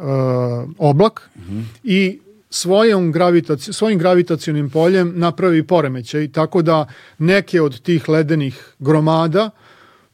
[0.78, 1.64] oblak mm -hmm.
[1.84, 2.20] i
[2.50, 6.86] svojom gravitaci, svojim gravitacionim poljem napravi poremećaj, tako da
[7.18, 9.50] neke od tih ledenih gromada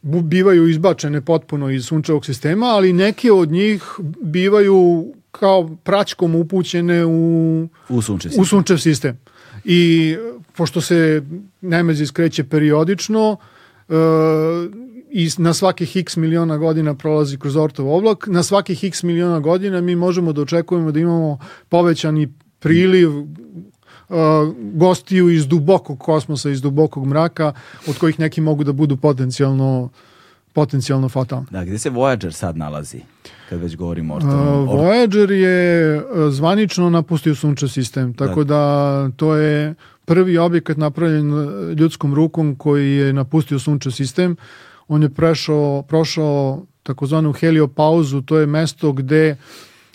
[0.01, 3.84] bivaju izbačene potpuno iz sunčevog sistema, ali neke od njih
[4.22, 8.41] bivaju kao praćkom upućene u, u, sunčev, sistem.
[8.41, 9.19] u sunčev sistem.
[9.69, 10.15] I
[10.56, 11.22] pošto se
[11.61, 13.38] Nemezis kreće periodično,
[13.88, 13.95] uh,
[15.11, 19.81] i na svakih x miliona godina prolazi kroz Ortov oblak, na svakih x miliona godina
[19.81, 21.39] mi možemo da očekujemo da imamo
[21.69, 23.26] povećani priliv uh,
[24.73, 27.53] gostiju iz dubokog kosmosa, iz dubokog mraka,
[27.88, 29.89] od kojih neki mogu da budu potencijalno
[30.57, 31.45] potencijalno fatalni.
[31.51, 33.01] Da, gde se Voyager sad nalazi?
[33.49, 34.23] Kad već govorimo o uh,
[34.69, 38.55] Voyager je uh, zvanično napustio sunčev sistem, tako da.
[38.55, 39.75] da to je
[40.05, 41.29] prvi objekat napravljen
[41.77, 44.35] ljudskom rukom koji je napustio sunčev sistem.
[44.88, 49.35] On je prešao, prošao takozvanu heliopauzu, to je mesto gde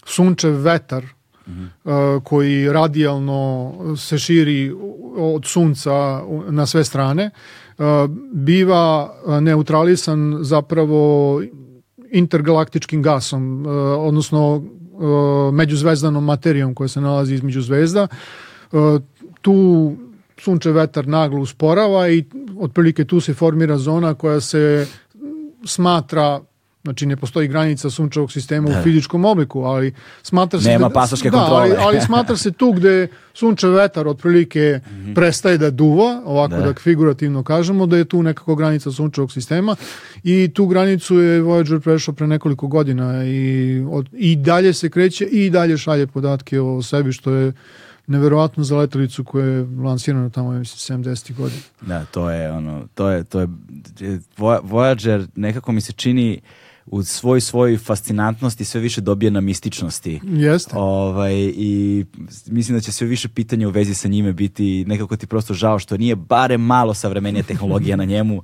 [0.04, 2.16] sunčev vetar mm -hmm.
[2.16, 4.72] uh, koji radijalno se širi
[5.16, 7.61] od sunca na sve strane, uh,
[8.32, 11.42] biva neutralisan zapravo
[12.10, 13.66] intergalaktičkim gasom,
[13.98, 14.62] odnosno
[15.52, 18.06] međuzvezdanom materijom koja se nalazi između zvezda.
[19.40, 19.92] Tu
[20.38, 22.24] sunčev vetar naglo usporava i
[22.60, 24.86] otprilike tu se formira zona koja se
[25.64, 26.40] smatra
[26.84, 28.80] Znači ne postoji granica sunčevog sistema da.
[28.80, 31.62] u fizičkom obliku, ali smatra se Nema da, pasoške da, kontrole.
[31.62, 35.14] Ali, ali smatra se tu gde sunčev vetar otprilike mm -hmm.
[35.14, 36.62] prestaje da duva, ovako da.
[36.62, 39.76] da figurativno kažemo, da je tu nekako granica sunčevog sistema
[40.22, 45.24] i tu granicu je Voyager prešao pre nekoliko godina i, od, i dalje se kreće
[45.24, 47.52] i dalje šalje podatke o sebi što je
[48.06, 51.34] neverovatno za letelicu koja je lansirana tamo mislim 70.
[51.36, 51.62] godina.
[51.80, 53.48] Da, to je ono, to je to je
[54.38, 56.40] Voyager nekako mi se čini
[56.86, 60.20] u svoj svoj fascinantnosti sve više dobije na mističnosti.
[60.24, 60.76] Jeste.
[60.76, 62.04] Ovaj, I
[62.46, 65.78] mislim da će sve više pitanja u vezi sa njime biti nekako ti prosto žao
[65.78, 68.42] što nije bare malo savremenija tehnologija na njemu,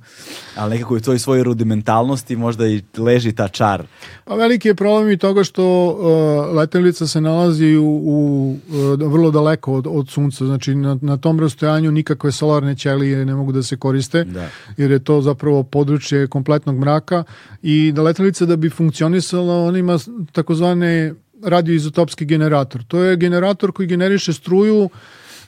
[0.55, 3.83] ali nekako je to i svoje rudimentalnosti možda i leži ta čar.
[4.25, 9.31] Pa veliki je problem i toga što uh, letelica se nalazi u, u uh, vrlo
[9.31, 13.63] daleko od, od sunca, znači na, na tom rastojanju nikakve solarne ćelije ne mogu da
[13.63, 14.49] se koriste, da.
[14.77, 17.23] jer je to zapravo područje kompletnog mraka
[17.61, 19.97] i da letelica letelica da bi funkcionisala, on ima
[20.31, 22.83] takozvane radioizotopski generator.
[22.87, 24.89] To je generator koji generiše struju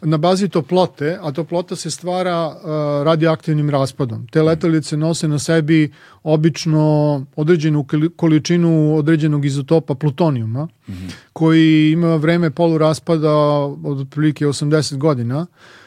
[0.01, 4.27] na bazi toplote, a toplota se stvara uh, radioaktivnim raspadom.
[4.31, 5.91] Te letelice nose na sebi
[6.23, 7.85] obično određenu
[8.15, 11.11] količinu određenog izotopa plutonijuma, mm -hmm.
[11.33, 13.31] koji ima vreme poluraspada
[13.83, 15.45] od otprilike 80 godina,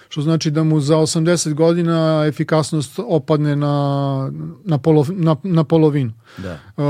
[0.09, 4.31] što znači da mu za 80 godina efikasnost opadne na,
[4.65, 6.13] na, polo, na, na polovinu.
[6.39, 6.59] Da.
[6.77, 6.85] Uh,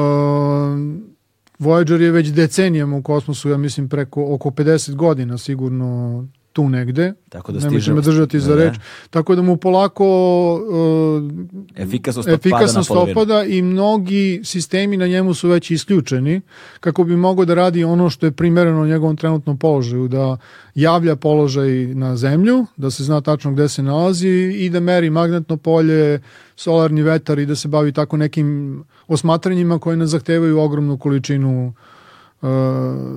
[1.59, 6.25] Voyager je već decenijama u kosmosu, ja mislim preko oko 50 godina sigurno
[6.55, 7.13] tu negde.
[7.29, 7.95] Tako da stiže.
[7.95, 8.75] me držati za da, reč.
[9.11, 10.07] Tako da mu polako
[10.55, 16.41] uh, efikasnost, efikasnost opada, opada i mnogi sistemi na njemu su već isključeni
[16.81, 20.37] kako bi mogao da radi ono što je primereno njegovom trenutnom položaju, da
[20.75, 25.57] javlja položaj na zemlju, da se zna tačno gde se nalazi i da meri magnetno
[25.57, 26.21] polje,
[26.57, 31.94] solarni vetar i da se bavi tako nekim osmatranjima koje ne zahtevaju ogromnu količinu uh,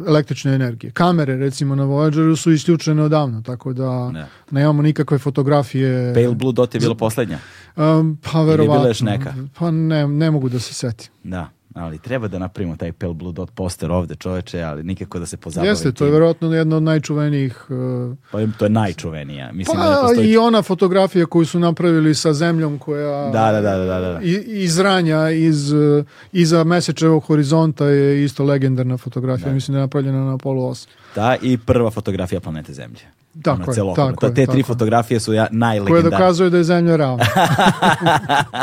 [0.07, 0.91] električne energije.
[0.91, 4.25] Kamere recimo na Voyageru su isključene odavno, tako da ne.
[4.51, 6.13] nemamo nikakve fotografije.
[6.13, 7.39] Pale Blue Dot je bila poslednja?
[7.75, 8.73] Um, pa verovatno.
[8.73, 9.33] Ili bila još neka?
[9.59, 11.07] Pa ne, ne mogu da se setim.
[11.23, 15.25] Da ali treba da napravimo taj Pale Blue Dot poster ovde čoveče, ali nikako da
[15.25, 17.65] se pozabavim Jeste, to je verovatno jedna od najčuvenijih...
[17.69, 18.17] Uh...
[18.31, 19.51] Pa to je najčuvenija.
[19.51, 20.29] Mislim pa da postoji...
[20.29, 24.11] i ona fotografija koju su napravili sa zemljom koja da, da, da, da, da.
[24.13, 25.31] da.
[25.31, 29.53] iz uh, iza mesečevog horizonta je isto legendarna fotografija, da.
[29.53, 30.87] mislim da je napravljena na Apollo 8.
[31.15, 33.16] Da, i prva fotografija planete Zemlje.
[33.43, 34.33] Tako je, tako je.
[34.33, 36.09] Te tri fotografije su ja, najlegendarnije.
[36.09, 37.25] Koje dokazuju da je zemlja ravna.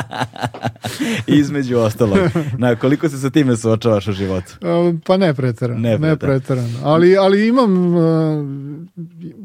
[1.26, 2.18] Između ostalog.
[2.58, 4.52] Na, koliko se sa time suočavaš u životu?
[5.06, 5.80] Pa ne preterano.
[5.80, 6.78] Ne, ne preterano.
[6.82, 8.02] Ali, ali imam uh,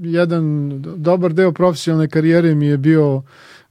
[0.02, 3.22] jedan dobar deo profesionalne karijere mi je bio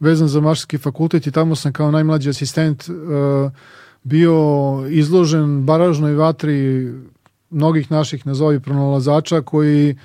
[0.00, 3.52] vezan za mašarski fakultet i tamo sam kao najmlađi asistent uh,
[4.02, 4.34] bio
[4.88, 6.92] izložen baražnoj vatri
[7.50, 9.96] mnogih naših nazovi pronalazača koji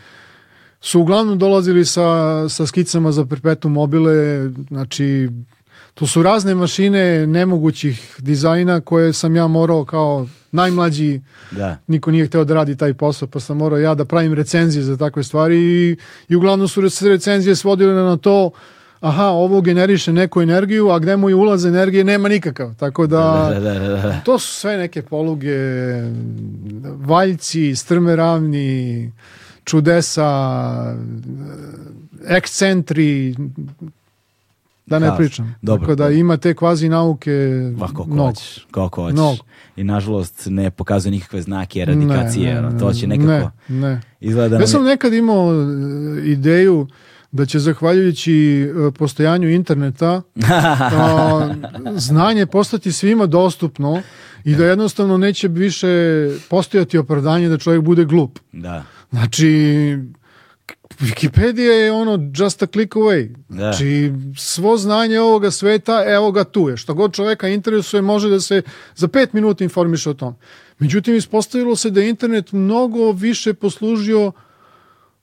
[0.83, 5.29] su uglavnom dolazili sa, sa skicama za perpetuum mobile, znači
[5.93, 11.77] to su razne mašine nemogućih dizajna koje sam ja morao kao najmlađi, da.
[11.87, 14.97] niko nije hteo da radi taj posao, pa sam morao ja da pravim recenzije za
[14.97, 15.97] takve stvari i,
[16.29, 18.51] i uglavnom su recenzije svodile na to
[18.99, 22.73] aha, ovo generiše neku energiju, a gde mu je ulaz energije nema nikakav.
[22.75, 24.21] Tako da, da, da, da, da.
[24.25, 25.57] to su sve neke poluge,
[26.95, 29.11] valjci, strme ravni,
[29.63, 30.95] čudesa,
[32.27, 33.35] ekscentri,
[34.85, 35.55] da ne pričam.
[35.61, 35.81] Dobro.
[35.81, 37.31] Tako da ima te kvazi nauke
[37.77, 38.29] Ma, koliko mnogo.
[38.29, 39.13] Hoćeš, koliko hoćeš.
[39.13, 39.43] Mnogo.
[39.75, 42.53] I nažalost ne pokazuje nikakve znake eradikacije.
[42.53, 43.27] Ne, ne, to će nekako...
[43.27, 44.01] Ne, ne.
[44.19, 46.87] Izgleda ja sam nekad imao e, ideju
[47.31, 51.53] da će zahvaljujući e, postojanju interneta a,
[51.95, 54.01] znanje postati svima dostupno
[54.43, 55.87] i da jednostavno neće više
[56.49, 58.39] postojati opravdanje da čovjek bude glup.
[58.51, 58.83] Da.
[59.13, 59.47] Znači,
[60.99, 63.35] Wikipedia je ono just a click away.
[63.49, 63.55] Da.
[63.55, 66.77] Znači, svo znanje ovoga sveta, evo ga tu je.
[66.77, 68.61] Što god čoveka interesuje, može da se
[68.95, 70.35] za pet minuta informiše o tom.
[70.79, 74.31] Međutim, ispostavilo se da je internet mnogo više poslužio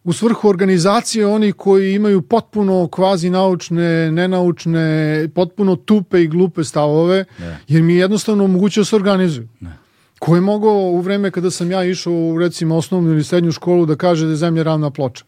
[0.04, 7.24] u svrhu organizacije oni koji imaju potpuno kvazi naučne, nenaučne, potpuno tupe i glupe stavove,
[7.38, 7.58] ne.
[7.68, 9.48] jer mi jednostavno omogućuje da se organizuju.
[9.60, 9.76] Ne.
[10.20, 13.86] Ko je mogao u vreme kada sam ja išao u recimo osnovnu ili srednju školu
[13.86, 15.24] da kaže da je zemlja ravna ploča?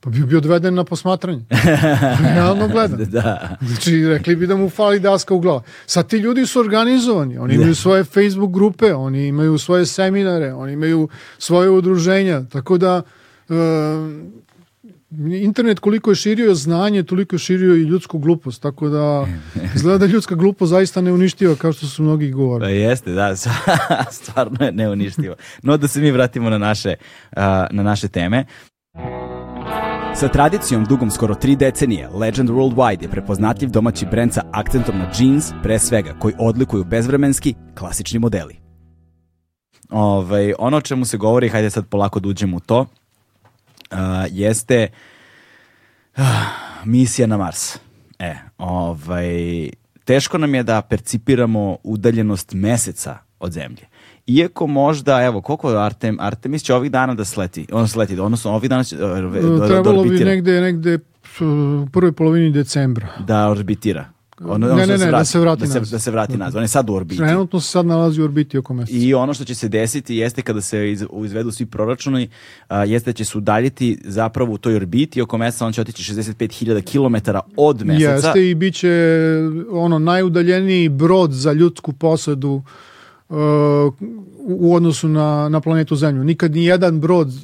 [0.00, 1.44] Pa bi bio odveden na posmatranje.
[2.34, 3.04] Realno gledam.
[3.04, 3.56] da.
[3.60, 5.62] Znači, rekli bi da mu fali daska u glavu.
[5.86, 7.38] Sad ti ljudi su organizovani.
[7.38, 11.08] Oni imaju svoje Facebook grupe, oni imaju svoje seminare, oni imaju
[11.38, 12.44] svoje udruženja.
[12.52, 13.02] Tako da
[15.42, 19.26] internet koliko je širio znanje, toliko je širio i ljudsku glupost, tako da
[19.74, 22.66] izgleda da ljudska glupost zaista ne uništiva kao što su mnogi govorili.
[22.66, 23.36] Pa jeste, da,
[24.18, 25.34] stvarno je neuništiva.
[25.62, 26.94] No da se mi vratimo na naše,
[27.70, 28.44] na naše teme.
[30.14, 35.10] Sa tradicijom dugom skoro tri decenije, Legend Worldwide je prepoznatljiv domaći brend sa akcentom na
[35.18, 38.56] jeans, pre svega, koji odlikuju bezvremenski, klasični modeli.
[39.90, 42.86] Ove, ovaj, ono o čemu se govori, hajde sad polako da uđemo u to,
[43.92, 43.98] uh,
[44.30, 44.88] jeste
[46.16, 46.24] uh,
[46.84, 47.78] misija na Mars.
[48.18, 49.68] E, ovaj,
[50.04, 53.86] teško nam je da percipiramo udaljenost meseca od zemlje.
[54.26, 58.52] Iako možda, evo, koliko je Artem, Artemis će ovih dana da sleti, on sleti, odnosno
[58.52, 60.98] ovih dana će, do, do, Trebalo bi negde, negde
[61.40, 63.08] u prvoj polovini decembra.
[63.18, 64.15] Da orbitira.
[64.40, 66.56] Ono, ne, ne, ne, da se vrati da se, da se vrati nazad.
[66.56, 67.16] On je sad u orbiti.
[67.16, 68.98] Trenutno se sad nalazi u orbiti oko meseca.
[68.98, 72.28] I ono što će se desiti jeste kada se iz, izvedu svi proračuni,
[72.68, 76.14] a, jeste da će se udaljiti zapravo u toj orbiti oko meseca, on će otići
[76.14, 78.12] 65.000 km od meseca.
[78.12, 79.40] Jeste i bit će
[79.70, 82.62] ono najudaljeniji brod za ljudsku posadu
[83.28, 83.36] uh,
[84.40, 86.24] u odnosu na, na planetu Zemlju.
[86.24, 87.34] Nikad ni jedan brod uh,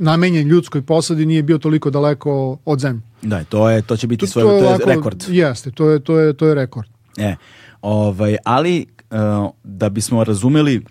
[0.00, 3.02] namenjen ljudskoj posadi nije bio toliko daleko od zemlje.
[3.22, 5.24] Da, to je to će biti to, svoj to je, to je lako, rekord.
[5.28, 6.88] Jeste, to je to je to je rekord.
[7.18, 7.36] E,
[7.82, 10.84] ovaj ali uh, da bismo razumeli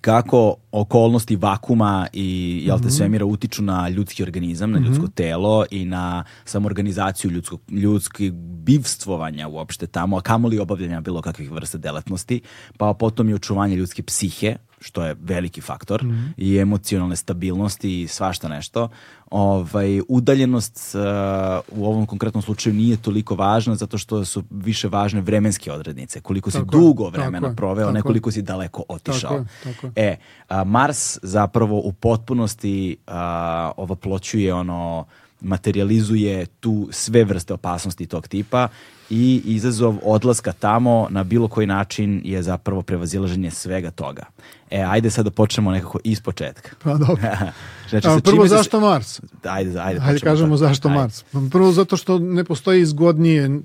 [0.00, 2.96] kako okolnosti vakuma i jel te -hmm.
[2.96, 5.14] svemira utiču na ljudski organizam, na ljudsko mm -hmm.
[5.14, 11.78] telo i na samorganizaciju ljudskog ljudskih bivstvovanja uopšte tamo, a kamoli obavljanja bilo kakvih vrsta
[11.78, 12.40] delatnosti,
[12.76, 16.32] pa potom i očuvanje ljudske psihe, što je veliki faktor mm -hmm.
[16.36, 18.88] i emocionalne stabilnosti i svašta nešto.
[19.30, 25.20] Ovaj udaljenost uh, u ovom konkretnom slučaju nije toliko važna zato što su više važne
[25.20, 26.20] vremenske odrednice.
[26.20, 29.30] Koliko si tako dugo vremena tako proveo, ne koliko si daleko otišao.
[29.30, 29.90] Tako, tako.
[29.96, 30.16] E,
[30.48, 35.04] a, Mars zapravo u potpunosti a, ovoploćuje ono
[35.40, 38.68] materializuje tu sve vrste opasnosti tog tipa
[39.10, 44.22] i izazov odlaska tamo na bilo koji način je zapravo prevazilaženje svega toga.
[44.70, 46.70] E, ajde sad da počnemo nekako iz početka.
[46.82, 47.16] Pa dobro.
[47.90, 48.86] znači, A, prvo zašto se...
[48.86, 49.20] Mars?
[49.42, 50.68] Ajde, ajde, ajde kažemo tako.
[50.68, 51.00] zašto ajde.
[51.00, 51.24] Mars.
[51.52, 53.62] Prvo zato što ne postoji zgodnije, uh,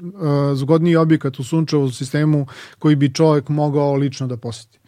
[0.53, 2.47] zgodniji objekat u sunčevom sistemu
[2.79, 4.79] koji bi čovjek mogao lično da poseti.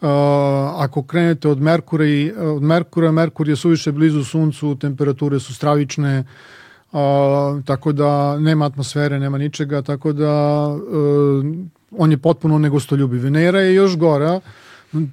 [0.00, 0.08] Uh,
[0.76, 6.20] ako krenete od Merkura i od Merkura, Merkur je suviše blizu suncu, temperature su stravične,
[6.20, 6.26] uh,
[7.64, 11.44] tako da nema atmosfere, nema ničega, tako da uh,
[11.90, 13.18] on je potpuno negostoljubi.
[13.18, 14.40] Venera je još gora,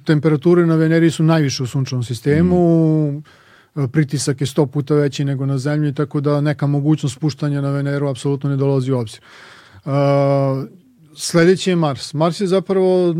[0.04, 3.22] temperature na Veneri su najviše u sunčevom sistemu, mm
[3.86, 8.08] pritisak je sto puta veći nego na zemlji, tako da neka mogućnost spuštanja na Veneru
[8.08, 9.20] apsolutno ne dolazi u obzir.
[9.84, 9.92] Uh,
[11.16, 12.14] sledeći je Mars.
[12.14, 13.16] Mars je zapravo uh,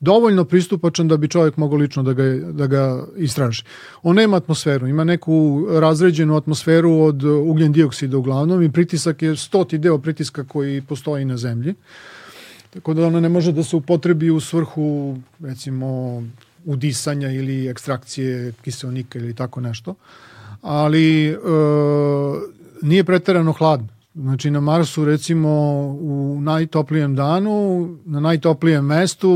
[0.00, 2.22] dovoljno pristupačan da bi čovjek mogao lično da ga,
[2.52, 3.62] da ga istraži.
[4.02, 9.78] On nema atmosferu, ima neku razređenu atmosferu od ugljen dioksida uglavnom i pritisak je stoti
[9.78, 11.74] deo pritiska koji postoji na zemlji.
[12.70, 16.22] Tako da ona ne može da se upotrebi u svrhu recimo
[16.64, 19.94] udisanja ili ekstrakcije kiselnika ili tako nešto.
[20.62, 21.36] Ali e,
[22.82, 23.97] nije preterano hladno.
[24.22, 25.48] Znači na Marsu recimo
[26.00, 29.30] u najtoplijem danu, na najtoplijem mestu,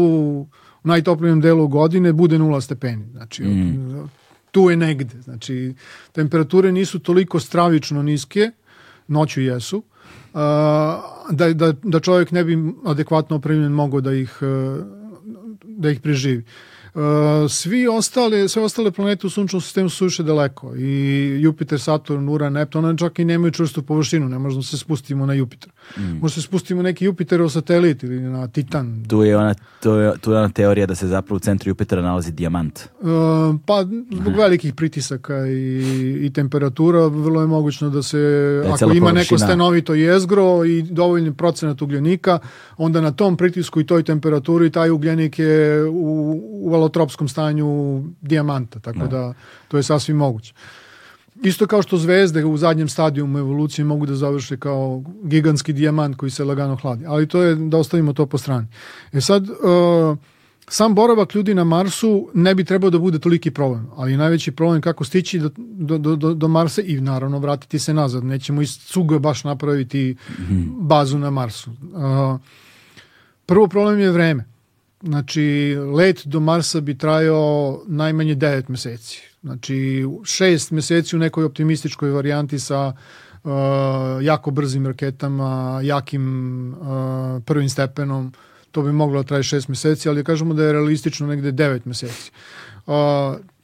[0.84, 3.04] u najtoplijem delu godine bude nula stepeni.
[3.12, 4.10] Znači mm.
[4.50, 5.22] tu je negde.
[5.22, 5.74] Znači
[6.12, 8.50] temperature nisu toliko stravično niske,
[9.08, 9.82] noću jesu,
[11.30, 14.38] da, da, da čovjek ne bi adekvatno opremljen mogao da ih,
[15.64, 16.44] da ih preživi.
[16.94, 22.28] Uh, svi ostale, sve ostale planete u sunčnom sistemu su više daleko i Jupiter, Saturn,
[22.28, 25.72] Uran, Neptun, one čak i nemaju čvrstu površinu, ne možemo da se spustimo na Jupiter.
[25.96, 26.02] Mm.
[26.02, 29.04] Možemo se spustimo neki Jupiterov satelit ili na Titan.
[29.08, 32.02] Tu je ona, tu je, tu je ona teorija da se zapravo u centru Jupitera
[32.02, 32.80] nalazi dijamant.
[33.00, 33.08] Uh,
[33.66, 38.18] pa zbog velikih pritisaka i, i temperatura vrlo je mogućno da se,
[38.64, 39.12] da ako ima površina.
[39.12, 42.38] neko stanovito jezgro i dovoljni procenat ugljenika,
[42.76, 48.78] onda na tom pritisku i toj temperaturi taj ugljenik je u, u alotropskom stanju dijamanta,
[48.78, 49.06] tako no.
[49.06, 49.18] Da.
[49.18, 49.34] da
[49.68, 50.54] to je sasvim moguće.
[51.42, 56.30] Isto kao što zvezde u zadnjem stadijumu evolucije mogu da završe kao gigantski dijamant koji
[56.30, 57.04] se lagano hladi.
[57.06, 58.66] Ali to je da ostavimo to po strani.
[59.12, 60.18] E sad, uh,
[60.68, 64.78] sam boravak ljudi na Marsu ne bi trebao da bude toliki problem, ali najveći problem
[64.78, 68.24] je kako stići do, do, do, do Marsa i naravno vratiti se nazad.
[68.24, 70.62] Nećemo iz cuga baš napraviti mhm.
[70.78, 71.70] bazu na Marsu.
[71.70, 72.40] Uh,
[73.46, 74.44] prvo problem je vreme.
[75.02, 79.31] Znači, let do Marsa bi trajao najmanje 9 meseci.
[79.42, 82.92] Znači, šest meseci u nekoj optimističkoj varijanti sa
[83.44, 83.50] uh,
[84.22, 88.32] jako brzim raketama, jakim uh, prvim stepenom,
[88.70, 92.30] to bi moglo da traje šest meseci, ali kažemo da je realistično negde 9 meseci.
[92.86, 92.94] Uh,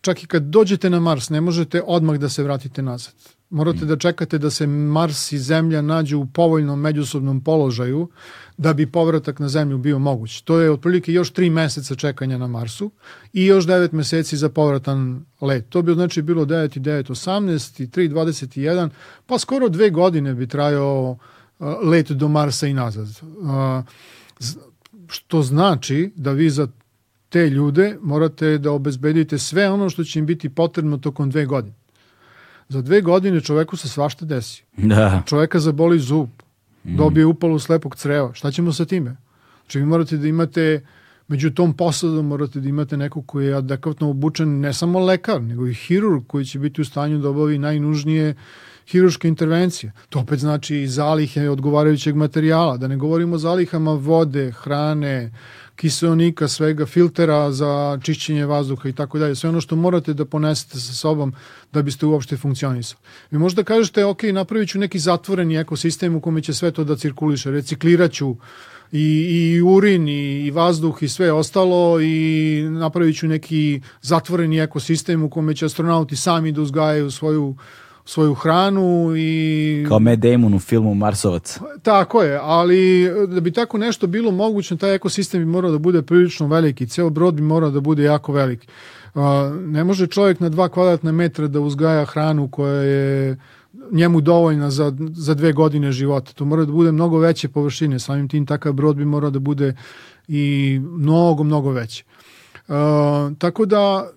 [0.01, 3.15] čak i kad dođete na Mars, ne možete odmah da se vratite nazad.
[3.51, 8.09] Morate da čekate da se Mars i Zemlja nađu u povoljnom međusobnom položaju
[8.59, 10.41] da bi povratak na Zemlju bio moguć.
[10.41, 12.91] To je otprilike još tri meseca čekanja na Marsu
[13.33, 15.69] i još devet meseci za povratan let.
[15.69, 18.89] To bi znači bilo 9 i 9, 18 i 3, 21,
[19.27, 21.19] pa skoro dve godine bi trajao
[21.59, 23.09] uh, let do Marsa i nazad.
[23.09, 23.85] Uh,
[25.09, 26.69] što znači da vi za
[27.29, 31.75] te ljude morate da obezbedite sve ono što će im biti potrebno tokom dve godine.
[32.69, 34.65] Za dve godine čoveku se svašta desi.
[34.77, 35.23] Da.
[35.27, 36.29] Čoveka zaboli zub,
[36.89, 36.97] mm.
[36.97, 38.35] dobije upalu slepog creva.
[38.35, 39.17] Šta ćemo sa time?
[39.61, 40.81] Znači vi morate da imate
[41.29, 45.67] među tom posadom morate da imate nekog koji je adekvatno obučen ne samo lekar, nego
[45.67, 48.35] i hirurg koji će biti u stanju da obavi najnužnije
[48.87, 49.93] hiruške intervencije.
[50.09, 55.33] To opet znači i zalihe odgovarajućeg materijala, da ne govorimo o zalihama vode, hrane,
[55.79, 59.35] kiselnika, svega, filtera za čišćenje vazduha i tako dalje.
[59.35, 61.33] Sve ono što morate da ponesete sa sobom
[61.73, 63.01] da biste uopšte funkcionisali.
[63.31, 66.97] Vi možda kažete, ok, napravit ću neki zatvoreni ekosistem u kome će sve to da
[66.97, 68.37] cirkuliše, reciklirat ću
[68.93, 75.23] i, i urin i, i vazduh i sve ostalo i napravit ću neki zatvoreni ekosistem
[75.23, 77.57] u kome će astronauti sami da uzgajaju svoju
[78.09, 79.85] svoju hranu i...
[79.89, 81.59] Kao Matt Damon u filmu Marsovac.
[81.83, 86.03] Tako je, ali da bi tako nešto bilo moguće, taj ekosistem bi morao da bude
[86.03, 88.67] prilično veliki, ceo brod bi morao da bude jako veliki.
[89.67, 93.37] Ne može čovjek na dva kvadratna metra da uzgaja hranu koja je
[93.91, 96.33] njemu dovoljna za, za dve godine života.
[96.33, 99.77] To mora da bude mnogo veće površine, samim tim takav brod bi morao da bude
[100.29, 102.05] i mnogo, mnogo veći.
[102.69, 102.75] Uh,
[103.39, 104.11] tako da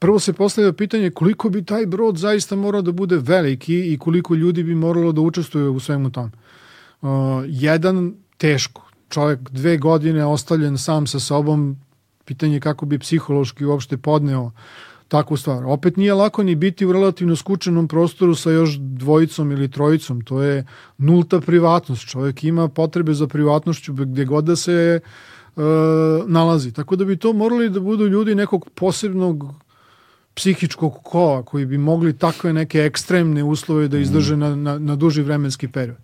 [0.00, 4.34] prvo se postavlja pitanje koliko bi taj brod zaista morao da bude veliki i koliko
[4.34, 6.32] ljudi bi moralo da učestvuje u svemu tom.
[7.02, 7.08] Uh,
[7.46, 8.86] jedan, teško.
[9.08, 11.76] Čovjek dve godine ostavljen sam sa sobom,
[12.24, 14.50] pitanje kako bi psihološki uopšte podneo
[15.08, 15.64] takvu stvar.
[15.66, 20.20] Opet nije lako ni biti u relativno skučenom prostoru sa još dvojicom ili trojicom.
[20.20, 20.66] To je
[20.98, 22.08] nulta privatnost.
[22.08, 25.00] Čovjek ima potrebe za privatnošću gde god da se
[25.56, 25.62] uh,
[26.26, 26.72] nalazi.
[26.72, 29.44] Tako da bi to morali da budu ljudi nekog posebnog
[30.34, 35.22] psihičkog kola koji bi mogli takve neke ekstremne uslove da izdrže na, na, na duži
[35.22, 35.98] vremenski period.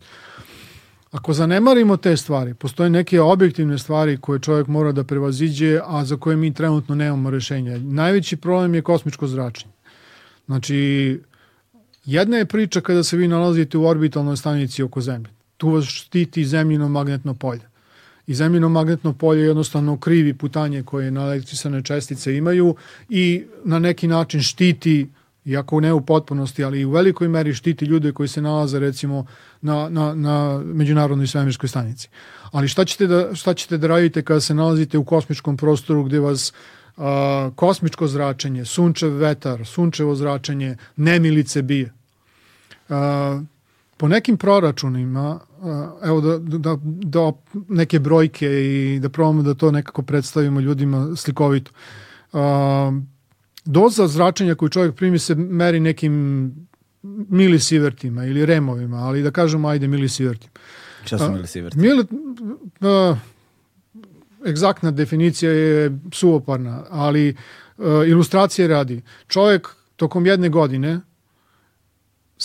[1.10, 6.16] Ako zanemarimo te stvari, postoje neke objektivne stvari koje čovjek mora da prevaziđe, a za
[6.16, 7.78] koje mi trenutno nemamo rešenja.
[7.78, 9.72] Najveći problem je kosmičko zračenje.
[10.46, 11.20] Znači,
[12.04, 15.30] jedna je priča kada se vi nalazite u orbitalnoj stanici oko Zemlje.
[15.56, 17.75] Tu vas štiti zemljino magnetno polje
[18.26, 22.76] i zemljino magnetno polje jednostavno krivi putanje koje na elektrisane čestice imaju
[23.08, 25.08] i na neki način štiti
[25.46, 29.26] iako ne u potpunosti, ali i u velikoj meri štiti ljude koji se nalaze recimo
[29.60, 32.08] na, na, na međunarodnoj svemirskoj stanici.
[32.50, 36.20] Ali šta ćete, da, šta ćete da radite kada se nalazite u kosmičkom prostoru gde
[36.20, 36.52] vas
[36.96, 41.92] a, kosmičko zračenje, sunčev vetar, sunčevo zračenje, nemilice bije?
[42.88, 43.40] A,
[43.96, 45.40] po nekim proračunima,
[46.04, 47.32] evo da, da, da
[47.68, 51.70] neke brojke i da probamo da to nekako predstavimo ljudima slikovito.
[53.64, 56.52] Doza zračenja koju čovjek primi se meri nekim
[57.28, 60.52] milisivertima ili removima, ali da kažemo ajde milisivertima.
[61.04, 61.78] Šta su milisiverti?
[61.78, 62.06] Mili,
[64.46, 67.36] egzaktna definicija je suoparna, ali
[68.06, 69.02] ilustracije radi.
[69.28, 71.00] Čovjek tokom jedne godine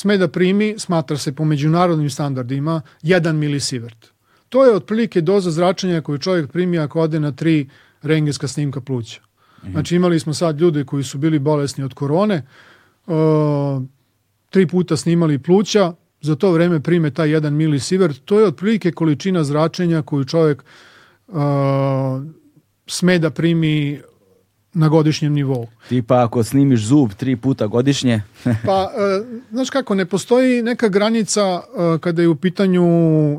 [0.01, 4.07] sme da primi, smatra se po međunarodnim standardima, 1 milisivert.
[4.49, 7.69] To je otprilike doza zračenja koju čovjek primi ako ode na tri
[8.01, 9.21] rengenska snimka pluća.
[9.63, 9.71] Mhm.
[9.71, 12.43] Znači imali smo sad ljude koji su bili bolesni od korone,
[13.07, 13.83] uh,
[14.49, 19.43] tri puta snimali pluća, za to vreme prime taj 1 milisivert, to je otprilike količina
[19.43, 20.63] zračenja koju čovjek
[21.27, 21.35] uh,
[22.87, 24.01] sme da primi
[24.73, 25.67] na godišnjem nivou.
[25.89, 28.21] Tipa ako snimiš zub tri puta godišnje?
[28.67, 33.37] pa, e, znaš kako, ne postoji neka granica e, kada je u pitanju e,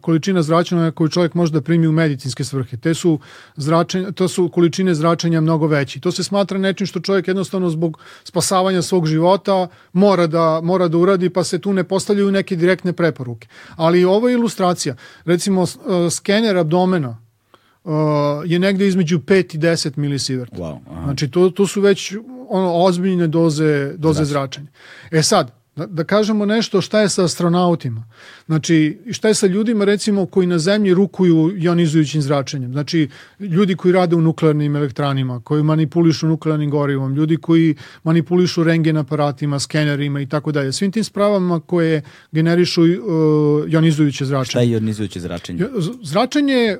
[0.00, 2.76] količina zračenja koju čovjek može da primi u medicinske svrhe.
[2.76, 3.18] Te su
[3.56, 6.00] zračenja, to su količine zračenja mnogo veći.
[6.00, 10.98] To se smatra nečim što čovjek jednostavno zbog spasavanja svog života mora da, mora da
[10.98, 13.48] uradi, pa se tu ne postavljaju neke direktne preporuke.
[13.76, 14.96] Ali ovo je ilustracija.
[15.24, 15.64] Recimo,
[16.10, 17.25] skener abdomena
[17.86, 20.52] uh, je negde između 5 i 10 milisievert.
[20.52, 22.14] Wow, znači, to, to su već
[22.48, 24.68] ono, ozbiljne doze, doze zračenja.
[25.10, 28.04] E sad, da, da kažemo nešto šta je sa astronautima.
[28.46, 32.72] Znači, šta je sa ljudima recimo koji na zemlji rukuju ionizujućim zračenjem.
[32.72, 33.08] Znači,
[33.40, 39.60] ljudi koji rade u nuklearnim elektranima, koji manipulišu nuklearnim gorivom, ljudi koji manipulišu rengen aparatima,
[39.60, 40.72] skenerima i tako dalje.
[40.72, 42.02] Svim tim spravama koje
[42.32, 42.88] generišu uh,
[43.72, 44.50] ionizujuće zračenje.
[44.50, 45.64] Šta je ionizujuće zračenje?
[46.02, 46.76] Zračenje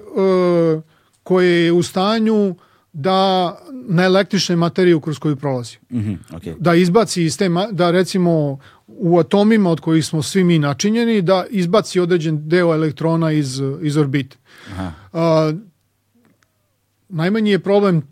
[0.76, 0.82] uh,
[1.26, 2.54] koje je u stanju
[2.92, 3.58] da
[3.88, 5.76] na električne materiju kroz koju prolazi.
[5.90, 6.54] Mm -hmm, okay.
[6.58, 11.44] Da izbaci iz te, da recimo u atomima od kojih smo svi mi načinjeni, da
[11.50, 14.36] izbaci određen deo elektrona iz, iz orbite.
[14.70, 14.92] Aha.
[15.12, 15.52] A,
[17.08, 18.02] najmanji je problem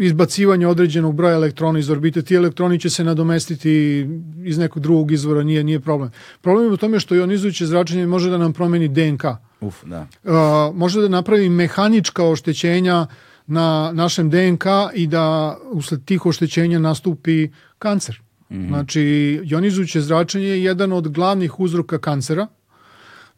[0.00, 2.22] izbacivanje određenog broja elektrona iz orbite.
[2.22, 4.06] Ti elektroni će se nadomestiti
[4.44, 6.10] iz nekog drugog izvora, nije, nije problem.
[6.40, 9.24] Problem je u tome što ionizujuće zračenje može da nam promeni DNK.
[9.60, 10.06] Uf, da.
[10.24, 13.06] A, može da napravi mehanička oštećenja
[13.46, 14.64] na našem DNK
[14.94, 18.20] i da usled tih oštećenja nastupi kancer.
[18.50, 18.68] Mm -hmm.
[18.68, 19.02] Znači,
[19.50, 22.46] ionizujuće zračenje je jedan od glavnih uzroka kancera.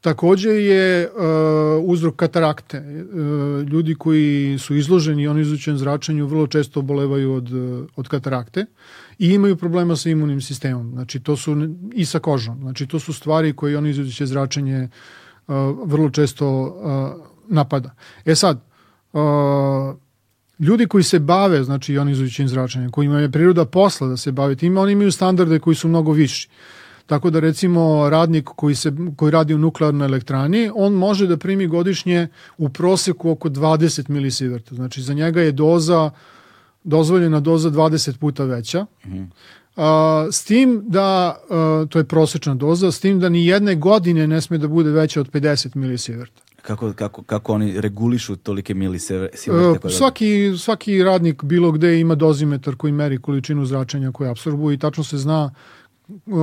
[0.01, 1.23] Takođe je uh,
[1.85, 2.79] uzrok katarakte.
[2.79, 8.67] Uh, ljudi koji su izloženi ionizujućem zračenju vrlo često obolevaju od, uh, od katarakte
[9.19, 10.91] i imaju problema sa imunim sistemom.
[10.93, 11.57] Znači, to su
[11.95, 12.59] i sa kožom.
[12.61, 14.91] Znači, to su stvari koje ionizujuće zračenje uh,
[15.85, 16.77] vrlo često
[17.49, 17.95] napada.
[18.25, 18.65] E sad,
[19.13, 19.21] uh,
[20.59, 24.77] ljudi koji se bave znači ionizujućim zračenjem, koji imaju priroda posla da se bave tim,
[24.77, 26.49] oni imaju standarde koji su mnogo viši.
[27.07, 31.67] Tako da recimo radnik koji, se, koji radi u nuklearnoj elektrani, on može da primi
[31.67, 32.29] godišnje
[32.59, 34.75] u proseku oko 20 milisiverta.
[34.75, 36.11] Znači za njega je doza,
[36.85, 38.87] dozvoljena doza 20 puta veća.
[39.07, 39.27] Mm -hmm.
[39.77, 41.37] A, s tim da,
[41.89, 45.21] to je prosečna doza, s tim da ni jedne godine ne sme da bude veća
[45.21, 46.43] od 50 milisiverta.
[46.63, 49.51] Kako, kako, kako oni regulišu tolike miliseverte?
[49.51, 54.79] Uh, svaki, svaki radnik bilo gde ima dozimetar koji meri količinu zračenja koje absorbuje i
[54.79, 55.51] tačno se zna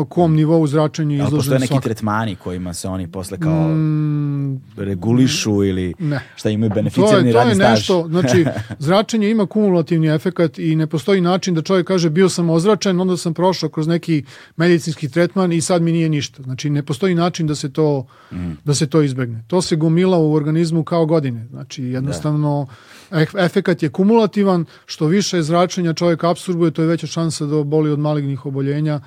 [0.10, 5.64] kom nivou zračenja izložen Ali postoje neki tretmani kojima se oni posle kao mm, regulišu
[5.64, 6.19] ili ne.
[6.36, 7.88] šta imaju beneficijalni radni staž?
[7.88, 8.45] To je nešto, znači
[8.86, 13.18] zračenje ima kumulativni efekat i ne postoji način da čovjek kaže bio sam ozračen, onda
[13.18, 14.23] sam prošao kroz neki
[14.56, 16.44] medicinski tretman i sad mi nije ništa.
[16.44, 18.52] Znači ne postoji način da se to, mm.
[18.64, 19.44] da se to izbegne.
[19.48, 21.48] To se gomila u organizmu kao godine.
[21.49, 22.68] Znači jednostavno
[23.11, 23.44] da.
[23.45, 27.99] efekat je kumulativan, što više zračenja čovjek absorbuje, to je veća šansa da oboli od
[27.99, 28.99] malignih oboljenja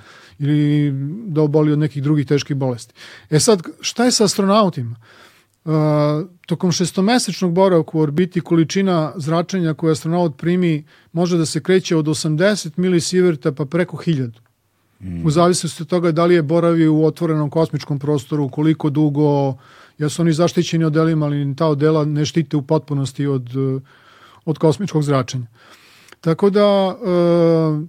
[0.42, 0.92] ili
[1.26, 2.94] da oboli od nekih drugih teških bolesti.
[3.30, 4.96] E sad, šta je sa astronautima?
[5.64, 5.72] Uh,
[6.46, 12.06] tokom šestomesečnog boravka u orbiti količina zračenja koju astronaut primi može da se kreće od
[12.06, 14.30] 80 milisieverta pa preko 1000.
[15.00, 15.26] Mm.
[15.26, 19.54] U zavisnosti od toga da li je boravio u otvorenom kosmičkom prostoru, koliko dugo,
[19.98, 23.48] ja su oni zaštićeni odelima, ali ta odela ne štite u potpunosti od,
[24.44, 25.46] od kosmičkog zračenja.
[26.20, 27.88] Tako da uh,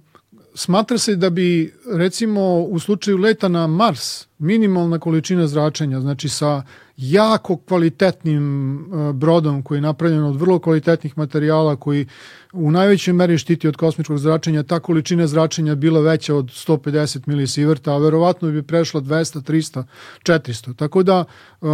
[0.54, 6.62] smatra se da bi recimo u slučaju leta na Mars minimalna količina zračenja, znači sa
[6.96, 12.06] jako kvalitetnim e, brodom koji je napravljen od vrlo kvalitetnih materijala koji
[12.52, 17.92] u najvećoj meri štiti od kosmičkog zračenja, ta količina zračenja bila veća od 150 milisiverta,
[17.92, 19.84] a verovatno bi prešla 200, 300,
[20.22, 20.76] 400.
[20.76, 21.24] Tako da...
[21.60, 21.68] Uh,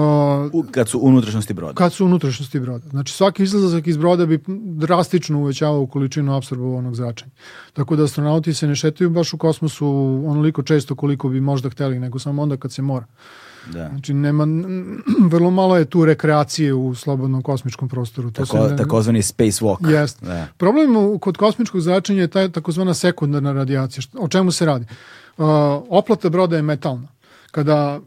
[0.71, 1.75] kad su unutrašnjosti broda.
[1.75, 2.89] Kad su unutrašnjosti broda.
[2.89, 7.33] Znači svaki izlazak iz broda bi drastično uvećavao količinu absorbovanog zračenja.
[7.73, 9.87] Tako da astronauti se ne šetaju baš u kosmosu
[10.27, 13.07] onoliko često koliko bi možda hteli, nego samo onda kad se mora.
[13.67, 13.89] Da.
[13.89, 14.47] Znači, nema,
[15.33, 18.31] vrlo malo je tu rekreacije u slobodnom kosmičkom prostoru.
[18.31, 19.91] To Tako, ne, takozvani space walk.
[19.91, 20.23] Jest.
[20.23, 20.47] Da.
[20.57, 24.03] Problem kod kosmičkog zračenja je taj takozvana sekundarna radijacija.
[24.19, 24.87] O čemu se radi?
[25.39, 25.47] Uh,
[25.89, 27.09] oplata broda je metalna.
[27.51, 28.01] Kada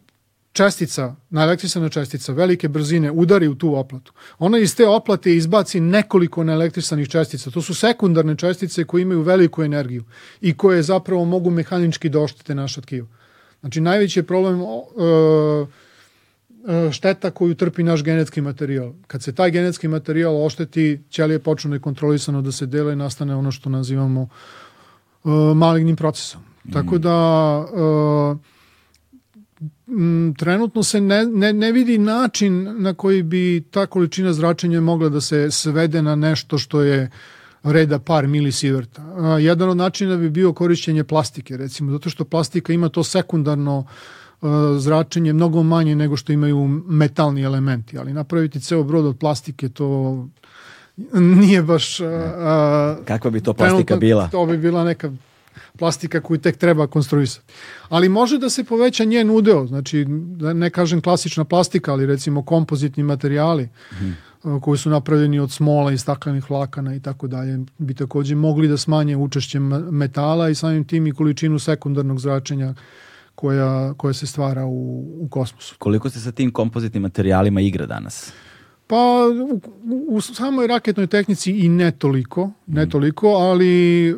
[0.53, 4.13] čestica, naelektrisana čestica velike brzine udari u tu oplatu.
[4.39, 7.51] Ona iz te oplate izbaci nekoliko naelektrisanih čestica.
[7.51, 10.03] To su sekundarne čestice koje imaju veliku energiju
[10.41, 13.07] i koje zapravo mogu mehanički da oštete naša tkiva.
[13.63, 14.87] Znači, najveći je problem uh,
[16.91, 18.93] šteta koju trpi naš genetski materijal.
[19.07, 23.51] Kad se taj genetski materijal ošteti, ćelije počnu nekontrolisano da se dele i nastane ono
[23.51, 26.41] što nazivamo uh, malignim procesom.
[26.63, 26.71] Mm.
[26.71, 28.37] Tako da uh,
[30.37, 35.21] trenutno se ne, ne, ne vidi način na koji bi ta količina zračenja mogla da
[35.21, 37.09] se svede na nešto što je uh,
[37.63, 39.01] reda par milisiverta.
[39.39, 43.85] Jedan od načina bi bio korišćenje plastike, recimo, zato što plastika ima to sekundarno
[44.77, 50.27] zračenje mnogo manje nego što imaju metalni elementi, ali napraviti ceo brod od plastike to
[51.13, 51.99] nije baš...
[51.99, 54.27] A, Kakva bi to plastika bila?
[54.27, 55.11] To bi bila neka
[55.77, 57.53] plastika koju tek treba konstruisati.
[57.89, 62.43] Ali može da se poveća njen udeo, znači da ne kažem klasična plastika, ali recimo
[62.43, 63.69] kompozitni materijali.
[63.89, 64.17] Hmm
[64.61, 68.77] koji su napravljeni od smola i staklenih vlakana i tako dalje, bi takođe mogli da
[68.77, 69.59] smanje učešće
[69.91, 72.73] metala i samim tim i količinu sekundarnog zračenja
[73.35, 75.75] koja, koja se stvara u, u kosmosu.
[75.79, 78.33] Koliko se sa tim kompozitnim materijalima igra danas?
[78.87, 79.61] Pa u,
[80.07, 82.89] u samoj raketnoj tehnici i ne toliko, ne mm.
[82.89, 84.13] toliko, ali e,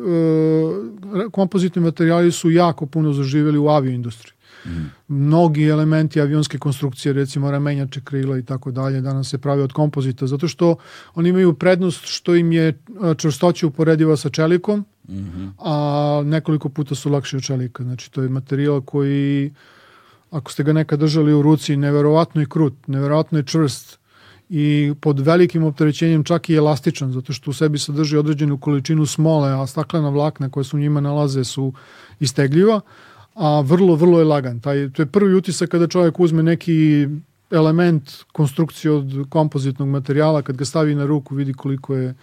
[1.30, 4.35] kompozitni materijali su jako puno zaživjeli u avioindustriji.
[4.64, 4.70] Mm.
[5.08, 10.26] Mnogi elementi avionske konstrukcije, recimo ramenjače krila i tako dalje, danas se prave od kompozita,
[10.26, 10.76] zato što
[11.14, 12.78] oni imaju prednost što im je
[13.16, 15.50] čvrstoća uporediva sa čelikom, mm -hmm.
[15.58, 17.82] a nekoliko puta su lakši od čelika.
[17.82, 19.54] Znači, to je materijal koji,
[20.30, 23.98] ako ste ga nekad držali u ruci, neverovatno je krut, neverovatno je čvrst,
[24.48, 29.50] i pod velikim opterećenjem čak i elastičan, zato što u sebi sadrži određenu količinu smole,
[29.50, 31.72] a staklena vlakna koja se u njima nalaze su
[32.20, 32.80] istegljiva,
[33.36, 34.60] a vrlo, vrlo je lagan.
[34.60, 37.08] Taj, to je prvi utisak kada čovjek uzme neki
[37.50, 42.14] element konstrukcije od kompozitnog materijala, kad ga stavi na ruku vidi koliko je,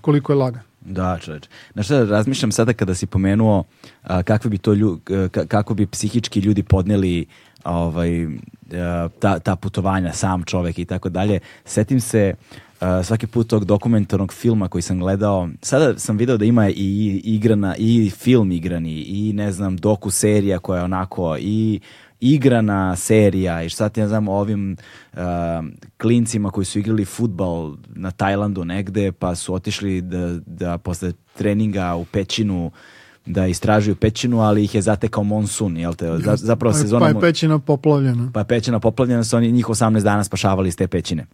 [0.00, 0.62] koliko je lagan.
[0.80, 1.48] Da, čoveč.
[1.72, 3.64] Znaš šta, razmišljam sada kada si pomenuo
[4.02, 5.00] a, kakve bi to lju,
[5.48, 7.26] kako bi psihički ljudi podneli
[7.64, 8.26] ovaj,
[8.72, 11.40] a, ta, ta putovanja, sam čovek i tako dalje.
[11.64, 12.34] Setim se
[12.80, 17.20] uh, svaki put tog dokumentarnog filma koji sam gledao, sada sam video da ima i
[17.24, 21.80] igrana, i film igrani, i ne znam, doku serija koja je onako, i
[22.20, 24.76] igrana serija i šta ti ja znam o ovim
[25.12, 25.18] uh,
[25.98, 31.94] klincima koji su igrali futbal na Tajlandu negde pa su otišli da, da posle treninga
[31.94, 32.70] u pećinu
[33.26, 36.06] da istražuju pećinu, ali ih je zatekao monsun, jel te?
[36.34, 37.00] Zapravo pa, sezona...
[37.00, 38.30] Pa je pećina poplavljena.
[38.34, 41.26] Pa je pećina poplavljena, su oni njih 18 dana spašavali iz te pećine.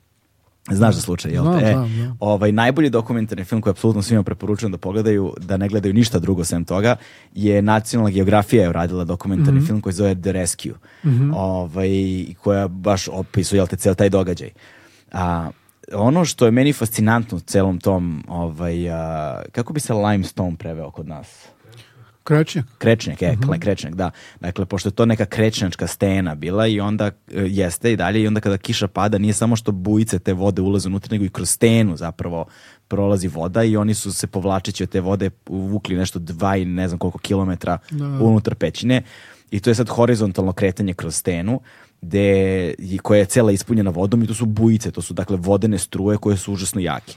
[0.70, 1.42] Znaš za slučaj, jel?
[1.42, 2.16] Znam, e, znam, znam.
[2.20, 6.44] Ovaj, najbolji dokumentarni film koji apsolutno svima preporučujem da pogledaju, da ne gledaju ništa drugo
[6.44, 6.96] sem toga,
[7.34, 9.66] je Nacionalna geografija je uradila dokumentarni mm -hmm.
[9.66, 10.72] film koji zove The Rescue,
[11.04, 11.32] mm -hmm.
[11.36, 11.88] ovaj,
[12.42, 14.50] koja baš opisuje, jel te, cel taj događaj.
[15.12, 15.50] A,
[15.92, 20.90] ono što je meni fascinantno u celom tom, ovaj, a, kako bi se limestone preveo
[20.90, 21.48] kod nas?
[22.26, 22.66] Krečnjak.
[22.78, 23.38] Krečnjak, je, uh.
[23.38, 23.58] -huh.
[23.58, 24.10] krečnjak, da.
[24.40, 28.26] Dakle, pošto je to neka krečnjačka stena bila i onda e, jeste i dalje i
[28.26, 31.50] onda kada kiša pada nije samo što bujice te vode ulaze unutra, nego i kroz
[31.50, 32.46] stenu zapravo
[32.88, 36.88] prolazi voda i oni su se povlačeći od te vode uvukli nešto dva i ne
[36.88, 38.04] znam koliko kilometra da.
[38.04, 39.02] unutar pećine
[39.50, 41.60] i to je sad horizontalno kretanje kroz stenu
[42.00, 46.18] gde, koja je cela ispunjena vodom i to su bujice, to su dakle vodene struje
[46.18, 47.12] koje su užasno jake.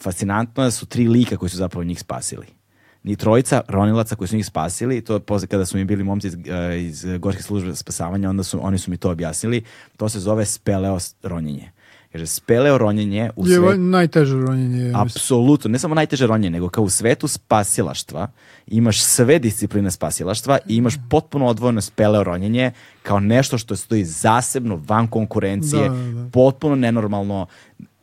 [0.00, 2.63] Fascinantno je da su tri lika koji su zapravo njih spasili
[3.04, 6.34] ni trojica ronilaca koji su njih spasili, to posle kada su mi bili momci iz,
[6.34, 9.62] eh, iz Gorske službe spasavanja, onda su, oni su mi to objasnili,
[9.96, 11.70] to se zove speleo ronjenje.
[12.12, 13.76] Jer speleo ronjenje u je svet...
[13.78, 14.92] najteže ronjenje.
[14.94, 18.28] Apsolutno, ne samo najteže ronjenje, nego kao u svetu spasilaštva
[18.66, 22.72] imaš sve discipline spasilaštva i imaš potpuno odvojeno speleo ronjenje
[23.02, 26.30] kao nešto što stoji zasebno van konkurencije, da, da, da.
[26.30, 27.46] potpuno nenormalno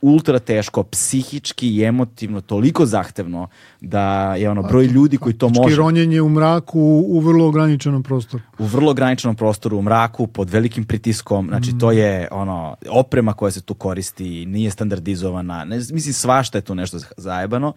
[0.01, 3.47] ultra teško, psihički i emotivno toliko zahtevno
[3.81, 5.75] da je ono broj ljudi koji to može.
[5.75, 8.43] ronjenje u mraku u vrlo ograničenom prostoru.
[8.59, 11.79] U vrlo ograničenom prostoru, u mraku, pod velikim pritiskom, znači mm.
[11.79, 16.75] to je ono, oprema koja se tu koristi, nije standardizovana, ne, mislim svašta je tu
[16.75, 17.73] nešto zajebano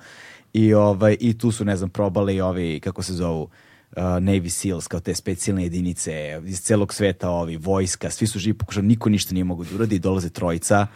[0.52, 4.86] i, ovaj, i tu su, ne znam, probali ovi, kako se zovu, uh, Navy Seals,
[4.86, 9.34] kao te specijalne jedinice iz celog sveta, ovi, vojska, svi su živi pokušali, niko ništa
[9.34, 10.86] nije mogu da uradi, dolaze trojica,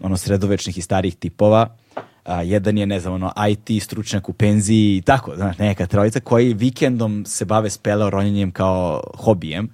[0.00, 1.76] ono sredovečnih i starih tipova.
[2.24, 6.20] A, jedan je, ne znam, ono, IT stručnjak u penziji i tako, znaš, neka trojica
[6.20, 9.68] koji vikendom se bave speleo ronjenjem kao hobijem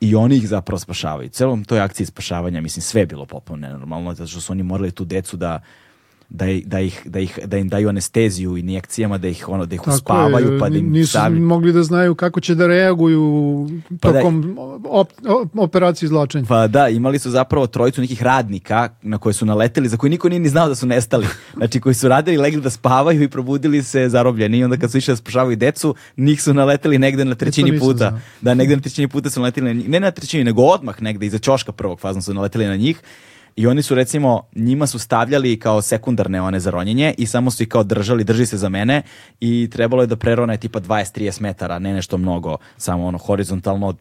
[0.00, 1.28] i oni ih zapravo spašavaju.
[1.28, 4.90] Celom toj akciji spašavanja, mislim, sve je bilo potpuno nenormalno, zato što su oni morali
[4.90, 5.60] tu decu da
[6.28, 9.80] da, da, ih, da, ih, da im daju anesteziju injekcijama, da ih, ono, da ih
[9.80, 11.42] Tako uspavaju, je, pa da im nisu stavlju.
[11.42, 13.68] mogli da znaju kako će da reaguju
[14.00, 15.08] pa da tokom da, op,
[15.56, 16.44] operacije izlačenja.
[16.48, 20.28] Pa da, imali su zapravo trojicu nekih radnika na koje su naleteli, za koje niko
[20.28, 21.26] nije ni znao da su nestali.
[21.56, 24.58] Znači, koji su radili, legli da spavaju i probudili se zarobljeni.
[24.58, 28.20] I onda kad su išli da spašavaju decu, njih su naleteli negde na trećini puta.
[28.40, 29.88] Da, negde na trećini puta su naleteli na njih.
[29.88, 33.00] Ne na trećini, nego odmah negde, iza ćoška prvog fazno su naleteli na njih
[33.56, 37.62] I oni su recimo, njima su stavljali kao sekundarne one za ronjenje i samo su
[37.62, 39.02] ih kao držali, drži se za mene
[39.40, 43.94] i trebalo je da prerone tipa 20-30 metara, ne nešto mnogo, samo ono horizontalno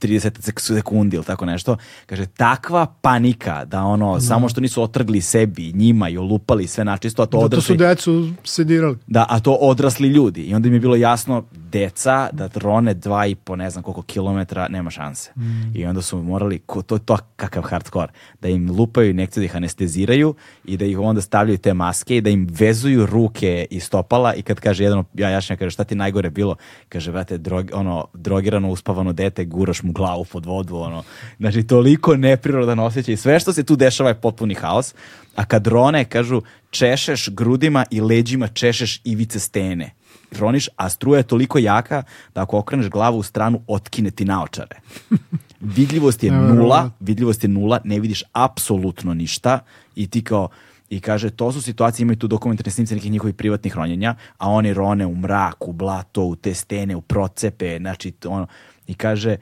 [0.00, 1.76] 30 sekundi ili tako nešto.
[2.06, 4.20] Kaže, takva panika da ono, no.
[4.20, 7.76] samo što nisu otrgli sebi, njima i olupali sve načisto, a to odrasli...
[7.76, 8.96] Da, to su decu sedirali.
[9.06, 10.42] Da, a to odrasli ljudi.
[10.42, 14.02] I onda mi je bilo jasno, deca, da rone dva i po ne znam koliko
[14.02, 15.30] kilometra, nema šanse.
[15.36, 15.76] Mm.
[15.76, 19.44] I onda su morali, ko, to je to kakav hardcore, da im lupaju injekcije, da
[19.44, 20.34] ih anesteziraju
[20.64, 24.42] i da ih onda stavljaju te maske i da im vezuju ruke i stopala i
[24.42, 26.56] kad kaže jedan, ja jašnja, kaže šta ti najgore bilo?
[26.88, 31.02] Kaže, brate, drog, ono, drogirano, uspavano dete, guraš mu glavu pod vodu, ono.
[31.38, 33.16] Znači, toliko neprirodan osjećaj.
[33.16, 34.94] Sve što se tu dešava je potpuni haos.
[35.36, 36.42] A kad rone, kažu,
[36.72, 39.90] češeš grudima i leđima češeš ivice stene.
[40.32, 42.02] Roniš, a struja je toliko jaka
[42.34, 44.80] da ako okreneš glavu u stranu, otkine ti naočare.
[45.76, 49.58] Vidljivost je nula, vidljivost je nula, ne vidiš apsolutno ništa
[49.96, 50.48] i ti kao,
[50.90, 54.74] i kaže to su situacije, imaju tu dokumentarne snimce nekih njihovih privatnih ronjenja, a oni
[54.74, 58.46] rone u mraku, u blato, u te stene, u procepe, znači ono,
[58.86, 59.36] i kaže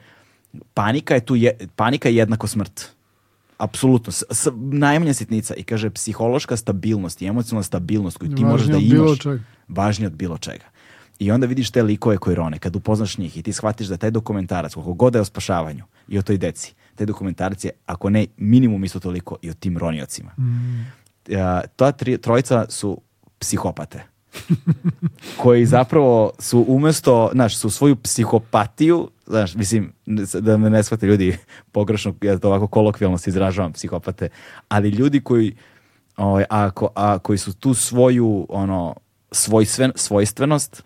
[0.73, 2.91] panika je tu je, panika je jednako smrt.
[3.61, 8.67] Apsolutno, s, s, najmanja sitnica i kaže psihološka stabilnost i emocionalna stabilnost koju ti možeš
[8.67, 9.19] da imaš
[9.67, 10.65] važnije od bilo čega.
[11.19, 14.11] I onda vidiš te likove koji rone, kad upoznaš njih i ti shvatiš da taj
[14.11, 18.25] dokumentarac, koliko god je o spašavanju i o toj deci, taj dokumentarac je, ako ne,
[18.37, 20.31] minimum isto toliko i o tim roniocima.
[20.37, 20.81] Mm.
[21.29, 21.35] Uh,
[21.75, 23.01] ta tri, trojica su
[23.39, 24.03] psihopate
[25.41, 29.93] koji zapravo su umesto, znaš, su svoju psihopatiju, znaš, mislim,
[30.39, 31.37] da me ne shvate ljudi
[31.71, 34.29] pogrešno, ja to ovako kolokvijalno se izražavam, psihopate,
[34.67, 35.55] ali ljudi koji,
[36.17, 38.95] ovaj, ako, a, koji su tu svoju, ono,
[39.31, 40.83] svojstven, svojstvenost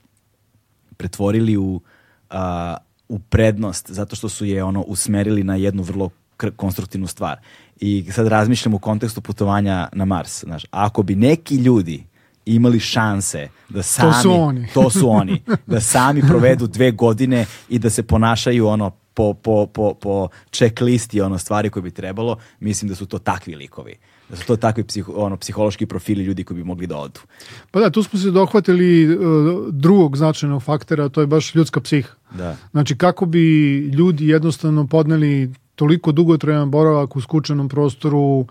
[0.98, 1.82] pretvorili u,
[2.30, 2.78] a,
[3.10, 6.10] u prednost, zato što su je, ono, usmerili na jednu vrlo
[6.56, 7.40] konstruktivnu stvar.
[7.80, 12.04] I sad razmišljam u kontekstu putovanja na Mars, znaš, ako bi neki ljudi
[12.46, 17.46] imali šanse da sami, to su oni, to su oni da sami provedu dve godine
[17.70, 22.38] i da se ponašaju ono po, po, po, po checklisti ono stvari koje bi trebalo,
[22.60, 23.96] mislim da su to takvi likovi.
[24.30, 27.20] Da su to takvi psiho, ono, psihološki profili ljudi koji bi mogli da odu.
[27.72, 29.20] Pa da, tu smo se dohvatili uh,
[29.72, 32.10] drugog značajnog faktora, to je baš ljudska psiha.
[32.32, 32.58] Da.
[32.72, 38.46] Znači, kako bi ljudi jednostavno podneli toliko dugotrajan boravak u skučenom prostoru,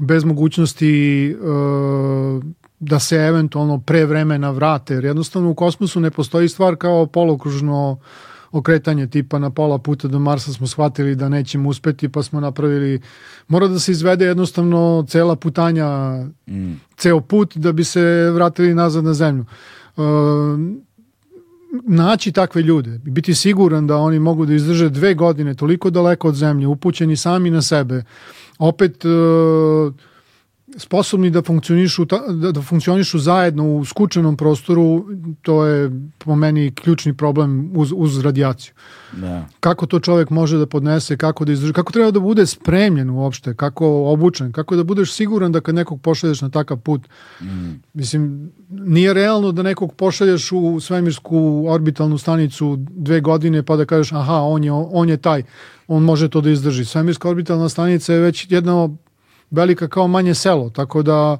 [0.00, 2.42] bez mogućnosti uh,
[2.82, 7.98] da se eventualno pre vremena vrate, jer jednostavno u kosmosu ne postoji stvar kao polokružno
[8.52, 13.00] okretanje tipa na pola puta do Marsa smo shvatili da nećemo uspeti pa smo napravili,
[13.48, 15.88] mora da se izvede jednostavno cela putanja,
[16.48, 16.72] mm.
[16.96, 19.44] ceo put da bi se vratili nazad na zemlju.
[19.96, 20.02] E,
[21.86, 26.34] naći takve ljude, biti siguran da oni mogu da izdrže dve godine toliko daleko od
[26.34, 28.04] zemlje, upućeni sami na sebe,
[28.58, 29.08] opet e,
[30.76, 35.06] sposobni da funkcionišu, da, da funkcionišu zajedno u skučenom prostoru,
[35.42, 38.74] to je po meni ključni problem uz, uz radijaciju.
[39.12, 39.46] Da.
[39.60, 43.54] Kako to čovjek može da podnese, kako da izdrži, kako treba da bude spremljen uopšte,
[43.54, 47.08] kako obučen, kako da budeš siguran da kad nekog pošalješ na takav put,
[47.40, 47.70] mm.
[47.94, 54.12] mislim, nije realno da nekog pošalješ u svemirsku orbitalnu stanicu dve godine pa da kažeš
[54.12, 55.42] aha, on je, on je taj,
[55.88, 56.84] on može to da izdrži.
[56.84, 58.96] Svemirska orbitalna stanica je već jedno
[59.52, 61.38] velika kao manje selo, tako da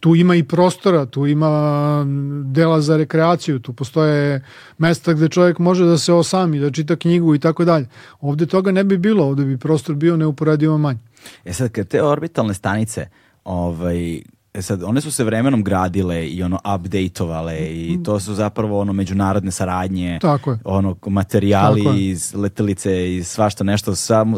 [0.00, 2.04] tu ima i prostora, tu ima
[2.44, 4.44] dela za rekreaciju, tu postoje
[4.78, 7.86] mesta gde čovjek može da se osami, da čita knjigu i tako dalje.
[8.20, 10.98] Ovde toga ne bi bilo, ovde bi prostor bio neuporedivo manji.
[11.44, 13.06] E sad, kad te orbitalne stanice,
[13.44, 14.22] ovaj,
[14.54, 18.92] E sad, one su se vremenom gradile i ono updateovale i to su zapravo ono
[18.92, 20.58] međunarodne saradnje, Tako je.
[20.64, 24.34] ono materijali Tako iz letelice i svašta nešto, sam,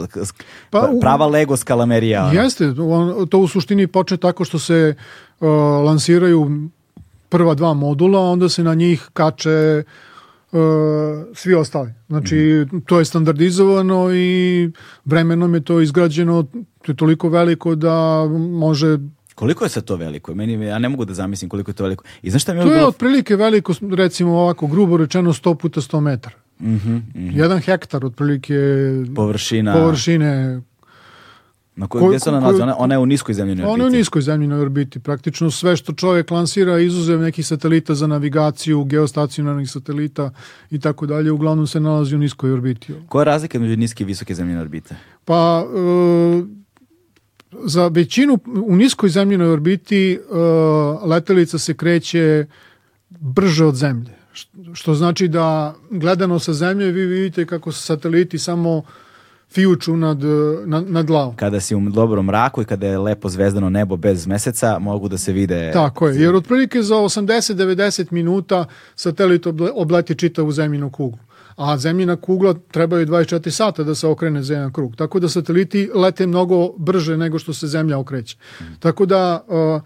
[0.70, 2.30] pa, prava Lego skalamerija.
[2.32, 4.94] Jeste, on, to u suštini počne tako što se
[5.40, 5.48] uh,
[5.84, 6.68] lansiraju
[7.28, 9.82] prva dva modula, onda se na njih kače
[10.52, 10.60] uh,
[11.34, 11.90] svi ostali.
[12.06, 12.80] Znači, mm.
[12.80, 14.70] to je standardizovano i
[15.04, 16.42] vremenom je to izgrađeno,
[16.82, 18.98] to je toliko veliko da može
[19.34, 20.34] Koliko je sad to veliko?
[20.34, 22.04] Meni, ja ne mogu da zamislim koliko je to veliko.
[22.22, 22.88] I znaš šta mi je to je bilo...
[22.88, 26.36] otprilike veliko, recimo ovako, grubo rečeno 100 puta 100 metara.
[26.60, 27.38] Mm -hmm, mm -hmm.
[27.38, 28.54] Jedan hektar otprilike
[29.14, 29.72] površina.
[29.72, 30.60] površine
[31.76, 32.62] na kojoj, gdje se ona nalazi?
[32.62, 33.74] Ona, ona je u niskoj zemljinoj orbiti.
[33.74, 34.98] Ona je u niskoj zemljinoj orbiti.
[34.98, 40.30] Praktično sve što čovjek lansira, izuzev nekih satelita za navigaciju, geostacionarnih satelita
[40.70, 42.94] i tako dalje, uglavnom se nalazi u niskoj orbiti.
[43.08, 44.96] Koja je razlika među niske i visoke zemljine orbite?
[45.24, 46.63] Pa, e,
[47.64, 52.46] za većinu u niskoj zemljinoj orbiti uh, letelica se kreće
[53.10, 54.14] brže od zemlje.
[54.72, 58.82] Što znači da gledano sa zemlje vi vidite kako sateliti samo
[59.50, 60.18] fijuču nad,
[60.66, 61.36] nad, nad glavom.
[61.36, 65.18] Kada si u dobrom mraku i kada je lepo zvezdano nebo bez meseca, mogu da
[65.18, 65.70] se vide...
[65.72, 68.64] Tako je, jer otprilike za 80-90 minuta
[68.94, 71.18] satelit obleti čitavu zemljinu kuglu
[71.56, 74.96] a zemljina kugla trebaju 24 sata da se okrene za jedan krug.
[74.96, 78.36] Tako da sateliti lete mnogo brže nego što se zemlja okreće.
[78.78, 79.82] Tako da uh,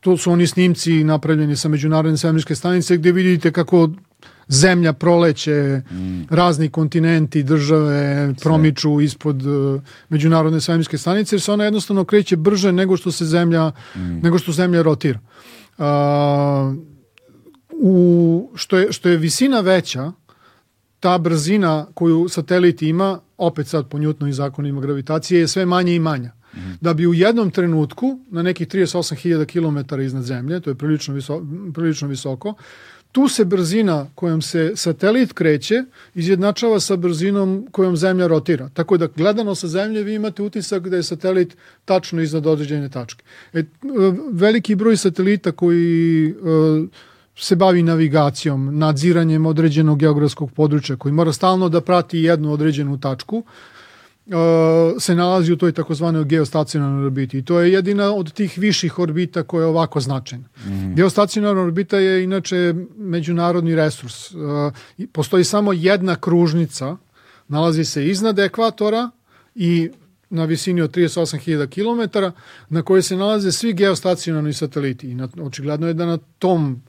[0.00, 3.90] to su oni snimci napravljeni sa međunarodne svemirske stanice gdje vidite kako
[4.48, 6.22] zemlja proleće, mm.
[6.30, 12.72] razni kontinenti, države promiču ispod uh, međunarodne svemirske stanice jer se ona jednostavno kreće brže
[12.72, 14.20] nego što se zemlja mm.
[14.22, 15.20] nego što zemlja rotira.
[15.78, 15.84] Uh,
[17.80, 20.12] u, što, je, što je visina veća,
[21.04, 25.98] ta brzina koju satelit ima, opet sad po Newtonovim zakonima gravitacije, je sve manje i
[25.98, 26.28] manja.
[26.28, 26.76] Mm -hmm.
[26.80, 31.46] Da bi u jednom trenutku, na nekih 38.000 km iznad Zemlje, to je prilično, visoko,
[31.74, 32.54] prilično visoko,
[33.12, 38.68] tu se brzina kojom se satelit kreće izjednačava sa brzinom kojom Zemlja rotira.
[38.74, 43.24] Tako da gledano sa Zemlje vi imate utisak da je satelit tačno iznad određene tačke.
[43.52, 43.62] E,
[44.32, 46.88] veliki broj satelita koji uh,
[47.36, 53.36] se bavi navigacijom, nadziranjem određenog geografskog područja koji mora stalno da prati jednu određenu tačku,
[53.36, 54.34] uh,
[54.98, 57.38] se nalazi u toj takozvanoj geostacionarnoj orbiti.
[57.38, 60.44] I to je jedina od tih viših orbita koja je ovako značajna.
[60.66, 60.94] Mm.
[60.94, 64.34] Geostacionarna orbita je inače međunarodni resurs.
[64.34, 64.40] Uh,
[65.12, 66.96] postoji samo jedna kružnica,
[67.48, 69.10] nalazi se iznad ekvatora
[69.54, 69.90] i
[70.30, 72.18] na visini od 38.000 km,
[72.68, 75.10] na kojoj se nalaze svi geostacionarni sateliti.
[75.10, 76.82] I na, očigledno je da na tom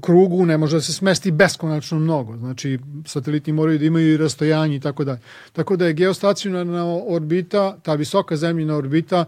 [0.00, 2.36] krugu ne može da se smesti beskonačno mnogo.
[2.36, 5.20] Znači, sateliti moraju da imaju i rastojanje i tako dalje.
[5.52, 9.24] Tako da je geostacionarna orbita, ta visoka zemljina orbita,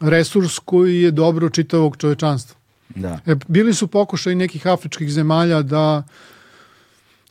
[0.00, 2.56] resurs koji je dobro čitavog čovečanstva.
[2.94, 3.18] Da.
[3.26, 6.02] E, bili su pokušaj nekih afričkih zemalja da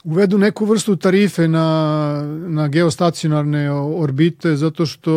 [0.04, 5.14] uvedu neku vrstu tarife na, na geostacionarne orbite zato što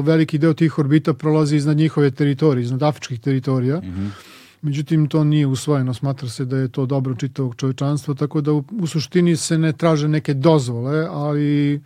[0.00, 3.76] veliki deo tih orbita prolazi iznad njihove teritorije, iznad afričkih teritorija.
[3.76, 4.33] Mm -hmm
[4.64, 5.94] Međutim, to nije usvojeno.
[5.94, 9.72] Smatra se da je to dobro čitavog čovečanstva, tako da u, u suštini se ne
[9.72, 11.80] traže neke dozvole, ali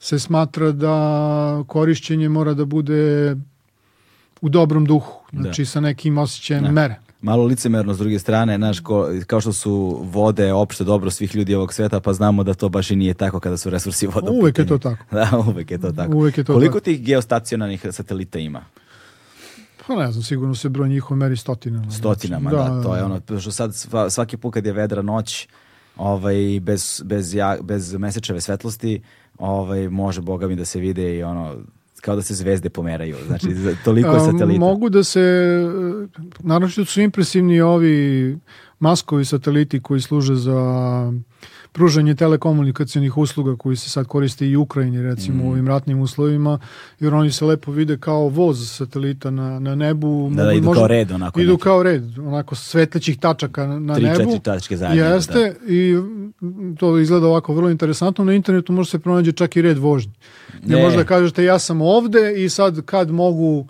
[0.00, 3.36] se smatra da korišćenje mora da bude
[4.40, 5.66] u dobrom duhu, znači da.
[5.66, 6.70] sa nekim osjećajem da.
[6.70, 6.96] mere.
[7.20, 11.54] Malo licemerno s druge strane, znaš, ko, kao što su vode opšte dobro svih ljudi
[11.54, 14.30] ovog sveta, pa znamo da to baš i nije tako kada su resursi voda.
[14.30, 15.04] Uvek je to tako.
[15.16, 16.16] Da, uvek je to tako.
[16.16, 16.84] Uvek je to Koliko tako.
[16.84, 18.64] tih geostacionarnih satelita ima?
[19.88, 21.90] Pa ne znam, sigurno se broj njihov meri stotinama.
[21.90, 23.04] Stotinama, da, da, da to je da.
[23.04, 23.74] ono, što sad
[24.10, 25.48] svaki put kad je vedra noć,
[25.96, 29.02] ovaj, bez, bez, ja, bez mesečeve svetlosti,
[29.38, 31.56] ovaj, može, boga mi, da se vide i ono,
[32.00, 33.46] kao da se zvezde pomeraju, znači
[33.84, 34.60] toliko je satelita.
[34.60, 35.20] Mogu da se,
[36.38, 38.38] naravno su impresivni ovi
[38.78, 40.60] maskovi sateliti koji služe za
[41.72, 45.46] pružanje telekomunikacijnih usluga koji se sad koriste i u Ukrajini recimo mm.
[45.46, 46.58] u ovim ratnim uslovima
[47.00, 50.80] jer oni se lepo vide kao voz satelita na, na nebu da, da idu možda,
[50.80, 51.62] kao red onako idu neki.
[51.62, 55.72] kao red onako svetlećih tačaka na Tri, nebu četiri tačke zajedno jeste da.
[55.72, 55.96] i
[56.78, 60.12] to izgleda ovako vrlo interesantno na internetu može se pronađe čak i red vožnje
[60.66, 63.66] ne možda kažete ja sam ovde i sad kad mogu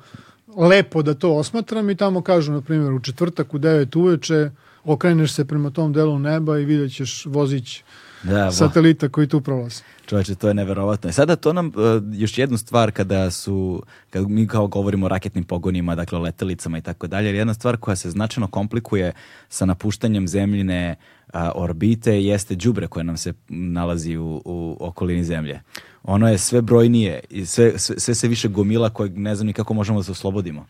[0.56, 4.50] lepo da to osmatram i tamo kažu na primjer u četvrtak u 9 uveče
[4.92, 7.82] okreneš se prema tom delu neba i vidjet ćeš vozić
[8.22, 9.82] da, satelita koji tu prolaze.
[10.06, 11.10] Čovječe, to je neverovatno.
[11.10, 11.72] I sada to nam uh,
[12.12, 16.78] još jednu stvar kada su, kad mi kao govorimo o raketnim pogonima, dakle o letelicama
[16.78, 19.12] i tako dalje, jedna stvar koja se značajno komplikuje
[19.48, 20.96] sa napuštanjem zemljine
[21.32, 25.60] a, orbite jeste đubre koje nam se nalazi u, u okolini zemlje.
[26.02, 29.52] Ono je sve brojnije i sve, sve, sve se više gomila kojeg ne znam ni
[29.52, 30.66] kako možemo da se oslobodimo.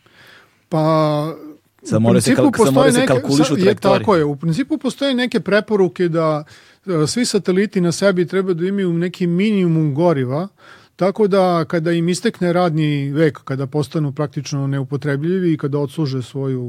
[0.69, 1.35] Pa
[1.83, 3.99] Sad mora se, kal, sad mora se kalkulišu trajektorije.
[3.99, 6.45] Tako je, u principu postoje neke preporuke da
[6.87, 10.49] e, svi sateliti na sebi treba da imaju neki minimum goriva,
[10.97, 16.65] tako da kada im istekne radni vek, kada postanu praktično neupotrebljivi i kada odsluže svoju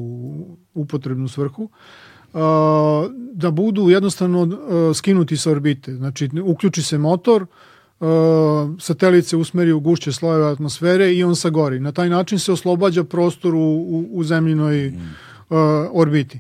[0.74, 1.70] upotrebnu svrhu,
[3.34, 4.48] da budu jednostavno
[4.94, 5.96] skinuti sa orbite.
[5.96, 7.46] Znači, uključi se motor,
[8.80, 11.80] satelit se usmeri u gušće slojeve atmosfere i on sagori.
[11.80, 15.16] Na taj način se oslobađa prostor u, u, u zemljinoj mm.
[15.92, 16.40] orbiti.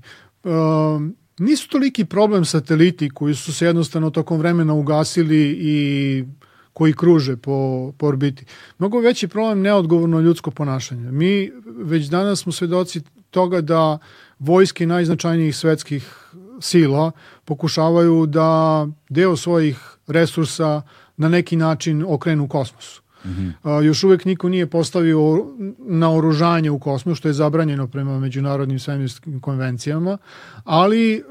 [1.39, 6.25] Nisu toliki problem sateliti koji su se jednostavno tokom vremena ugasili i
[6.73, 8.45] koji kruže po, po orbiti.
[8.77, 11.11] Mnogo veći problem neodgovorno ljudsko ponašanje.
[11.11, 13.97] Mi već danas smo svedoci toga da
[14.39, 17.11] vojske najznačajnijih svetskih sila
[17.45, 20.81] pokušavaju da deo svojih resursa
[21.19, 23.01] na neki način okrenu kosmosu.
[23.25, 23.81] Mm -hmm.
[23.81, 25.45] još uvek niko nije postavio
[25.79, 30.17] na oružanje u kosmos, što je zabranjeno prema međunarodnim svemirskim konvencijama,
[30.63, 31.21] ali e,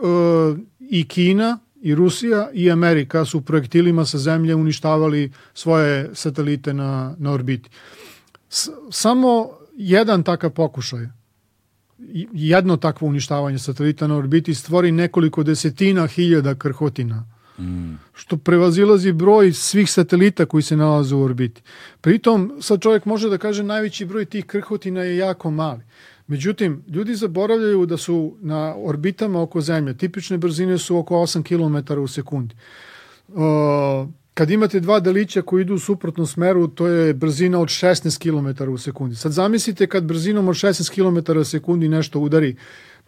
[0.81, 7.32] i Kina i Rusija i Amerika su projektilima sa zemlje uništavali svoje satelite na, na
[7.32, 7.70] orbiti.
[8.48, 11.06] S, samo jedan takav pokušaj
[12.32, 17.24] jedno takvo uništavanje satelita na orbiti stvori nekoliko desetina hiljada krhotina,
[17.59, 17.98] mm.
[18.14, 21.62] što prevazilazi broj svih satelita koji se nalaze u orbiti.
[22.01, 25.82] Pritom, sad čovjek može da kaže najveći broj tih krhotina je jako mali.
[26.26, 32.01] Međutim, ljudi zaboravljaju da su na orbitama oko Zemlje, tipične brzine su oko 8 km
[32.01, 32.55] u sekundi.
[33.28, 38.18] Uh, kad imate dva delića koji idu u suprotnom smeru, to je brzina od 16
[38.22, 39.16] km u sekundi.
[39.16, 42.56] Sad zamislite kad brzinom od 16 km u sekundi nešto udari,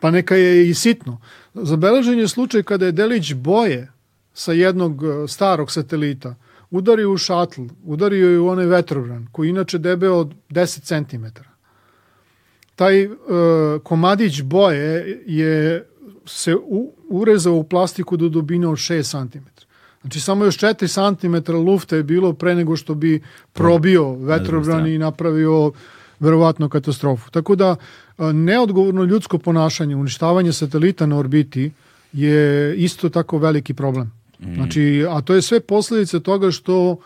[0.00, 1.20] pa neka je i sitno.
[1.54, 3.92] Zabeležen je slučaj kada je delić boje
[4.40, 6.34] sa jednog uh, starog satelita
[6.70, 11.26] udario u šatl, udario je u onaj vetrobran, koji inače debeo od 10 cm
[12.80, 13.12] taj uh,
[13.82, 15.86] komadić boje je
[16.26, 19.44] se u, urezao u plastiku do dubine od 6 cm.
[20.00, 20.88] Znači samo još 4
[21.20, 23.22] cm lufta je bilo pre nego što bi
[23.52, 25.72] probio vetrobran i napravio
[26.20, 27.30] verovatno katastrofu.
[27.30, 27.76] Tako da
[28.32, 31.70] neodgovorno ljudsko ponašanje, uništavanje satelita na orbiti
[32.12, 34.19] je isto tako veliki problem.
[34.42, 34.54] Mm.
[34.54, 36.98] Znači, a to je sve posledice toga što uh,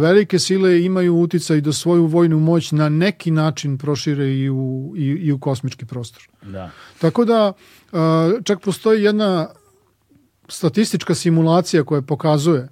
[0.00, 5.04] velike sile imaju uticaj da svoju vojnu moć na neki način prošire i u, i,
[5.04, 6.28] i u kosmički prostor.
[6.42, 6.70] Da.
[6.98, 7.52] Tako da
[8.44, 9.48] čak postoji jedna
[10.48, 12.68] statistička simulacija koja pokazuje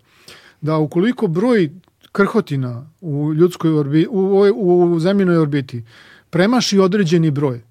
[0.60, 1.70] da ukoliko broj
[2.12, 5.84] krhotina u ljudskoj orbi, u, u zemljinoj orbiti
[6.30, 7.62] premaši određeni broj,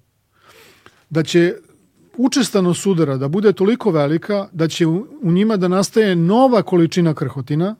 [1.10, 1.54] da će
[2.16, 7.76] učestano sudara da bude toliko velika da će u, njima da nastaje nova količina krhotina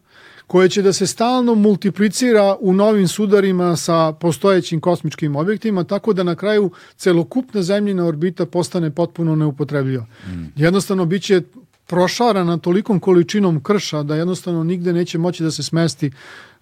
[0.46, 6.22] koje će da se stalno multiplicira u novim sudarima sa postojećim kosmičkim objektima, tako da
[6.22, 10.06] na kraju celokupna zemljina orbita postane potpuno neupotrebljiva.
[10.26, 10.44] Mm.
[10.56, 11.42] Jednostavno, bit će
[11.86, 16.10] prošarana tolikom količinom krša da jednostavno nigde neće moći da se smesti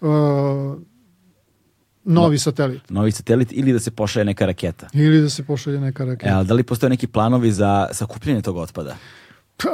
[0.00, 0.08] uh,
[2.04, 2.90] novi satelit.
[2.90, 4.88] Novi satelit ili da se pošalje neka raketa.
[4.92, 6.40] Ili da se pošalje neka raketa.
[6.40, 8.96] E, da li postoje neki planovi za sakupljanje tog otpada?
[9.56, 9.70] Pa,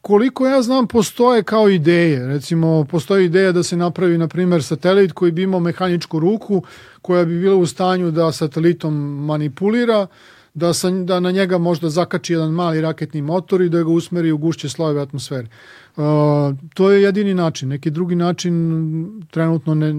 [0.00, 2.26] koliko ja znam, postoje kao ideje.
[2.26, 6.62] Recimo, postoji ideja da se napravi, na primjer, satelit koji bi imao mehaničku ruku,
[7.02, 8.94] koja bi bila u stanju da satelitom
[9.24, 10.06] manipulira,
[10.54, 14.32] da, sa, da na njega možda zakači jedan mali raketni motor i da ga usmeri
[14.32, 15.48] u gušće slojeve atmosfere.
[15.96, 17.68] Uh, to je jedini način.
[17.68, 19.92] Neki drugi način trenutno ne,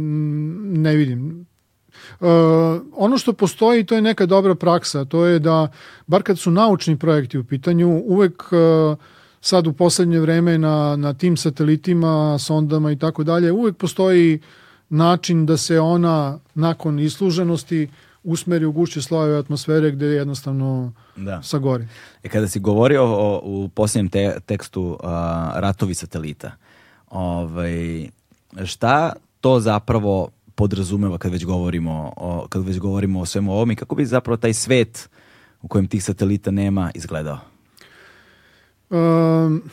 [0.81, 1.45] ne vidim.
[2.19, 2.27] Uh,
[2.93, 5.67] ono što postoji, to je neka dobra praksa, to je da,
[6.07, 8.97] bar kad su naučni projekti u pitanju, uvek uh,
[9.41, 14.39] sad u poslednje vreme na, na tim satelitima, sondama i tako dalje, uvek postoji
[14.89, 17.87] način da se ona nakon isluženosti
[18.23, 21.41] usmeri u gušće slojeve atmosfere gde je jednostavno da.
[21.41, 21.87] sagori.
[22.23, 26.51] E kada si govorio o, u posljednjem te, tekstu a, ratovi satelita,
[27.09, 28.09] ovaj,
[28.65, 33.75] šta to zapravo podrazumeva kad već govorimo o, kad već govorimo o svemu ovom i
[33.75, 35.09] kako bi zapravo taj svet
[35.61, 37.39] u kojem tih satelita nema izgledao?
[38.89, 39.63] Um,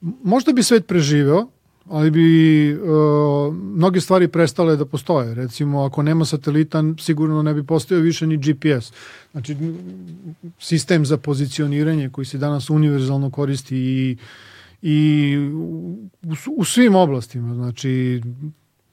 [0.00, 1.46] možda bi svet preživeo,
[1.90, 5.34] ali bi uh, mnoge stvari prestale da postoje.
[5.34, 8.92] Recimo, ako nema satelita, sigurno ne bi postojao više ni GPS.
[9.32, 9.56] Znači,
[10.58, 14.16] sistem za pozicioniranje koji se danas univerzalno koristi i,
[14.82, 15.98] i u,
[16.56, 17.54] u svim oblastima.
[17.54, 18.22] Znači,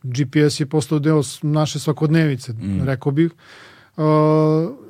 [0.03, 2.83] GPS je postao deo naše svakodnevice, mm.
[2.85, 3.31] rekao bih.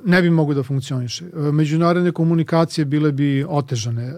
[0.05, 1.25] Ne bi mogu da funkcioniše.
[1.33, 4.13] Međunarodne komunikacije bile bi otežane.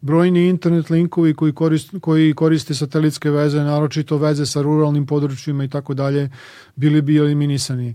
[0.00, 5.68] Brojni internet linkovi koji koriste, koji koriste satelitske veze, naročito veze sa ruralnim područjima i
[5.68, 6.30] tako dalje,
[6.76, 7.94] bili bi eliminisani.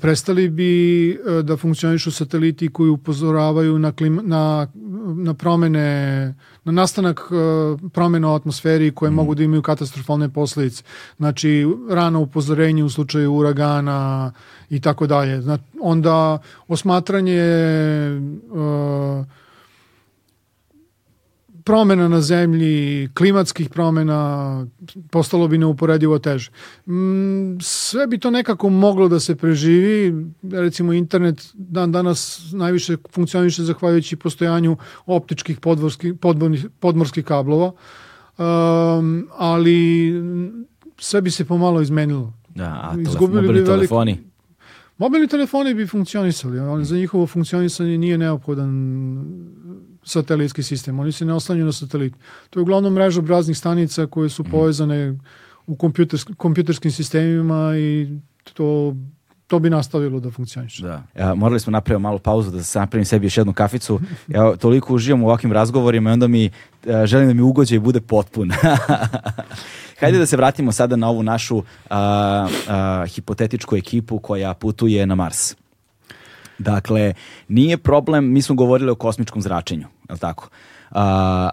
[0.00, 4.66] Prestali bi da funkcionišu sateliti koji upozoravaju na, klima, na,
[5.16, 6.34] na promene
[6.66, 7.20] na nastanak
[7.92, 9.14] promena u atmosferi koje mm.
[9.14, 10.82] mogu da imaju katastrofalne posledice.
[11.16, 14.32] Znači, rano upozorenje u slučaju uragana
[14.70, 15.42] i tako dalje.
[15.42, 16.38] Znači, onda
[16.68, 17.42] osmatranje
[18.50, 19.26] uh,
[21.66, 24.20] promena na zemlji, klimatskih promena,
[25.10, 26.50] postalo bi neuporedivo teže.
[26.86, 30.14] Mm, sve bi to nekako moglo da se preživi,
[30.52, 34.76] recimo internet dan danas najviše funkcioniše zahvaljujući postojanju
[35.06, 37.72] optičkih podmorskih, podmorskih, podmorskih kablova,
[38.38, 40.12] um, ali
[40.98, 42.32] sve bi se pomalo izmenilo.
[42.54, 44.18] Da, a Izgubili mobilni bi telefoni?
[44.98, 48.72] Mobilni telefoni bi funkcionisali, ali za njihovo funkcionisanje nije neophodan
[50.04, 50.98] satelitski sistem.
[51.00, 52.14] Oni se ne oslanjaju na satelit.
[52.50, 54.50] To je uglavnom mreža obraznih stanica koje su mm.
[54.50, 55.18] povezane
[55.66, 58.08] u kompjutersk, kompjuterskim sistemima i
[58.54, 58.94] to
[59.46, 60.82] to bi nastavilo da funkcioniše.
[60.82, 61.02] Da.
[61.18, 64.00] Ja, morali smo napraviti malu pauzu da se napravim sebi još jednu kaficu.
[64.28, 66.50] Ja toliko uživam u ovakvim razgovorima i onda mi
[66.84, 68.50] uh, želim da mi ugođaj bude potpun.
[70.00, 75.14] Hajde da se vratimo sada na ovu našu uh, uh, hipotetičku ekipu koja putuje na
[75.14, 75.56] Mars.
[76.58, 77.14] Dakle,
[77.48, 80.48] nije problem, mi smo govorili o kosmičkom zračenju, je li tako?
[80.90, 80.96] Uh,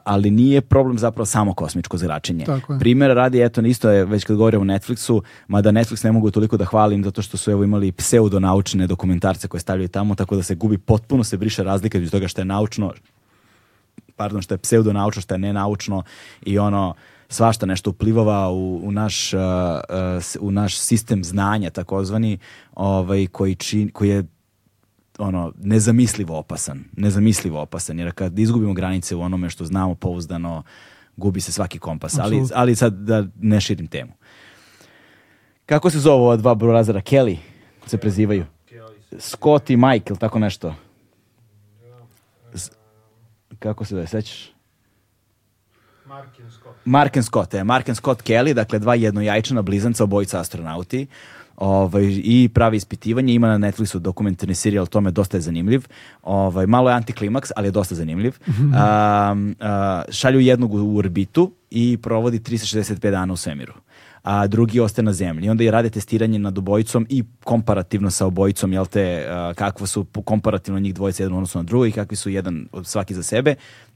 [0.04, 2.46] ali nije problem zapravo samo kosmičko zračenje.
[2.80, 6.58] Primjer radi, eto, isto je već kad govorimo o Netflixu, mada Netflix ne mogu toliko
[6.58, 10.56] da hvalim zato što su evo imali pseudonaučne dokumentarce koje stavljaju tamo, tako da se
[10.56, 12.94] gubi, potpuno se briše razlika između toga što je naučno,
[14.16, 16.04] pardon, što je pseudonaučno, što je nenaučno
[16.46, 16.94] i ono,
[17.34, 22.38] svašta nešto uplivava u, u, naš, uh, uh, u naš sistem znanja takozvani
[22.74, 24.24] ovaj, koji, čin, koji je
[25.18, 26.84] ono, nezamislivo opasan.
[26.98, 30.64] Nezamislivo opasan, jer kad izgubimo granice u onome što znamo pouzdano,
[31.18, 32.18] gubi se svaki kompas.
[32.20, 34.12] Ali, ali sad da ne širim temu.
[35.66, 37.02] Kako se zove ova dva brorazera?
[37.02, 37.38] Kelly
[37.86, 38.46] se prezivaju.
[39.20, 40.76] Scott i Mike, ili tako nešto?
[43.60, 44.54] Kako se da sećaš?
[46.06, 46.30] Mark
[46.86, 46.86] and Scott.
[46.86, 47.64] Mark and Scott, je.
[47.64, 51.08] Mark and Scott Kelly, dakle dva jednojajčana blizanca, obojica astronauti
[51.56, 53.34] ovaj, i pravi ispitivanje.
[53.34, 55.86] Ima na Netflixu dokumentarni serijal, tome dosta je zanimljiv.
[56.24, 58.34] Ovaj, malo je antiklimaks, ali je dosta zanimljiv.
[58.74, 63.74] Um, uh, šalju jednog u orbitu i provodi 365 dana u svemiru
[64.24, 65.46] a drugi ostaje na zemlji.
[65.46, 70.06] I onda i rade testiranje nad obojicom i komparativno sa obojicom, jel te, kakva su
[70.26, 73.56] komparativno njih dvojica jedan odnosno na drugo i kakvi su jedan svaki za sebe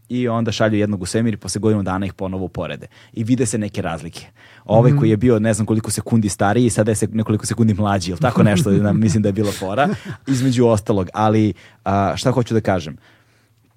[0.09, 2.87] i onda šalju jednog u svemir i posle godinu dana ih ponovo uporede.
[3.13, 4.25] I vide se neke razlike.
[4.65, 4.97] Ovaj mm.
[4.97, 8.19] koji je bio ne znam koliko sekundi stariji, sada je se nekoliko sekundi mlađi, ili
[8.19, 9.89] tako nešto, mislim da je bila fora,
[10.27, 11.09] između ostalog.
[11.13, 11.53] Ali
[11.83, 12.97] a, šta hoću da kažem?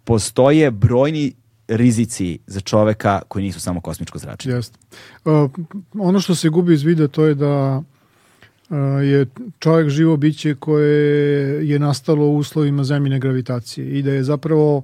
[0.05, 1.33] Postoje brojni
[1.69, 4.55] rizici za čoveka koji nisu samo kosmičko zračenje.
[4.55, 4.79] Jeste.
[5.25, 5.51] Uh,
[5.95, 7.83] ono što se gubi iz vida to je da
[8.71, 9.27] uh, je
[9.59, 14.83] čovjek živo biće koje je nastalo u uslovima zemljine gravitacije i da je zapravo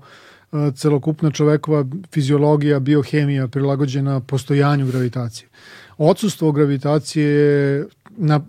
[0.75, 5.49] celokupna čovekova fiziologija, biohemija prilagođena postojanju gravitacije.
[5.99, 7.87] Odsustvo gravitacije je
[8.17, 8.41] na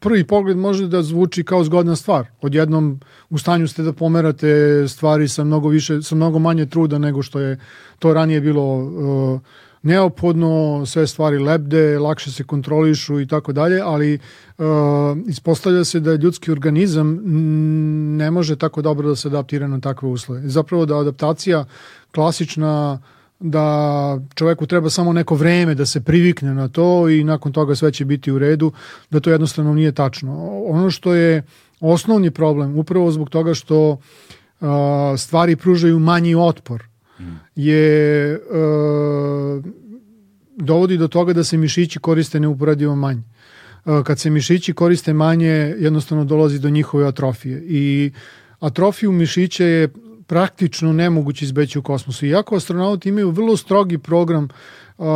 [0.00, 2.26] prvi pogled može da zvuči kao zgodna stvar.
[2.40, 3.00] Odjednom
[3.30, 7.40] u stanju ste da pomerate stvari sa mnogo više, sa mnogo manje truda nego što
[7.40, 7.58] je
[7.98, 9.40] to ranije bilo uh,
[9.84, 14.18] neophodno, sve stvari lebde, lakše se kontrolišu i tako dalje, ali
[14.58, 14.64] uh,
[15.28, 17.20] ispostavlja se da ljudski organizam
[18.16, 20.40] ne može tako dobro da se adaptira na takve uslove.
[20.44, 21.64] Zapravo da adaptacija
[22.14, 23.00] klasična
[23.40, 27.92] da čoveku treba samo neko vreme da se privikne na to i nakon toga sve
[27.92, 28.72] će biti u redu,
[29.10, 30.62] da to jednostavno nije tačno.
[30.66, 31.42] Ono što je
[31.80, 33.98] osnovni problem, upravo zbog toga što uh,
[35.18, 36.84] stvari pružaju manji otpor,
[37.56, 39.64] je uh,
[40.56, 43.22] dovodi do toga da se mišići koriste neuporadivo manje.
[43.84, 47.62] Uh, kad se mišići koriste manje, jednostavno dolazi do njihove atrofije.
[47.66, 48.12] I
[48.60, 49.88] atrofiju mišića je
[50.26, 52.26] praktično nemoguće izbeći u kosmosu.
[52.26, 54.48] Iako astronauti imaju vrlo strogi program
[54.98, 55.06] uh,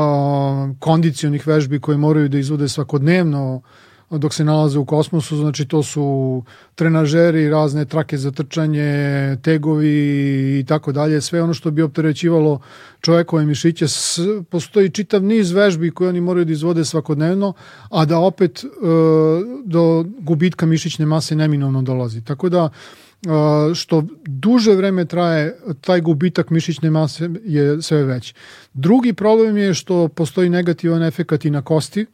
[0.79, 3.63] kondicionih vežbi koje moraju da izvode svakodnevno
[4.11, 6.43] dok se nalaze u kosmosu, znači to su
[6.75, 12.61] trenažeri, razne trake za trčanje, tegovi i tako dalje, sve ono što bi opterećivalo
[13.01, 13.87] čovekove mišiće.
[14.51, 17.53] Postoji čitav niz vežbi koje oni moraju da izvode svakodnevno,
[17.91, 18.69] a da opet e,
[19.65, 22.25] do gubitka mišićne mase neminovno dolazi.
[22.25, 23.29] Tako da e,
[23.75, 28.35] što duže vreme traje, taj gubitak mišićne mase je sve veći.
[28.75, 32.07] Drugi problem je što postoji negativan efekat i na kosti,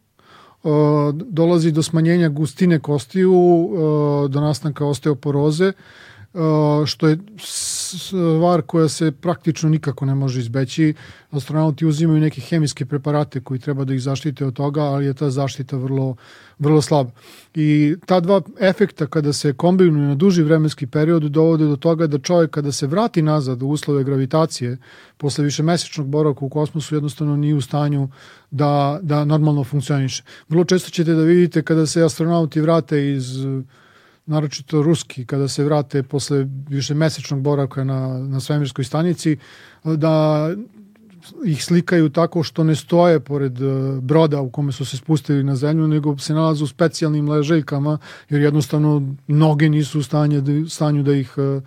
[1.12, 3.70] dolazi do smanjenja gustine kostiju,
[4.28, 5.73] do nastanka osteoporoze,
[6.86, 7.19] što je
[7.99, 10.95] stvar koja se praktično nikako ne može izbeći.
[11.31, 15.31] Astronauti uzimaju neke hemijske preparate koji treba da ih zaštite od toga, ali je ta
[15.31, 16.16] zaštita vrlo,
[16.59, 17.11] vrlo slaba.
[17.55, 22.19] I ta dva efekta kada se kombinuju na duži vremenski period dovode do toga da
[22.19, 24.79] čovjek kada se vrati nazad u uslove gravitacije
[25.16, 28.09] posle višemesečnog boravka u kosmosu jednostavno nije u stanju
[28.51, 30.23] da, da normalno funkcioniše.
[30.49, 33.45] Vrlo često ćete da vidite kada se astronauti vrate iz
[34.27, 39.37] naročito ruski, kada se vrate posle više mesečnog boravka na, na svemirskoj stanici,
[39.85, 40.49] da
[41.45, 43.65] ih slikaju tako što ne stoje pored e,
[44.01, 47.99] broda u kome su se spustili na zemlju, nego se nalaze u specijalnim leželjkama,
[48.31, 51.61] jer jednostavno noge nisu u stanje, da, stanju da ih, e,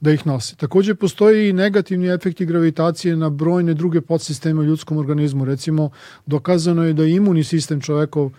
[0.00, 0.56] da ih nose.
[0.56, 5.44] Takođe postoji i negativni efekti gravitacije na brojne druge podsisteme u ljudskom organizmu.
[5.44, 5.90] Recimo,
[6.26, 8.30] dokazano je da imunni sistem čovekov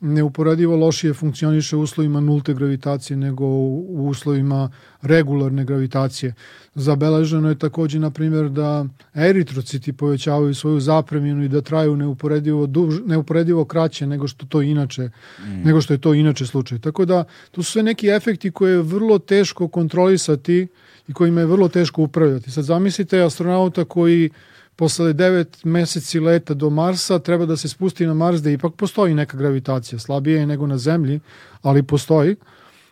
[0.00, 4.70] neuporedivo lošije funkcioniše u uslovima nulte gravitacije nego u uslovima
[5.02, 6.34] regularne gravitacije.
[6.74, 12.94] Zabeleženo je takođe, na primjer, da eritrociti povećavaju svoju zapreminu i da traju neuporedivo, duž,
[13.06, 15.62] neuporedivo kraće nego što to inače, mm.
[15.64, 16.78] nego što je to inače slučaj.
[16.78, 20.66] Tako da, to su sve neki efekti koje je vrlo teško kontrolisati
[21.08, 22.50] i kojima je vrlo teško upravljati.
[22.50, 24.30] Sad zamislite astronauta koji
[24.78, 29.14] posle devet meseci leta do Marsa treba da se spusti na Mars da ipak postoji
[29.14, 31.20] neka gravitacija, slabije je nego na Zemlji,
[31.62, 32.36] ali postoji.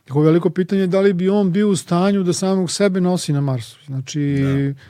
[0.04, 3.32] Tako veliko pitanje je da li bi on bio u stanju da samog sebe nosi
[3.32, 3.78] na Marsu.
[3.86, 4.80] Znači, da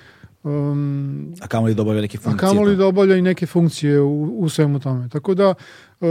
[0.47, 2.49] Um, a kamo li da obavlja neke funkcije?
[2.49, 5.09] A kamo li da obavlja i neke funkcije u, u svemu tome.
[5.09, 5.55] Tako da,
[6.01, 6.09] uh,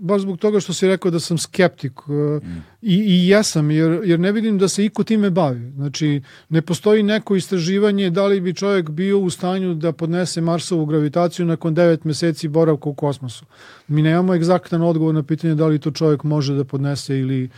[0.00, 2.62] baš zbog toga što si rekao da sam skeptik uh, mm.
[2.82, 5.72] i, i jesam, jer, jer ne vidim da se iko time bavi.
[5.72, 10.86] Znači, ne postoji neko istraživanje da li bi čovjek bio u stanju da podnese Marsovu
[10.86, 13.44] gravitaciju nakon 9 meseci boravka u kosmosu.
[13.88, 17.50] Mi nemamo egzaktan odgovor na pitanje da li to čovjek može da podnese ili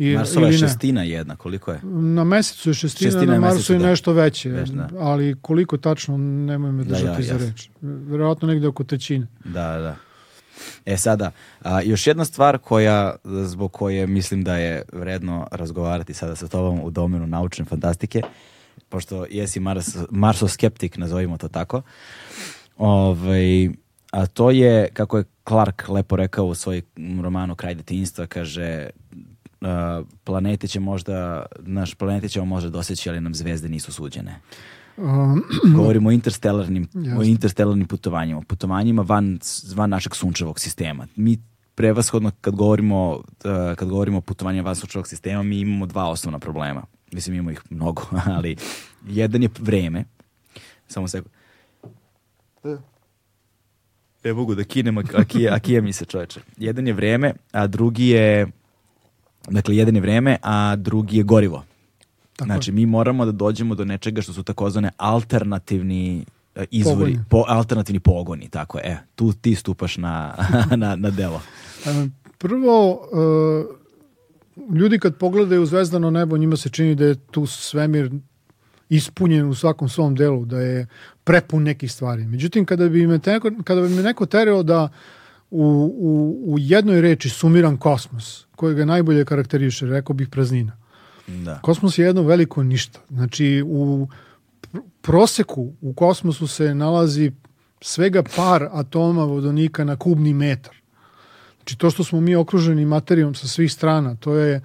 [0.00, 1.80] I, Marsova je šestina jedna, koliko je?
[1.82, 3.86] Na mesecu je šestina, šestina na Marsu je da.
[3.86, 4.88] nešto veće, Već, da.
[4.98, 7.68] ali koliko tačno, nemoj me da, držati da, ja, za reč.
[7.82, 9.26] Verovatno negde oko trećine.
[9.44, 9.96] Da, da.
[10.86, 11.30] E sada,
[11.62, 16.80] a, još jedna stvar koja, zbog koje mislim da je vredno razgovarati sada sa tobom
[16.82, 18.22] u domenu naučne fantastike,
[18.88, 21.82] pošto jesi Mars, marsoskeptik, nazovimo to tako,
[22.76, 23.68] ovaj,
[24.10, 26.82] a to je, kako je Clark lepo rekao u svoj
[27.22, 28.90] romanu Kraj detinjstva, kaže,
[30.24, 34.40] planete će možda, naš planete ćemo možda doseći, ali nam zvezde nisu suđene.
[34.96, 35.42] Um,
[35.76, 36.88] Govorimo o interstellarnim,
[37.18, 39.38] o interstellarnim putovanjima, putovanjima van,
[39.74, 41.06] van našeg sunčevog sistema.
[41.16, 41.38] Mi
[41.74, 43.22] prevashodno kad govorimo, uh,
[43.76, 46.82] kad govorimo o putovanjima van sunčevog sistema, mi imamo dva osnovna problema.
[47.12, 48.02] Mislim, imamo ih mnogo,
[48.36, 48.56] ali
[49.08, 50.04] jedan je vreme.
[50.88, 51.22] Samo se...
[54.24, 55.02] Ne mogu da kinem, a,
[55.50, 56.40] a, kije mi se čoveče.
[56.56, 58.46] Jedan je vreme, a drugi je
[59.48, 61.64] Dakle, jedan je vreme, a drugi je gorivo.
[62.36, 62.46] Tako.
[62.46, 66.24] Znači, mi moramo da dođemo do nečega što su takozvane alternativni
[66.56, 68.84] uh, izvori, po, alternativni pogoni, tako je.
[68.84, 70.34] E, tu ti stupaš na,
[70.76, 71.42] na, na delo.
[71.86, 72.08] E,
[72.38, 78.10] prvo, uh, ljudi kad pogledaju zvezdano nebo, njima se čini da je tu svemir
[78.88, 80.86] ispunjen u svakom svom delu, da je
[81.24, 82.24] prepun nekih stvari.
[82.24, 84.88] Međutim, kada bi me, teko, kada bi me neko tereo da
[85.50, 85.64] u,
[85.98, 90.76] u, u jednoj reči sumiram kosmos, koje ga najbolje karakteriše, rekao bih praznina.
[91.26, 91.58] Da.
[91.62, 93.00] Kosmos je jedno veliko ništa.
[93.10, 94.08] Znači, u
[95.00, 97.32] proseku u kosmosu se nalazi
[97.80, 100.76] svega par atoma vodonika na kubni metar.
[101.56, 104.60] Znači, to što smo mi okruženi materijom sa svih strana, to je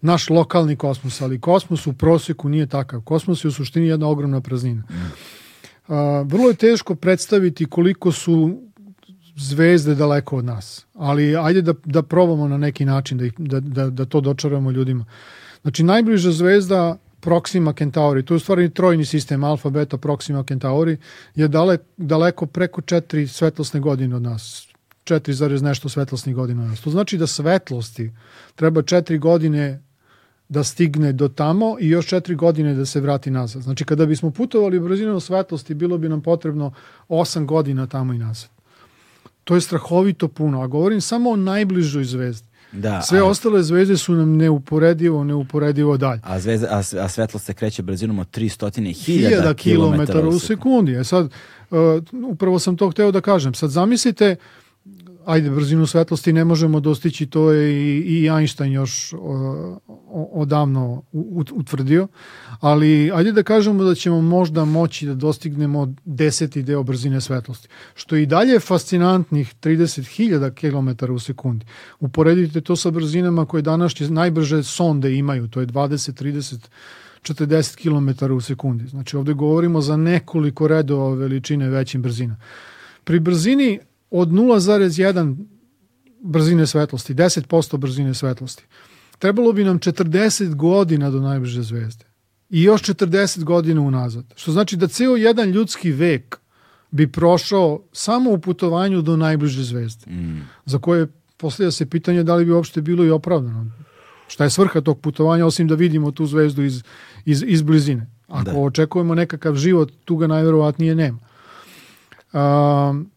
[0.00, 3.00] naš lokalni kosmos, ali kosmos u proseku nije takav.
[3.00, 4.82] Kosmos je u suštini jedna ogromna praznina.
[4.90, 5.12] Mm.
[5.92, 8.62] A, vrlo je teško predstaviti koliko su
[9.36, 10.86] zvezde daleko od nas.
[10.94, 14.70] Ali ajde da, da probamo na neki način da, ih, da, da, da to dočaramo
[14.70, 15.04] ljudima.
[15.62, 20.96] Znači, najbliža zvezda Proxima Centauri, to je u stvari trojni sistem Alfa, Beta, Proxima Centauri,
[21.34, 24.68] je dale, daleko preko četiri svetlosne godine od nas.
[25.04, 26.80] 4, nešto svetlosnih godina od nas.
[26.80, 28.12] To znači da svetlosti
[28.54, 29.82] treba četiri godine
[30.48, 33.62] da stigne do tamo i još četiri godine da se vrati nazad.
[33.62, 36.72] Znači, kada bismo putovali brzinom svetlosti, bilo bi nam potrebno
[37.08, 38.55] osam godina tamo i nazad.
[39.46, 42.48] To je strahovito puno, a govorim samo o najbližoj zvezdi.
[42.72, 43.24] Da, Sve a...
[43.24, 46.20] ostale zvezde su nam neuporedivo, neuporedivo dalje.
[46.24, 50.92] A, zvezda, a, a svetlost se kreće brzinom od 300.000 km u sekundi.
[50.92, 51.30] E sad,
[51.70, 51.78] uh,
[52.28, 53.54] upravo sam to hteo da kažem.
[53.54, 54.36] Sad zamislite
[55.26, 59.14] ajde, brzinu svetlosti ne možemo dostići, to je i, i Einstein još
[60.32, 61.02] odavno
[61.52, 62.08] utvrdio,
[62.60, 68.16] ali ajde da kažemo da ćemo možda moći da dostignemo deseti deo brzine svetlosti, što
[68.16, 71.66] je i dalje fascinantnih 30.000 km u sekundi.
[72.00, 76.68] Uporedite to sa brzinama koje današnje najbrže sonde imaju, to je 20, 30,
[77.22, 78.86] 40 km u sekundi.
[78.86, 82.36] Znači ovde govorimo za nekoliko redova veličine većim brzina.
[83.04, 83.78] Pri brzini
[84.20, 85.36] od 0,1
[86.22, 88.64] brzine svetlosti, 10% brzine svetlosti,
[89.18, 92.04] trebalo bi nam 40 godina do najbliže zvezde.
[92.50, 94.24] I još 40 godina unazad.
[94.36, 96.38] Što znači da ceo jedan ljudski vek
[96.90, 100.10] bi prošao samo u putovanju do najbliže zvezde.
[100.10, 100.48] Mm.
[100.64, 101.06] Za koje
[101.36, 103.70] postavlja se pitanje da li bi uopšte bilo i opravdano.
[104.28, 106.82] Šta je svrha tog putovanja osim da vidimo tu zvezdu iz,
[107.24, 108.10] iz, iz blizine.
[108.28, 108.58] Ako da.
[108.58, 111.18] očekujemo nekakav život, tu ga najverovatnije nema.
[112.32, 113.10] Um,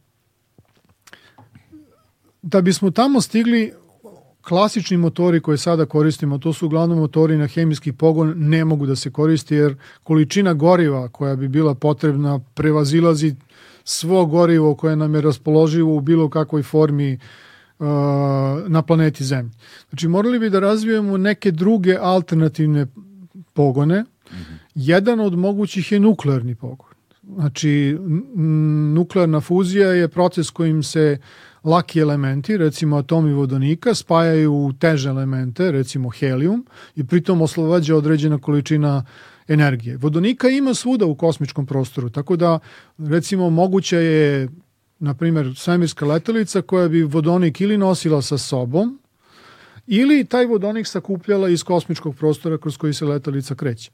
[2.41, 3.73] da bismo tamo stigli,
[4.41, 8.95] klasični motori koje sada koristimo, to su uglavnom motori na hemijski pogon, ne mogu da
[8.95, 13.35] se koristi jer količina goriva koja bi bila potrebna prevazilazi
[13.83, 17.19] svo gorivo koje nam je raspoloživo u bilo kakvoj formi
[17.79, 17.85] uh,
[18.67, 19.51] na planeti Zemlji.
[19.89, 22.87] Znači morali bi da razvijemo neke druge alternativne
[23.53, 24.01] pogone.
[24.01, 24.05] Mm
[24.35, 24.57] -hmm.
[24.75, 26.89] Jedan od mogućih je nuklearni pogon.
[27.35, 27.97] Znači
[28.93, 35.09] nuklearna fuzija je proces kojim se uh, laki elementi, recimo atomi vodonika, spajaju u teže
[35.09, 36.65] elemente, recimo helium,
[36.95, 39.05] i pritom oslobađa određena količina
[39.47, 39.97] energije.
[39.97, 42.59] Vodonika ima svuda u kosmičkom prostoru, tako da
[42.97, 44.49] recimo moguće je
[44.99, 48.99] na primjer svemirska letelica koja bi vodonik ili nosila sa sobom
[49.87, 53.91] ili taj vodonik sakupljala iz kosmičkog prostora kroz koji se letelica kreće.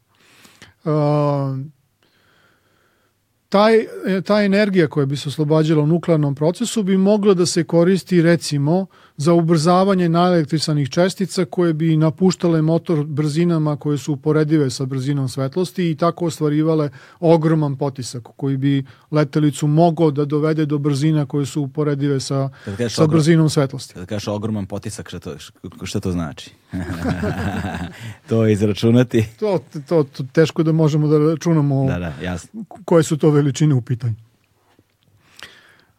[3.56, 7.64] Taj, e, ta energija koja bi se oslobađala u nuklearnom procesu bi mogla da se
[7.64, 8.86] koristi recimo
[9.18, 15.92] za ubrzavanje naelektrisanih čestica koje bi napuštale motor brzinama koje su uporedive sa brzinom svetlosti
[15.92, 16.90] i tako ostvarivale
[17.20, 22.50] ogroman potisak koji bi letelicu mogao da dovede do brzina koje su uporedive sa,
[22.90, 23.94] sa ogrom, brzinom svetlosti.
[23.94, 25.36] Kada kažeš ogroman potisak, šta to,
[25.84, 26.52] šta to znači?
[28.30, 29.26] to izračunati?
[29.40, 32.64] To, to, to, teško da možemo da računamo da, da, jasno.
[32.86, 34.16] koje su to veličine u pitanju.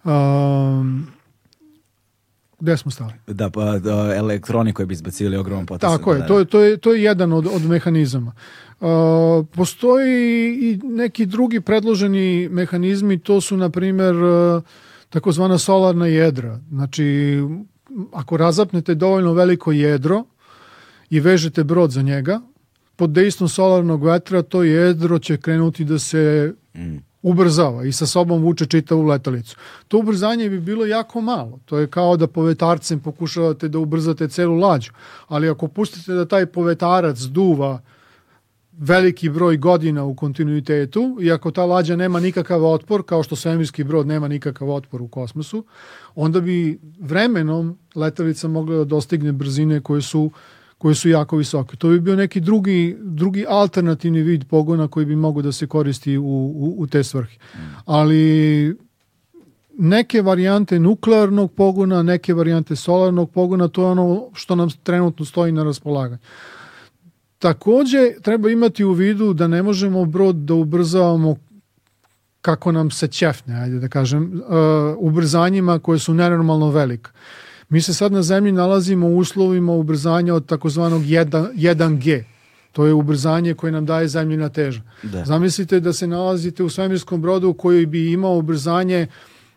[0.04, 1.15] Um,
[2.60, 3.12] Gde smo stali?
[3.26, 5.98] Da, pa da, elektroni koji bi izbacili ogroman potisak.
[5.98, 8.32] Tako je, to je, to je, to je jedan od, od mehanizama.
[8.80, 8.88] Uh,
[9.52, 14.62] postoji i neki drugi predloženi mehanizmi, to su, na primer, uh,
[15.08, 16.60] takozvana solarna jedra.
[16.68, 17.38] Znači,
[18.12, 20.24] ako razapnete dovoljno veliko jedro
[21.10, 22.40] i vežete brod za njega,
[22.96, 26.96] pod dejstvom solarnog vetra to jedro će krenuti da se mm
[27.26, 29.56] ubrzava i sa sobom vuče čitavu letalicu.
[29.88, 31.58] To ubrzanje bi bilo jako malo.
[31.64, 34.92] To je kao da povetarcem pokušavate da ubrzate celu lađu.
[35.28, 37.80] Ali ako pustite da taj povetarac duva
[38.78, 43.84] veliki broj godina u kontinuitetu i ako ta lađa nema nikakav otpor, kao što svemirski
[43.84, 45.64] brod nema nikakav otpor u kosmosu,
[46.14, 50.32] onda bi vremenom letelica mogla da dostigne brzine koje su uh,
[50.78, 51.76] koje su jako visoke.
[51.76, 56.18] To bi bio neki drugi, drugi alternativni vid pogona koji bi mogo da se koristi
[56.18, 57.38] u, u, u te svrhe.
[57.84, 58.76] Ali
[59.78, 65.52] neke varijante nuklearnog pogona, neke varijante solarnog pogona, to je ono što nam trenutno stoji
[65.52, 66.18] na raspolaganju.
[67.38, 71.36] Takođe, treba imati u vidu da ne možemo brod da ubrzavamo
[72.40, 77.10] kako nam se ćefne, ajde da kažem, uh, ubrzanjima koje su nenormalno velike.
[77.68, 82.24] Mi se sad na zemlji nalazimo u uslovima ubrzanja od takozvanog 1, 1G.
[82.72, 84.80] To je ubrzanje koje nam daje zemljina teža.
[85.02, 85.24] Da.
[85.24, 89.06] Zamislite da se nalazite u svemirskom brodu koji bi imao ubrzanje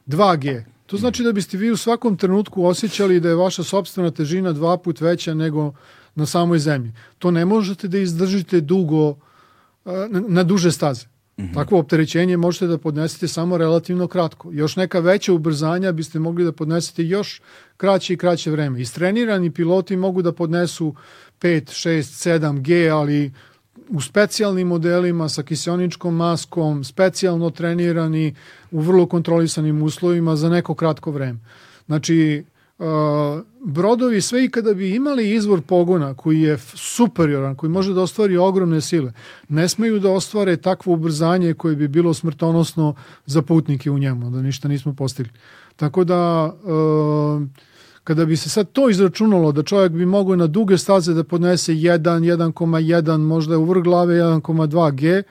[0.07, 0.64] 2G.
[0.86, 4.77] To znači da biste vi u svakom trenutku osjećali da je vaša sobstvena težina dva
[4.77, 5.73] put veća nego
[6.15, 6.91] na samoj zemlji.
[7.18, 9.15] To ne možete da izdržite dugo,
[10.27, 11.06] na duže staze.
[11.41, 11.53] -hmm.
[11.53, 14.52] Takvo opterećenje možete da podnesete samo relativno kratko.
[14.52, 17.41] Još neka veća ubrzanja biste mogli da podnesete još
[17.78, 18.82] kraće i kraće vreme.
[18.82, 20.95] Istrenirani piloti mogu da podnesu
[21.41, 23.32] 5, 6, 7 G, ali
[23.90, 28.36] u specijalnim modelima sa kiseoničkom maskom, specijalno trenirani
[28.72, 31.40] u vrlo kontrolisanim uslovima za neko kratko vreme.
[31.86, 32.44] Znači,
[33.65, 38.38] brodovi sve i kada bi imali izvor pogona koji je superioran, koji može da ostvari
[38.38, 39.14] ogromne sile,
[39.49, 42.95] ne smeju da ostvare takvo ubrzanje koje bi bilo smrtonosno
[43.26, 45.31] za putnike u njemu, da ništa nismo postigli.
[45.76, 47.47] Tako da uh,
[48.03, 51.73] kada bi se sad to izračunalo da čovjek bi mogao na duge staze da podnese
[51.73, 55.23] 1, 1,1, možda u vrh glave 1,2 G,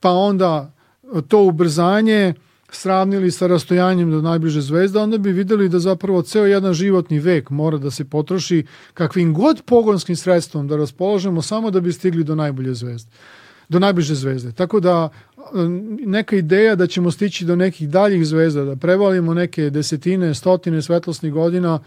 [0.00, 0.72] pa onda
[1.28, 2.34] to ubrzanje
[2.74, 7.50] sravnili sa rastojanjem do najbliže zvezde, onda bi videli da zapravo ceo jedan životni vek
[7.50, 8.64] mora da se potroši
[8.94, 13.10] kakvim god pogonskim sredstvom da raspolažemo samo da bi stigli do najbolje zvezde
[13.70, 14.52] do najbliže zvezde.
[14.52, 15.08] Tako da
[16.06, 21.32] neka ideja da ćemo stići do nekih daljih zvezda, da prevalimo neke desetine, stotine svetlosnih
[21.32, 21.78] godina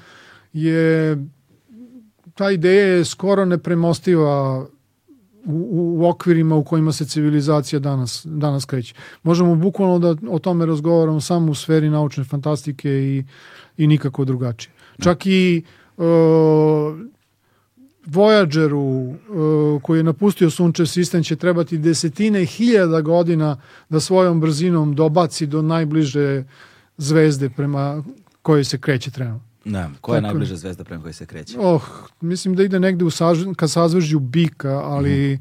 [0.54, 1.18] je
[2.34, 4.66] ta ideja je skoro nepremostiva
[5.46, 8.96] u, u okvirima u kojima se civilizacija danas, danas kreće.
[9.24, 13.24] Možemo bukvalno da o tome razgovaramo samo u sferi naučne fantastike i,
[13.78, 14.74] i nikako drugačije.
[15.04, 15.64] Čak i
[15.98, 16.06] uh,
[18.06, 23.58] Voyageru uh, koji je napustio sunče sistem će trebati desetine hiljada godina
[23.90, 26.44] da svojom brzinom dobaci do najbliže
[26.98, 28.04] zvezde prema
[28.42, 29.53] kojoj se kreće trenutno.
[29.66, 31.58] Da, koja je najbliža zvezda prema kojoj se kreće?
[31.60, 31.84] Oh,
[32.22, 35.40] mislim da ide negde u saž, ka sazvežđu bika, ali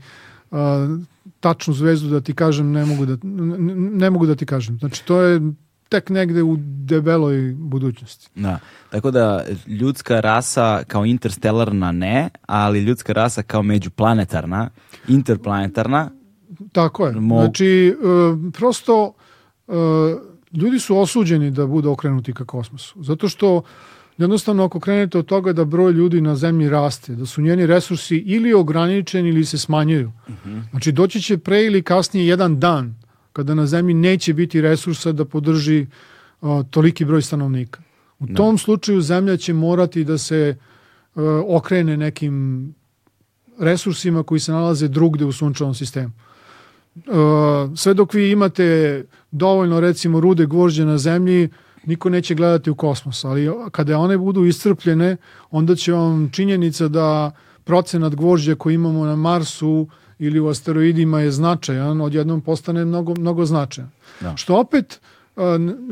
[0.51, 0.57] mm.
[0.57, 1.01] uh,
[1.41, 4.79] tačnu zvezdu da ti kažem ne mogu da, ne, ne mogu da ti kažem.
[4.79, 5.41] Znači to je
[5.89, 8.29] tek negde u debeloj budućnosti.
[8.35, 8.59] Da,
[8.91, 14.71] tako da ljudska rasa kao interstelarna ne, ali ljudska rasa kao međuplanetarna,
[15.09, 16.11] interplanetarna.
[16.73, 17.13] Tako je.
[17.13, 17.41] Mo...
[17.41, 19.13] Znači, uh, prosto
[19.67, 19.75] uh,
[20.53, 23.03] ljudi su osuđeni da budu okrenuti ka kosmosu.
[23.03, 23.63] Zato što
[24.19, 28.17] jednostavno ako krenete od toga da broj ljudi na zemlji raste, da su njeni resursi
[28.17, 30.13] ili ograničeni ili se smanjuju.
[30.29, 30.55] Uh mhm.
[30.55, 30.71] -huh.
[30.71, 32.95] Znači doći će pre ili kasnije jedan dan
[33.33, 35.87] kada na zemlji neće biti resursa da podrži
[36.41, 37.83] uh, toliki broj stanovnika.
[38.19, 38.33] U no.
[38.33, 38.35] Da.
[38.35, 40.57] tom slučaju zemlja će morati da se
[41.15, 42.75] uh, okrene nekim
[43.59, 46.13] resursima koji se nalaze drugde u sunčevom sistemu.
[46.95, 47.05] Uh,
[47.77, 51.49] sve dok vi imate dovoljno recimo rude gvožđe na zemlji,
[51.87, 55.17] niko neće gledati u kosmos, ali kada one budu iscrpljene,
[55.51, 57.31] onda će vam činjenica da
[57.65, 59.89] procenat gvožđa koji imamo na Marsu
[60.19, 63.91] ili u asteroidima je značajan, odjednom postane mnogo, mnogo značajan.
[64.21, 64.37] Da.
[64.37, 65.01] Što opet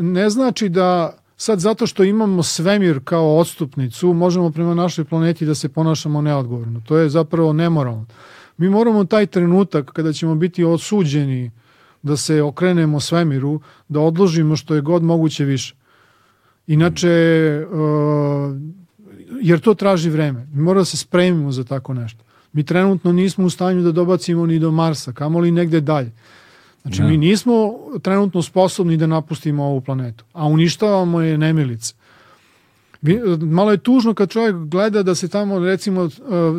[0.00, 5.54] ne znači da sad zato što imamo svemir kao odstupnicu, možemo prema našoj planeti da
[5.54, 6.82] se ponašamo neodgovorno.
[6.86, 8.06] To je zapravo nemoralno.
[8.56, 11.50] Mi moramo taj trenutak kada ćemo biti osuđeni
[12.02, 15.74] da se okrenemo svemiru, da odložimo što je god moguće više.
[16.66, 18.56] Inače, uh,
[19.42, 20.46] jer to traži vreme.
[20.52, 22.24] Mi moramo da se spremimo za tako nešto.
[22.52, 26.12] Mi trenutno nismo u stanju da dobacimo ni do Marsa, kamoli negde dalje.
[26.82, 27.08] Znači, ne.
[27.08, 31.94] mi nismo trenutno sposobni da napustimo ovu planetu, a uništavamo je nemilice.
[33.40, 36.10] Malo je tužno kad čovjek gleda da se tamo recimo uh,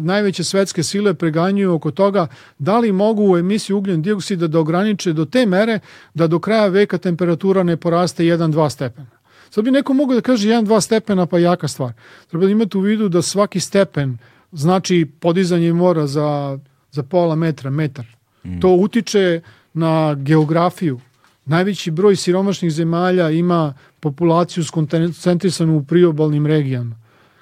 [0.04, 2.28] najveće svetske sile preganjuju oko toga
[2.60, 5.80] da li mogu u emisiju ugljen dioksida da ograniče do te mere
[6.14, 9.08] da do kraja veka temperatura ne poraste 1-2 stepena.
[9.52, 11.94] Sad bi neko mogao da kaže 1-2 stepena pa jaka stvar.
[12.28, 14.18] Treba da imate u vidu da svaki stepen
[14.52, 16.60] znači podizanje mora za,
[16.92, 18.06] za pola metra, metar.
[18.46, 18.60] Mm.
[18.60, 19.42] To utiče
[19.74, 21.00] na geografiju.
[21.46, 26.96] Najveći broj siromašnih zemalja ima populaciju skoncentrisanu u priobalnim regijama,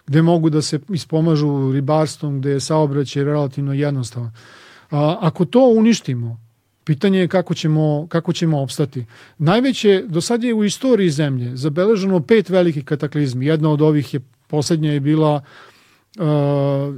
[0.07, 4.31] gde mogu da se ispomažu ribarstvom, gde je saobraćaj relativno jednostavan.
[4.91, 6.48] A, ako to uništimo,
[6.90, 9.06] pitanje je kako ćemo, kako ćemo opstati.
[9.38, 13.45] Najveće, do sad je u istoriji zemlje zabeleženo pet velikih kataklizmi.
[13.45, 16.26] Jedna od ovih je, poslednja je bila uh,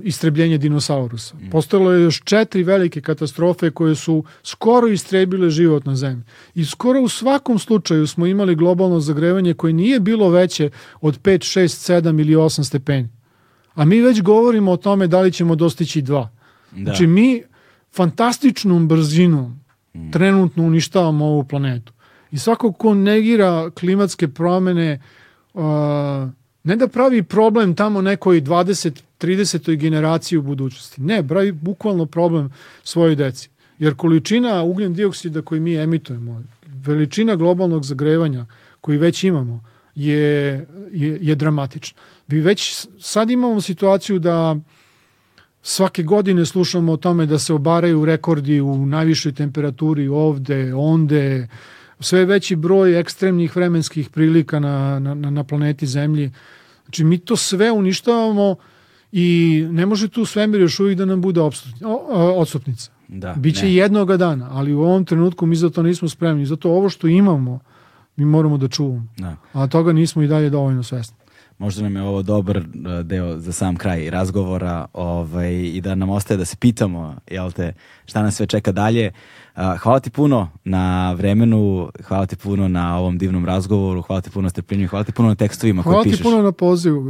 [0.03, 1.35] istrebljenje dinosaurusa.
[1.35, 1.49] Mm.
[1.49, 6.23] Postojalo je još četiri velike katastrofe koje su skoro istrebile život na zemlji.
[6.55, 10.69] I skoro u svakom slučaju smo imali globalno zagrevanje koje nije bilo veće
[11.01, 13.09] od 5, 6, 7 ili 8 stepeni.
[13.75, 16.29] A mi već govorimo o tome da li ćemo dostići dva.
[16.71, 16.83] Da.
[16.83, 17.43] Znači mi
[17.91, 19.60] fantastičnom brzinom
[20.11, 21.93] trenutno uništavamo ovu planetu.
[22.31, 25.01] I svako ko negira klimatske promene
[25.53, 25.61] uh,
[26.63, 29.75] ne da pravi problem tamo nekoj 20 30.
[29.75, 31.01] generaciji u budućnosti.
[31.01, 32.51] Ne, pravi bukvalno problem
[32.83, 33.49] svojoj deci.
[33.79, 38.45] Jer količina ugljen dioksida koji mi emitujemo, veličina globalnog zagrevanja
[38.81, 39.63] koji već imamo
[39.95, 41.99] je, je, je dramatična.
[42.27, 44.55] Vi već sad imamo situaciju da
[45.61, 51.47] svake godine slušamo o tome da se obaraju rekordi u najvišoj temperaturi ovde, onde,
[51.99, 56.31] sve veći broj ekstremnih vremenskih prilika na, na, na planeti Zemlji.
[56.83, 58.55] Znači mi to sve uništavamo
[59.11, 61.41] i ne može tu svemir još uvijek da nam bude
[62.35, 62.91] odstupnica.
[63.07, 63.75] Da, Biće ne.
[63.75, 66.45] jednoga dana, ali u ovom trenutku mi za to nismo spremni.
[66.45, 67.59] Zato ovo što imamo
[68.15, 69.07] mi moramo da čuvamo.
[69.17, 69.35] Da.
[69.53, 71.20] A toga nismo i dalje dovoljno svesni.
[71.61, 72.63] Možda nam je ovo dobar uh,
[73.03, 77.73] deo za sam kraj razgovora ovaj, i da nam ostaje da se pitamo jel te,
[78.05, 79.11] šta nas sve čeka dalje.
[79.55, 84.29] Uh, hvala ti puno na vremenu, hvala ti puno na ovom divnom razgovoru, hvala ti
[84.29, 86.21] puno na strpljenju, hvala ti puno na tekstovima koje pišeš.
[86.21, 87.05] Hvala ti puno na pozivu.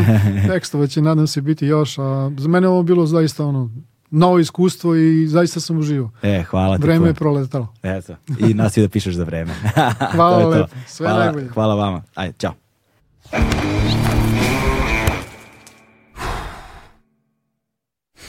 [0.52, 3.70] Tekstova će nadam se biti još, a za mene ovo bilo zaista ono
[4.10, 6.10] novo iskustvo i zaista sam uživao.
[6.22, 6.82] E, hvala ti.
[6.82, 7.68] Vreme je proletalo.
[7.82, 9.54] Eto, i nas da pišeš za vreme.
[10.16, 11.48] hvala lepo, sve hvala, najbolje.
[11.48, 12.02] Hvala vama.
[12.14, 12.65] Ajde, čao.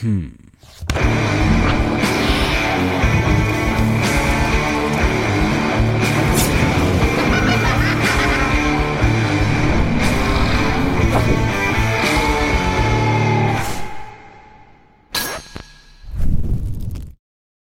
[0.00, 0.28] Hmm.